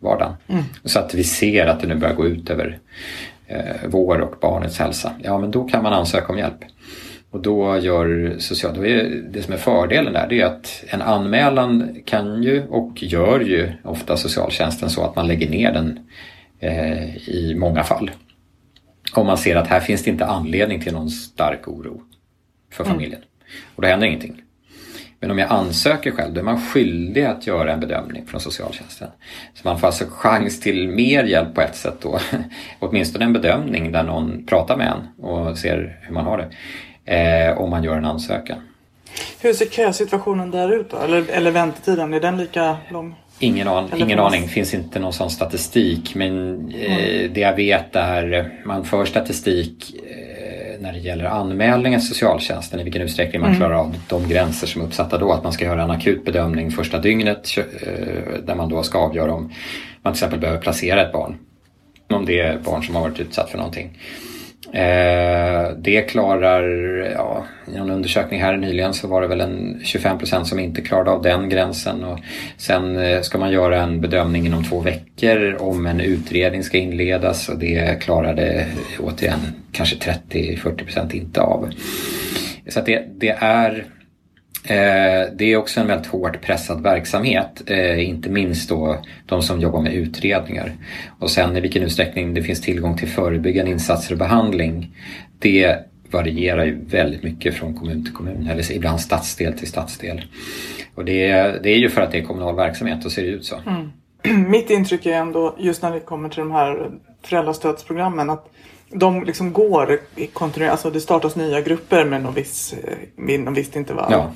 vardagen. 0.00 0.34
Så 0.84 0.98
att 0.98 1.14
vi 1.14 1.24
ser 1.24 1.66
att 1.66 1.80
det 1.80 1.86
nu 1.86 1.94
börjar 1.94 2.14
gå 2.14 2.26
ut 2.26 2.50
över 2.50 2.78
eh, 3.46 3.76
vår 3.86 4.18
och 4.20 4.34
barnets 4.40 4.78
hälsa. 4.78 5.12
Ja, 5.22 5.38
men 5.38 5.50
då 5.50 5.64
kan 5.64 5.82
man 5.82 5.92
ansöka 5.92 6.32
om 6.32 6.38
hjälp. 6.38 6.64
Och 7.30 7.42
då 7.42 7.78
gör 7.78 8.36
social, 8.38 8.74
då 8.74 8.86
är 8.86 9.22
det 9.30 9.42
som 9.42 9.54
är 9.54 9.58
fördelen 9.58 10.12
där 10.12 10.26
det 10.28 10.40
är 10.40 10.46
att 10.46 10.84
en 10.88 11.02
anmälan 11.02 11.96
kan 12.04 12.42
ju 12.42 12.66
och 12.66 13.02
gör 13.02 13.40
ju 13.40 13.72
ofta 13.84 14.16
socialtjänsten 14.16 14.90
så 14.90 15.04
att 15.04 15.16
man 15.16 15.26
lägger 15.26 15.50
ner 15.50 15.72
den 15.72 15.98
eh, 16.60 17.28
i 17.28 17.54
många 17.58 17.84
fall. 17.84 18.10
Om 19.12 19.26
man 19.26 19.38
ser 19.38 19.56
att 19.56 19.66
här 19.66 19.80
finns 19.80 20.04
det 20.04 20.10
inte 20.10 20.26
anledning 20.26 20.80
till 20.80 20.92
någon 20.92 21.10
stark 21.10 21.68
oro 21.68 22.02
för 22.72 22.84
familjen. 22.84 23.20
Och 23.76 23.82
då 23.82 23.88
händer 23.88 24.06
ingenting. 24.06 24.42
Men 25.20 25.30
om 25.30 25.38
jag 25.38 25.50
ansöker 25.50 26.10
själv, 26.10 26.34
då 26.34 26.40
är 26.40 26.44
man 26.44 26.60
skyldig 26.60 27.24
att 27.24 27.46
göra 27.46 27.72
en 27.72 27.80
bedömning 27.80 28.26
från 28.26 28.40
socialtjänsten. 28.40 29.08
Så 29.54 29.68
man 29.68 29.78
får 29.80 29.86
alltså 29.86 30.04
chans 30.10 30.60
till 30.60 30.88
mer 30.88 31.24
hjälp 31.24 31.54
på 31.54 31.60
ett 31.60 31.76
sätt 31.76 31.94
då. 32.00 32.18
Åtminstone 32.78 33.24
en 33.24 33.32
bedömning 33.32 33.92
där 33.92 34.02
någon 34.02 34.46
pratar 34.46 34.76
med 34.76 34.86
en 34.86 35.24
och 35.24 35.58
ser 35.58 35.98
hur 36.02 36.14
man 36.14 36.24
har 36.24 36.38
det. 36.38 36.48
Eh, 37.14 37.58
om 37.58 37.70
man 37.70 37.84
gör 37.84 37.96
en 37.96 38.04
ansökan. 38.04 38.58
Hur 39.40 39.52
ser 39.52 39.66
kösituationen 39.66 40.50
där 40.50 40.72
ut 40.72 40.90
då? 40.90 40.96
Eller, 40.96 41.24
eller 41.30 41.50
väntetiden, 41.50 42.14
är 42.14 42.20
den 42.20 42.36
lika 42.36 42.76
lång? 42.90 43.14
Ingen, 43.38 43.68
an, 43.68 43.90
ingen 43.96 44.18
aning, 44.18 44.48
finns 44.48 44.74
inte 44.74 44.98
någon 44.98 45.12
sån 45.12 45.30
statistik. 45.30 46.14
Men 46.14 46.54
eh, 46.70 47.30
det 47.30 47.40
jag 47.40 47.56
vet 47.56 47.96
är, 47.96 48.52
man 48.64 48.84
för 48.84 49.04
statistik 49.04 49.94
eh, 50.06 50.37
när 50.80 50.92
det 50.92 50.98
gäller 50.98 51.24
anmälningar 51.24 51.98
till 51.98 52.08
socialtjänsten, 52.08 52.80
i 52.80 52.82
vilken 52.82 53.02
utsträckning 53.02 53.40
man 53.40 53.56
klarar 53.56 53.74
av 53.74 53.94
de 54.08 54.28
gränser 54.28 54.66
som 54.66 54.82
är 54.82 54.86
uppsatta 54.86 55.18
då. 55.18 55.32
Att 55.32 55.44
man 55.44 55.52
ska 55.52 55.64
göra 55.64 55.82
en 55.82 55.90
akut 55.90 56.24
bedömning 56.24 56.70
första 56.70 56.98
dygnet 56.98 57.48
eh, 57.58 58.42
där 58.46 58.54
man 58.54 58.68
då 58.68 58.82
ska 58.82 58.98
avgöra 58.98 59.34
om 59.34 59.52
man 60.02 60.12
till 60.12 60.18
exempel 60.18 60.40
behöver 60.40 60.60
placera 60.60 61.06
ett 61.06 61.12
barn. 61.12 61.36
Om 62.10 62.26
det 62.26 62.40
är 62.40 62.58
barn 62.58 62.82
som 62.82 62.94
har 62.94 63.02
varit 63.02 63.20
utsatt 63.20 63.50
för 63.50 63.58
någonting. 63.58 63.98
Eh, 64.72 65.70
det 65.78 66.02
klarar, 66.02 66.62
ja, 67.14 67.44
i 67.72 67.76
en 67.76 67.90
undersökning 67.90 68.40
här 68.40 68.56
nyligen 68.56 68.94
så 68.94 69.08
var 69.08 69.22
det 69.22 69.28
väl 69.28 69.40
en 69.40 69.80
25 69.84 70.18
procent 70.18 70.46
som 70.46 70.58
inte 70.58 70.82
klarade 70.82 71.10
av 71.10 71.22
den 71.22 71.48
gränsen. 71.48 72.04
Och 72.04 72.18
sen 72.56 72.96
eh, 72.96 73.20
ska 73.20 73.38
man 73.38 73.52
göra 73.52 73.82
en 73.82 74.00
bedömning 74.00 74.46
inom 74.46 74.64
två 74.64 74.80
veckor 74.80 75.56
om 75.60 75.86
en 75.86 76.00
utredning 76.00 76.62
ska 76.62 76.78
inledas 76.78 77.48
och 77.48 77.58
det 77.58 78.02
klarade 78.02 78.52
eh, 78.52 78.66
återigen 79.00 79.40
kanske 79.72 79.96
30-40 80.30 80.84
procent 80.84 81.14
inte 81.14 81.40
av. 81.40 81.70
Så 82.68 82.80
att 82.80 82.86
det, 82.86 83.04
det 83.16 83.36
är 83.40 83.84
det 84.68 85.52
är 85.52 85.56
också 85.56 85.80
en 85.80 85.86
väldigt 85.86 86.06
hårt 86.06 86.40
pressad 86.40 86.82
verksamhet, 86.82 87.62
eh, 87.66 88.08
inte 88.08 88.30
minst 88.30 88.68
då 88.68 88.98
de 89.26 89.42
som 89.42 89.60
jobbar 89.60 89.82
med 89.82 89.94
utredningar. 89.94 90.72
Och 91.18 91.30
sen 91.30 91.56
i 91.56 91.60
vilken 91.60 91.82
utsträckning 91.82 92.34
det 92.34 92.42
finns 92.42 92.60
tillgång 92.60 92.96
till 92.96 93.08
förebyggande 93.08 93.70
insatser 93.70 94.12
och 94.12 94.18
behandling, 94.18 94.96
det 95.38 95.76
varierar 96.10 96.64
ju 96.64 96.84
väldigt 96.84 97.22
mycket 97.22 97.54
från 97.54 97.74
kommun 97.74 98.04
till 98.04 98.14
kommun, 98.14 98.48
eller 98.50 98.72
ibland 98.72 99.00
stadsdel 99.00 99.58
till 99.58 99.68
stadsdel. 99.68 100.24
Och 100.94 101.04
det, 101.04 101.28
det 101.62 101.70
är 101.70 101.78
ju 101.78 101.90
för 101.90 102.00
att 102.00 102.12
det 102.12 102.18
är 102.18 102.22
kommunal 102.22 102.56
verksamhet, 102.56 103.04
och 103.04 103.12
ser 103.12 103.22
det 103.22 103.28
ut 103.28 103.44
så. 103.44 103.56
Mitt 104.48 104.70
intryck 104.70 105.06
är 105.06 105.12
ändå, 105.12 105.56
just 105.58 105.82
när 105.82 105.92
det 105.92 106.00
kommer 106.00 106.28
till 106.28 106.38
de 106.38 106.50
här 106.50 106.90
föräldrastödsprogrammen, 107.22 108.30
att 108.30 108.46
de 108.90 109.24
liksom 109.24 109.52
går 109.52 110.00
i 110.16 110.26
kontinuerligt. 110.26 110.72
Alltså 110.72 110.90
det 110.90 111.00
startas 111.00 111.36
nya 111.36 111.60
grupper 111.60 112.04
med 112.04 112.22
någon 112.22 112.34
viss, 112.34 112.72
eh, 112.72 112.94
med 113.16 113.40
någon 113.40 113.54
visst 113.54 113.76
intervall. 113.76 114.12
Ja, 114.12 114.32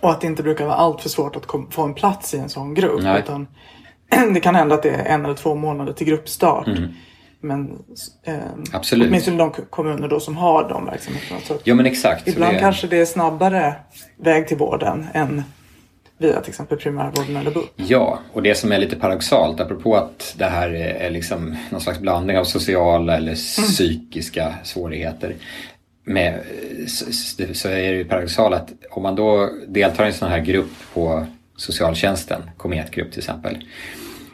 Och 0.00 0.10
att 0.10 0.20
det 0.20 0.26
inte 0.26 0.42
brukar 0.42 0.64
vara 0.64 0.76
allt 0.76 1.00
för 1.00 1.08
svårt 1.08 1.36
att 1.36 1.46
få 1.70 1.82
en 1.82 1.94
plats 1.94 2.34
i 2.34 2.38
en 2.38 2.48
sån 2.48 2.74
grupp. 2.74 3.02
Nej. 3.02 3.20
Utan 3.20 3.46
det 4.34 4.40
kan 4.40 4.54
hända 4.54 4.74
att 4.74 4.82
det 4.82 4.90
är 4.90 5.04
en 5.04 5.24
eller 5.24 5.34
två 5.34 5.54
månader 5.54 5.92
till 5.92 6.06
gruppstart. 6.06 6.66
Mm. 6.66 6.88
Men 7.40 7.78
eh, 8.26 8.34
Absolut. 8.72 9.08
åtminstone 9.08 9.36
de 9.36 9.52
kommuner 9.70 10.08
då 10.08 10.20
som 10.20 10.36
har 10.36 10.68
de 10.68 10.84
verksamheterna. 10.84 11.40
Så 11.44 11.58
ja 11.64 11.74
men 11.74 11.86
exakt. 11.86 12.28
Ibland 12.28 12.54
det, 12.54 12.60
kanske 12.60 12.86
det 12.86 12.98
är 12.98 13.04
snabbare 13.04 13.74
väg 14.16 14.48
till 14.48 14.56
vården 14.56 15.06
än 15.14 15.42
via 16.18 16.40
till 16.40 16.50
exempel 16.50 16.78
primärvården 16.78 17.36
eller 17.36 17.50
BUP. 17.50 17.70
Ja, 17.76 18.18
och 18.32 18.42
det 18.42 18.54
som 18.54 18.72
är 18.72 18.78
lite 18.78 18.96
paradoxalt, 18.96 19.60
apropå 19.60 19.96
att 19.96 20.34
det 20.38 20.44
här 20.44 20.70
är 20.74 21.10
liksom 21.10 21.56
någon 21.70 21.80
slags 21.80 21.98
blandning 21.98 22.38
av 22.38 22.44
sociala 22.44 23.16
eller 23.16 23.34
psykiska 23.34 24.54
svårigheter. 24.62 25.34
Med, 26.08 26.40
så, 26.86 27.04
så 27.54 27.68
är 27.68 27.92
det 27.92 27.98
ju 27.98 28.04
paradoxalt 28.04 28.54
att 28.54 28.72
om 28.90 29.02
man 29.02 29.16
då 29.16 29.50
deltar 29.68 30.04
i 30.04 30.06
en 30.06 30.12
sån 30.12 30.28
här 30.28 30.40
grupp 30.40 30.72
på 30.94 31.26
socialtjänsten, 31.56 32.42
kometgrupp 32.56 33.10
till 33.10 33.18
exempel. 33.18 33.56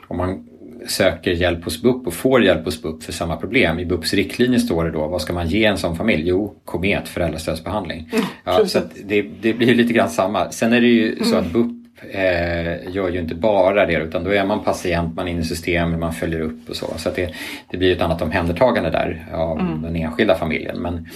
Om 0.08 0.16
man 0.16 0.48
söker 0.86 1.30
hjälp 1.30 1.64
hos 1.64 1.82
BUP 1.82 2.06
och 2.06 2.14
får 2.14 2.44
hjälp 2.44 2.64
hos 2.64 2.82
BUP 2.82 3.02
för 3.02 3.12
samma 3.12 3.36
problem. 3.36 3.78
I 3.78 3.86
BUPs 3.86 4.14
riktlinjer 4.14 4.58
står 4.58 4.84
det 4.84 4.90
då, 4.90 5.06
vad 5.06 5.22
ska 5.22 5.32
man 5.32 5.48
ge 5.48 5.64
en 5.64 5.78
sån 5.78 5.96
familj? 5.96 6.28
Jo, 6.28 6.54
komet, 6.64 7.08
föräldrastödsbehandling. 7.08 8.10
ja, 8.44 8.66
så 8.66 8.80
det, 9.04 9.22
det 9.40 9.52
blir 9.52 9.68
ju 9.68 9.74
lite 9.74 9.92
grann 9.92 10.10
samma. 10.10 10.50
Sen 10.50 10.72
är 10.72 10.80
det 10.80 10.86
ju 10.86 11.24
så 11.24 11.36
att 11.36 11.52
BUP 11.52 11.72
eh, 12.10 12.94
gör 12.94 13.10
ju 13.10 13.20
inte 13.20 13.34
bara 13.34 13.86
det 13.86 13.96
utan 13.96 14.24
då 14.24 14.30
är 14.30 14.44
man 14.44 14.64
patient, 14.64 15.16
man 15.16 15.28
är 15.28 15.32
inne 15.32 15.40
i 15.40 15.44
systemet, 15.44 16.00
man 16.00 16.12
följer 16.12 16.40
upp 16.40 16.70
och 16.70 16.76
så. 16.76 16.94
Så 16.96 17.10
det, 17.14 17.34
det 17.70 17.76
blir 17.76 17.96
ett 17.96 18.02
annat 18.02 18.22
omhändertagande 18.22 18.90
där 18.90 19.26
av 19.32 19.58
den 19.82 19.96
enskilda 19.96 20.34
familjen. 20.34 20.78
Men, 20.78 21.08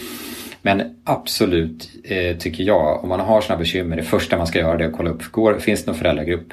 men 0.66 0.96
absolut 1.04 1.90
eh, 2.04 2.36
tycker 2.36 2.64
jag, 2.64 3.02
om 3.02 3.08
man 3.08 3.20
har 3.20 3.40
sådana 3.40 3.58
bekymmer, 3.58 3.96
det 3.96 4.02
första 4.02 4.36
man 4.36 4.46
ska 4.46 4.58
göra 4.58 4.76
det 4.76 4.84
är 4.84 4.88
att 4.88 4.96
kolla 4.96 5.10
upp, 5.10 5.32
går, 5.32 5.58
finns 5.58 5.84
det 5.84 5.90
någon 5.90 5.98
föräldragrupp 5.98 6.52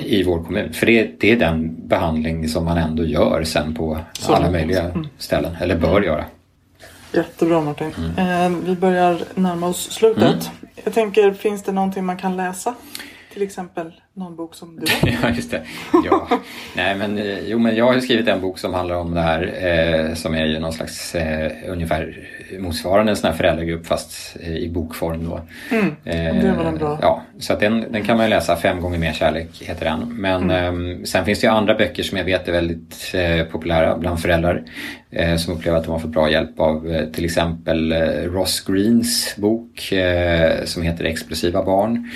i, 0.00 0.18
i 0.18 0.22
vår 0.22 0.44
kommun? 0.44 0.72
För 0.72 0.86
det, 0.86 1.20
det 1.20 1.32
är 1.32 1.36
den 1.36 1.88
behandling 1.88 2.48
som 2.48 2.64
man 2.64 2.78
ändå 2.78 3.04
gör 3.04 3.44
sen 3.44 3.74
på 3.74 3.98
Så. 4.12 4.32
alla 4.32 4.50
möjliga 4.50 5.04
ställen, 5.18 5.56
eller 5.60 5.76
bör 5.76 6.02
göra. 6.02 6.24
Jättebra 7.12 7.60
Martin. 7.60 7.90
Mm. 8.18 8.52
Eh, 8.52 8.58
vi 8.66 8.74
börjar 8.74 9.20
närma 9.34 9.66
oss 9.68 9.90
slutet. 9.90 10.50
Jag 10.84 10.94
tänker, 10.94 11.32
finns 11.32 11.62
det 11.62 11.72
någonting 11.72 12.04
man 12.04 12.16
kan 12.16 12.36
läsa? 12.36 12.74
Till 13.32 13.42
exempel 13.42 13.92
någon 14.14 14.36
bok 14.36 14.54
som 14.54 14.76
du 14.76 14.86
har? 14.92 15.18
Ja, 15.22 15.30
just 15.36 15.50
det. 15.50 15.62
Ja. 16.04 16.28
Nej, 16.76 16.94
men, 16.94 17.18
eh, 17.18 17.38
jo, 17.48 17.58
men 17.58 17.76
jag 17.76 17.84
har 17.84 17.94
ju 17.94 18.00
skrivit 18.00 18.28
en 18.28 18.40
bok 18.40 18.58
som 18.58 18.74
handlar 18.74 18.96
om 18.96 19.14
det 19.14 19.20
här 19.20 19.42
eh, 19.42 20.14
som 20.14 20.34
är 20.34 20.46
ju 20.46 20.58
någon 20.58 20.72
slags 20.72 21.14
eh, 21.14 21.52
ungefär 21.66 22.28
motsvarande 22.58 23.12
en 23.12 23.16
sån 23.16 23.30
här 23.30 23.36
föräldragrupp 23.36 23.86
fast 23.86 24.36
eh, 24.40 24.56
i 24.56 24.68
bokform 24.68 25.24
då. 25.24 25.40
Mm. 25.70 25.94
Det 26.04 26.54
var 26.56 26.64
den 26.64 26.78
bra. 26.78 26.98
Ja, 27.02 27.22
så 27.38 27.52
att 27.52 27.60
den, 27.60 27.92
den 27.92 28.04
kan 28.04 28.16
man 28.16 28.26
ju 28.26 28.30
läsa. 28.30 28.56
Fem 28.56 28.80
gånger 28.80 28.98
mer 28.98 29.12
kärlek 29.12 29.62
heter 29.62 29.84
den. 29.84 30.16
Men 30.20 30.50
mm. 30.50 30.90
eh, 30.90 31.02
sen 31.04 31.24
finns 31.24 31.40
det 31.40 31.46
ju 31.46 31.52
andra 31.52 31.74
böcker 31.74 32.02
som 32.02 32.18
jag 32.18 32.24
vet 32.24 32.48
är 32.48 32.52
väldigt 32.52 33.14
eh, 33.14 33.44
populära 33.44 33.98
bland 33.98 34.20
föräldrar. 34.20 34.62
Eh, 35.14 35.36
som 35.36 35.54
upplever 35.54 35.78
att 35.78 35.84
de 35.84 35.90
har 35.90 35.98
fått 35.98 36.10
bra 36.10 36.30
hjälp 36.30 36.60
av 36.60 36.90
eh, 36.90 37.06
till 37.06 37.24
exempel 37.24 37.92
eh, 37.92 37.98
Ross 38.32 38.64
Greens 38.66 39.34
bok 39.36 39.92
som 40.64 40.82
heter 40.82 41.04
Explosiva 41.04 41.64
barn. 41.64 42.10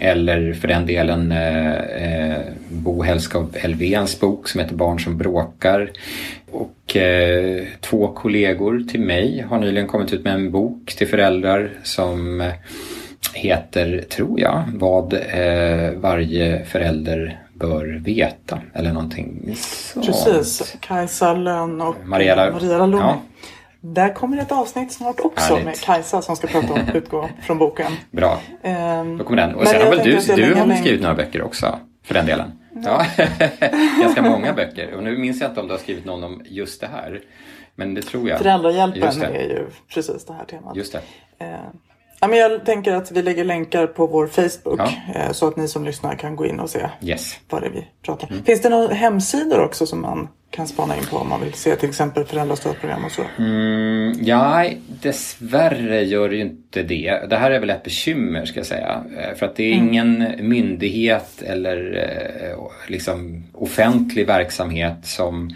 eller 0.00 0.52
för 0.52 0.68
den 0.68 0.86
delen 0.86 1.34
Bo 2.68 3.02
Hellskov 3.02 3.56
Elvéns 3.62 4.20
bok 4.20 4.48
som 4.48 4.60
heter 4.60 4.74
Barn 4.74 5.00
som 5.00 5.18
bråkar. 5.18 5.90
Och 6.50 6.96
två 7.80 8.08
kollegor 8.08 8.80
till 8.90 9.00
mig 9.00 9.44
har 9.48 9.58
nyligen 9.58 9.86
kommit 9.86 10.12
ut 10.12 10.24
med 10.24 10.34
en 10.34 10.50
bok 10.50 10.94
till 10.96 11.08
föräldrar 11.08 11.70
som 11.82 12.50
heter, 13.34 14.04
tror 14.08 14.40
jag, 14.40 14.64
Vad 14.74 15.14
varje 16.00 16.64
förälder 16.64 17.47
bör 17.58 18.00
veta. 18.04 18.60
Eller 18.74 18.92
någonting 18.92 19.54
sånt. 19.56 20.06
Precis, 20.06 20.76
Kajsa 20.80 21.34
Lönn 21.34 21.80
och 21.80 21.96
Mariella, 22.04 22.52
Maria 22.52 22.78
Lund. 22.78 22.94
Ja. 22.94 23.20
Där 23.80 24.14
kommer 24.14 24.38
ett 24.38 24.52
avsnitt 24.52 24.92
snart 24.92 25.20
också 25.20 25.54
Härligt. 25.54 25.64
med 25.64 25.80
Kajsa 25.80 26.22
som 26.22 26.36
ska 26.36 26.46
prata 26.46 26.72
om 26.72 26.80
utgå 26.94 27.28
från 27.42 27.58
boken. 27.58 27.92
Bra, 28.10 28.40
um, 28.62 29.18
då 29.18 29.24
kommer 29.24 29.36
den. 29.36 29.54
Och 29.54 29.66
sen 29.66 29.82
har 29.82 29.90
väl 29.90 29.98
du, 30.04 30.34
du 30.36 30.54
har 30.54 30.76
skrivit 30.76 31.00
några 31.02 31.14
böcker 31.14 31.42
också, 31.42 31.78
för 32.04 32.14
den 32.14 32.26
delen? 32.26 32.52
Ja, 32.84 33.06
ganska 34.00 34.22
många 34.30 34.52
böcker. 34.52 34.94
Och 34.94 35.02
nu 35.02 35.18
minns 35.18 35.40
jag 35.40 35.50
inte 35.50 35.60
om 35.60 35.66
du 35.66 35.72
har 35.72 35.78
skrivit 35.78 36.04
någon 36.04 36.24
om 36.24 36.42
just 36.44 36.80
det 36.80 36.86
här. 36.86 37.20
Men 37.74 37.94
det 37.94 38.02
tror 38.02 38.28
jag. 38.28 38.38
Föräldrahjälpen 38.38 39.22
är 39.22 39.42
ju 39.42 39.66
precis 39.94 40.24
det 40.24 40.32
här 40.32 40.44
temat. 40.44 40.76
Just 40.76 40.92
det. 40.92 41.00
Ja, 42.20 42.28
men 42.28 42.38
jag 42.38 42.64
tänker 42.64 42.92
att 42.92 43.12
vi 43.12 43.22
lägger 43.22 43.44
länkar 43.44 43.86
på 43.86 44.06
vår 44.06 44.26
Facebook 44.26 44.80
ja. 44.80 44.92
eh, 45.14 45.32
så 45.32 45.48
att 45.48 45.56
ni 45.56 45.68
som 45.68 45.84
lyssnar 45.84 46.14
kan 46.14 46.36
gå 46.36 46.46
in 46.46 46.60
och 46.60 46.70
se 46.70 46.88
yes. 47.02 47.38
vad 47.50 47.62
det 47.62 47.66
är 47.66 47.70
vi 47.70 47.86
pratar 48.02 48.26
om. 48.26 48.32
Mm. 48.32 48.44
Finns 48.44 48.62
det 48.62 48.68
några 48.68 48.94
hemsidor 48.94 49.60
också 49.64 49.86
som 49.86 50.00
man 50.00 50.28
kan 50.50 50.66
spana 50.66 50.96
in 50.96 51.04
på 51.10 51.16
om 51.16 51.28
man 51.28 51.40
vill 51.40 51.52
se 51.52 51.76
till 51.76 51.88
exempel 51.88 52.24
föräldrastödprogram 52.24 53.04
och 53.04 53.12
så? 53.12 53.22
Mm, 53.38 54.14
ja, 54.22 54.70
dessvärre 54.88 56.02
gör 56.02 56.28
det 56.28 56.36
ju 56.36 56.42
inte 56.42 56.82
det. 56.82 57.30
Det 57.30 57.36
här 57.36 57.50
är 57.50 57.60
väl 57.60 57.70
ett 57.70 57.82
bekymmer 57.82 58.44
ska 58.44 58.58
jag 58.58 58.66
säga. 58.66 59.04
Eh, 59.18 59.36
för 59.36 59.46
att 59.46 59.56
det 59.56 59.64
är 59.64 59.72
mm. 59.72 59.88
ingen 59.88 60.34
myndighet 60.48 61.42
eller 61.42 61.96
eh, 62.50 62.64
liksom 62.88 63.44
offentlig 63.52 64.26
verksamhet 64.26 64.96
som 65.02 65.50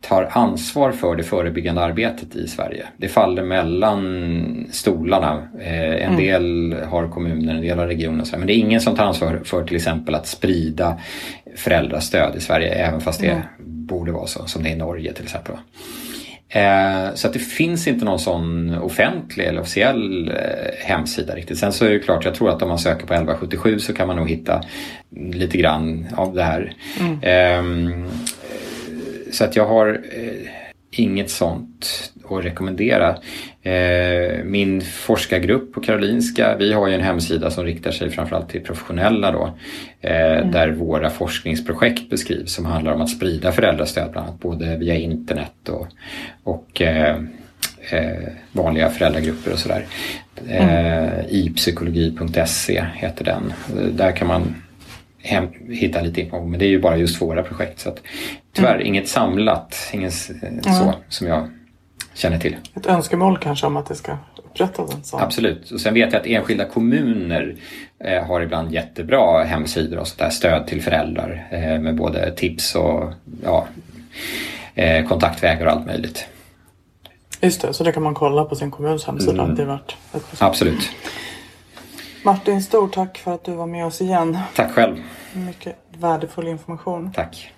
tar 0.00 0.28
ansvar 0.32 0.92
för 0.92 1.16
det 1.16 1.22
förebyggande 1.22 1.80
arbetet 1.80 2.36
i 2.36 2.48
Sverige. 2.48 2.86
Det 2.96 3.08
faller 3.08 3.42
mellan 3.42 4.66
stolarna. 4.70 5.48
Eh, 5.60 6.04
en 6.06 6.14
mm. 6.14 6.16
del 6.16 6.76
har 6.88 7.08
kommuner, 7.08 7.54
en 7.54 7.60
del 7.60 7.78
har 7.78 7.86
regioner. 7.86 8.26
Men 8.38 8.46
det 8.46 8.52
är 8.52 8.58
ingen 8.58 8.80
som 8.80 8.96
tar 8.96 9.04
ansvar 9.04 9.40
för 9.44 9.64
till 9.64 9.76
exempel 9.76 10.14
att 10.14 10.26
sprida 10.26 10.98
föräldrastöd 11.56 12.36
i 12.36 12.40
Sverige 12.40 12.68
även 12.68 13.00
fast 13.00 13.20
det 13.20 13.26
mm. 13.26 13.42
borde 13.86 14.12
vara 14.12 14.26
så 14.26 14.46
som 14.46 14.62
det 14.62 14.68
är 14.68 14.72
i 14.72 14.76
Norge 14.76 15.12
till 15.12 15.24
exempel. 15.24 15.56
Eh, 16.48 17.14
så 17.14 17.26
att 17.26 17.32
det 17.32 17.38
finns 17.38 17.86
inte 17.86 18.04
någon 18.04 18.18
sån 18.18 18.74
offentlig 18.78 19.44
eller 19.44 19.60
officiell 19.60 20.28
eh, 20.28 20.86
hemsida 20.86 21.34
riktigt. 21.34 21.58
Sen 21.58 21.72
så 21.72 21.84
är 21.84 21.90
det 21.90 21.98
klart, 21.98 22.24
jag 22.24 22.34
tror 22.34 22.50
att 22.50 22.62
om 22.62 22.68
man 22.68 22.78
söker 22.78 23.06
på 23.06 23.14
1177 23.14 23.78
så 23.78 23.94
kan 23.94 24.06
man 24.06 24.16
nog 24.16 24.30
hitta 24.30 24.62
lite 25.10 25.58
grann 25.58 26.06
av 26.16 26.34
det 26.34 26.42
här. 26.42 26.74
Mm. 27.00 28.08
Så 29.36 29.44
att 29.44 29.56
jag 29.56 29.66
har 29.66 30.02
eh, 30.12 30.50
inget 30.90 31.30
sånt 31.30 32.12
att 32.30 32.44
rekommendera. 32.44 33.16
Eh, 33.62 34.44
min 34.44 34.80
forskargrupp 34.80 35.72
på 35.72 35.80
Karolinska, 35.80 36.56
vi 36.56 36.72
har 36.72 36.88
ju 36.88 36.94
en 36.94 37.00
hemsida 37.00 37.50
som 37.50 37.64
riktar 37.64 37.90
sig 37.90 38.10
framförallt 38.10 38.48
till 38.48 38.64
professionella 38.64 39.32
då. 39.32 39.58
Eh, 40.00 40.36
mm. 40.36 40.50
Där 40.50 40.70
våra 40.70 41.10
forskningsprojekt 41.10 42.10
beskrivs 42.10 42.52
som 42.54 42.66
handlar 42.66 42.92
om 42.92 43.00
att 43.00 43.10
sprida 43.10 43.52
föräldrastöd 43.52 44.10
bland 44.12 44.28
annat 44.28 44.40
både 44.40 44.76
via 44.76 44.94
internet 44.94 45.68
och, 45.68 45.86
och 46.42 46.82
eh, 46.82 47.16
eh 47.90 48.28
vanliga 48.52 48.90
föräldragrupper 48.90 49.52
och 49.52 49.58
sådär. 49.58 49.86
Mm. 50.48 51.24
ipsykologi.se 51.28 52.84
heter 52.94 53.24
den. 53.24 53.52
Där 53.96 54.12
kan 54.12 54.28
man 54.28 54.54
hem, 55.26 55.48
hitta 55.68 56.00
lite 56.00 56.20
information. 56.20 56.50
Men 56.50 56.60
det 56.60 56.66
är 56.66 56.70
ju 56.70 56.80
bara 56.80 56.96
just 56.96 57.22
våra 57.22 57.42
projekt. 57.42 57.80
Så 57.80 57.88
att, 57.88 58.02
tyvärr 58.52 58.74
mm. 58.74 58.86
inget 58.86 59.08
samlat, 59.08 59.90
inget 59.92 60.14
så 60.62 60.94
som 61.08 61.26
jag 61.26 61.48
känner 62.14 62.38
till. 62.38 62.56
Ett 62.74 62.86
önskemål 62.86 63.38
kanske 63.38 63.66
om 63.66 63.76
att 63.76 63.86
det 63.86 63.94
ska 63.94 64.16
upprättas 64.36 64.94
en 64.94 65.04
sån? 65.04 65.20
Absolut. 65.20 65.70
Och 65.70 65.80
sen 65.80 65.94
vet 65.94 66.12
jag 66.12 66.20
att 66.20 66.26
enskilda 66.26 66.64
kommuner 66.64 67.54
eh, 68.04 68.24
har 68.24 68.40
ibland 68.40 68.72
jättebra 68.72 69.44
hemsidor 69.44 69.98
och 69.98 70.08
sådär 70.08 70.30
stöd 70.30 70.66
till 70.66 70.82
föräldrar 70.82 71.48
eh, 71.50 71.78
med 71.78 71.96
både 71.96 72.32
tips 72.32 72.74
och 72.74 73.12
ja, 73.44 73.66
eh, 74.74 75.06
kontaktvägar 75.06 75.66
och 75.66 75.72
allt 75.72 75.86
möjligt. 75.86 76.26
Just 77.40 77.62
det, 77.62 77.72
så 77.72 77.84
det 77.84 77.92
kan 77.92 78.02
man 78.02 78.14
kolla 78.14 78.44
på 78.44 78.56
sin 78.56 78.70
kommuns 78.70 79.04
hemsida. 79.04 79.42
Mm. 79.42 79.56
Det 79.56 79.62
är 79.62 79.66
värt 79.66 79.96
ett 80.14 80.22
Absolut. 80.38 80.90
Martin, 82.26 82.62
stort 82.62 82.94
tack 82.94 83.18
för 83.18 83.34
att 83.34 83.44
du 83.44 83.54
var 83.54 83.66
med 83.66 83.86
oss 83.86 84.00
igen. 84.00 84.38
Tack 84.56 84.72
själv. 84.72 84.96
Mycket 85.32 85.76
värdefull 85.98 86.48
information. 86.48 87.12
Tack. 87.14 87.52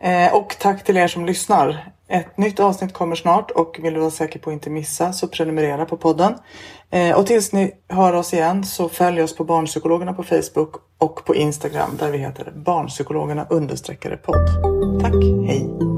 Eh, 0.00 0.34
och 0.34 0.56
tack 0.58 0.84
till 0.84 0.96
er 0.96 1.08
som 1.08 1.26
lyssnar. 1.26 1.92
Ett 2.08 2.38
nytt 2.38 2.60
avsnitt 2.60 2.92
kommer 2.92 3.16
snart 3.16 3.50
och 3.50 3.78
vill 3.82 3.94
du 3.94 4.00
vara 4.00 4.10
säker 4.10 4.38
på 4.38 4.50
att 4.50 4.54
inte 4.54 4.70
missa 4.70 5.12
så 5.12 5.28
prenumerera 5.28 5.84
på 5.84 5.96
podden. 5.96 6.34
Eh, 6.90 7.18
och 7.18 7.26
tills 7.26 7.52
ni 7.52 7.72
hör 7.88 8.12
oss 8.12 8.34
igen 8.34 8.64
så 8.64 8.88
följ 8.88 9.22
oss 9.22 9.36
på 9.36 9.44
Barnpsykologerna 9.44 10.12
på 10.12 10.22
Facebook 10.22 10.74
och 10.98 11.24
på 11.24 11.34
Instagram 11.34 11.90
där 11.98 12.10
vi 12.10 12.18
heter 12.18 12.52
Barnpsykologerna 12.56 13.46
understreckare 13.50 14.16
podd. 14.16 14.46
Tack, 15.02 15.14
hej! 15.46 15.97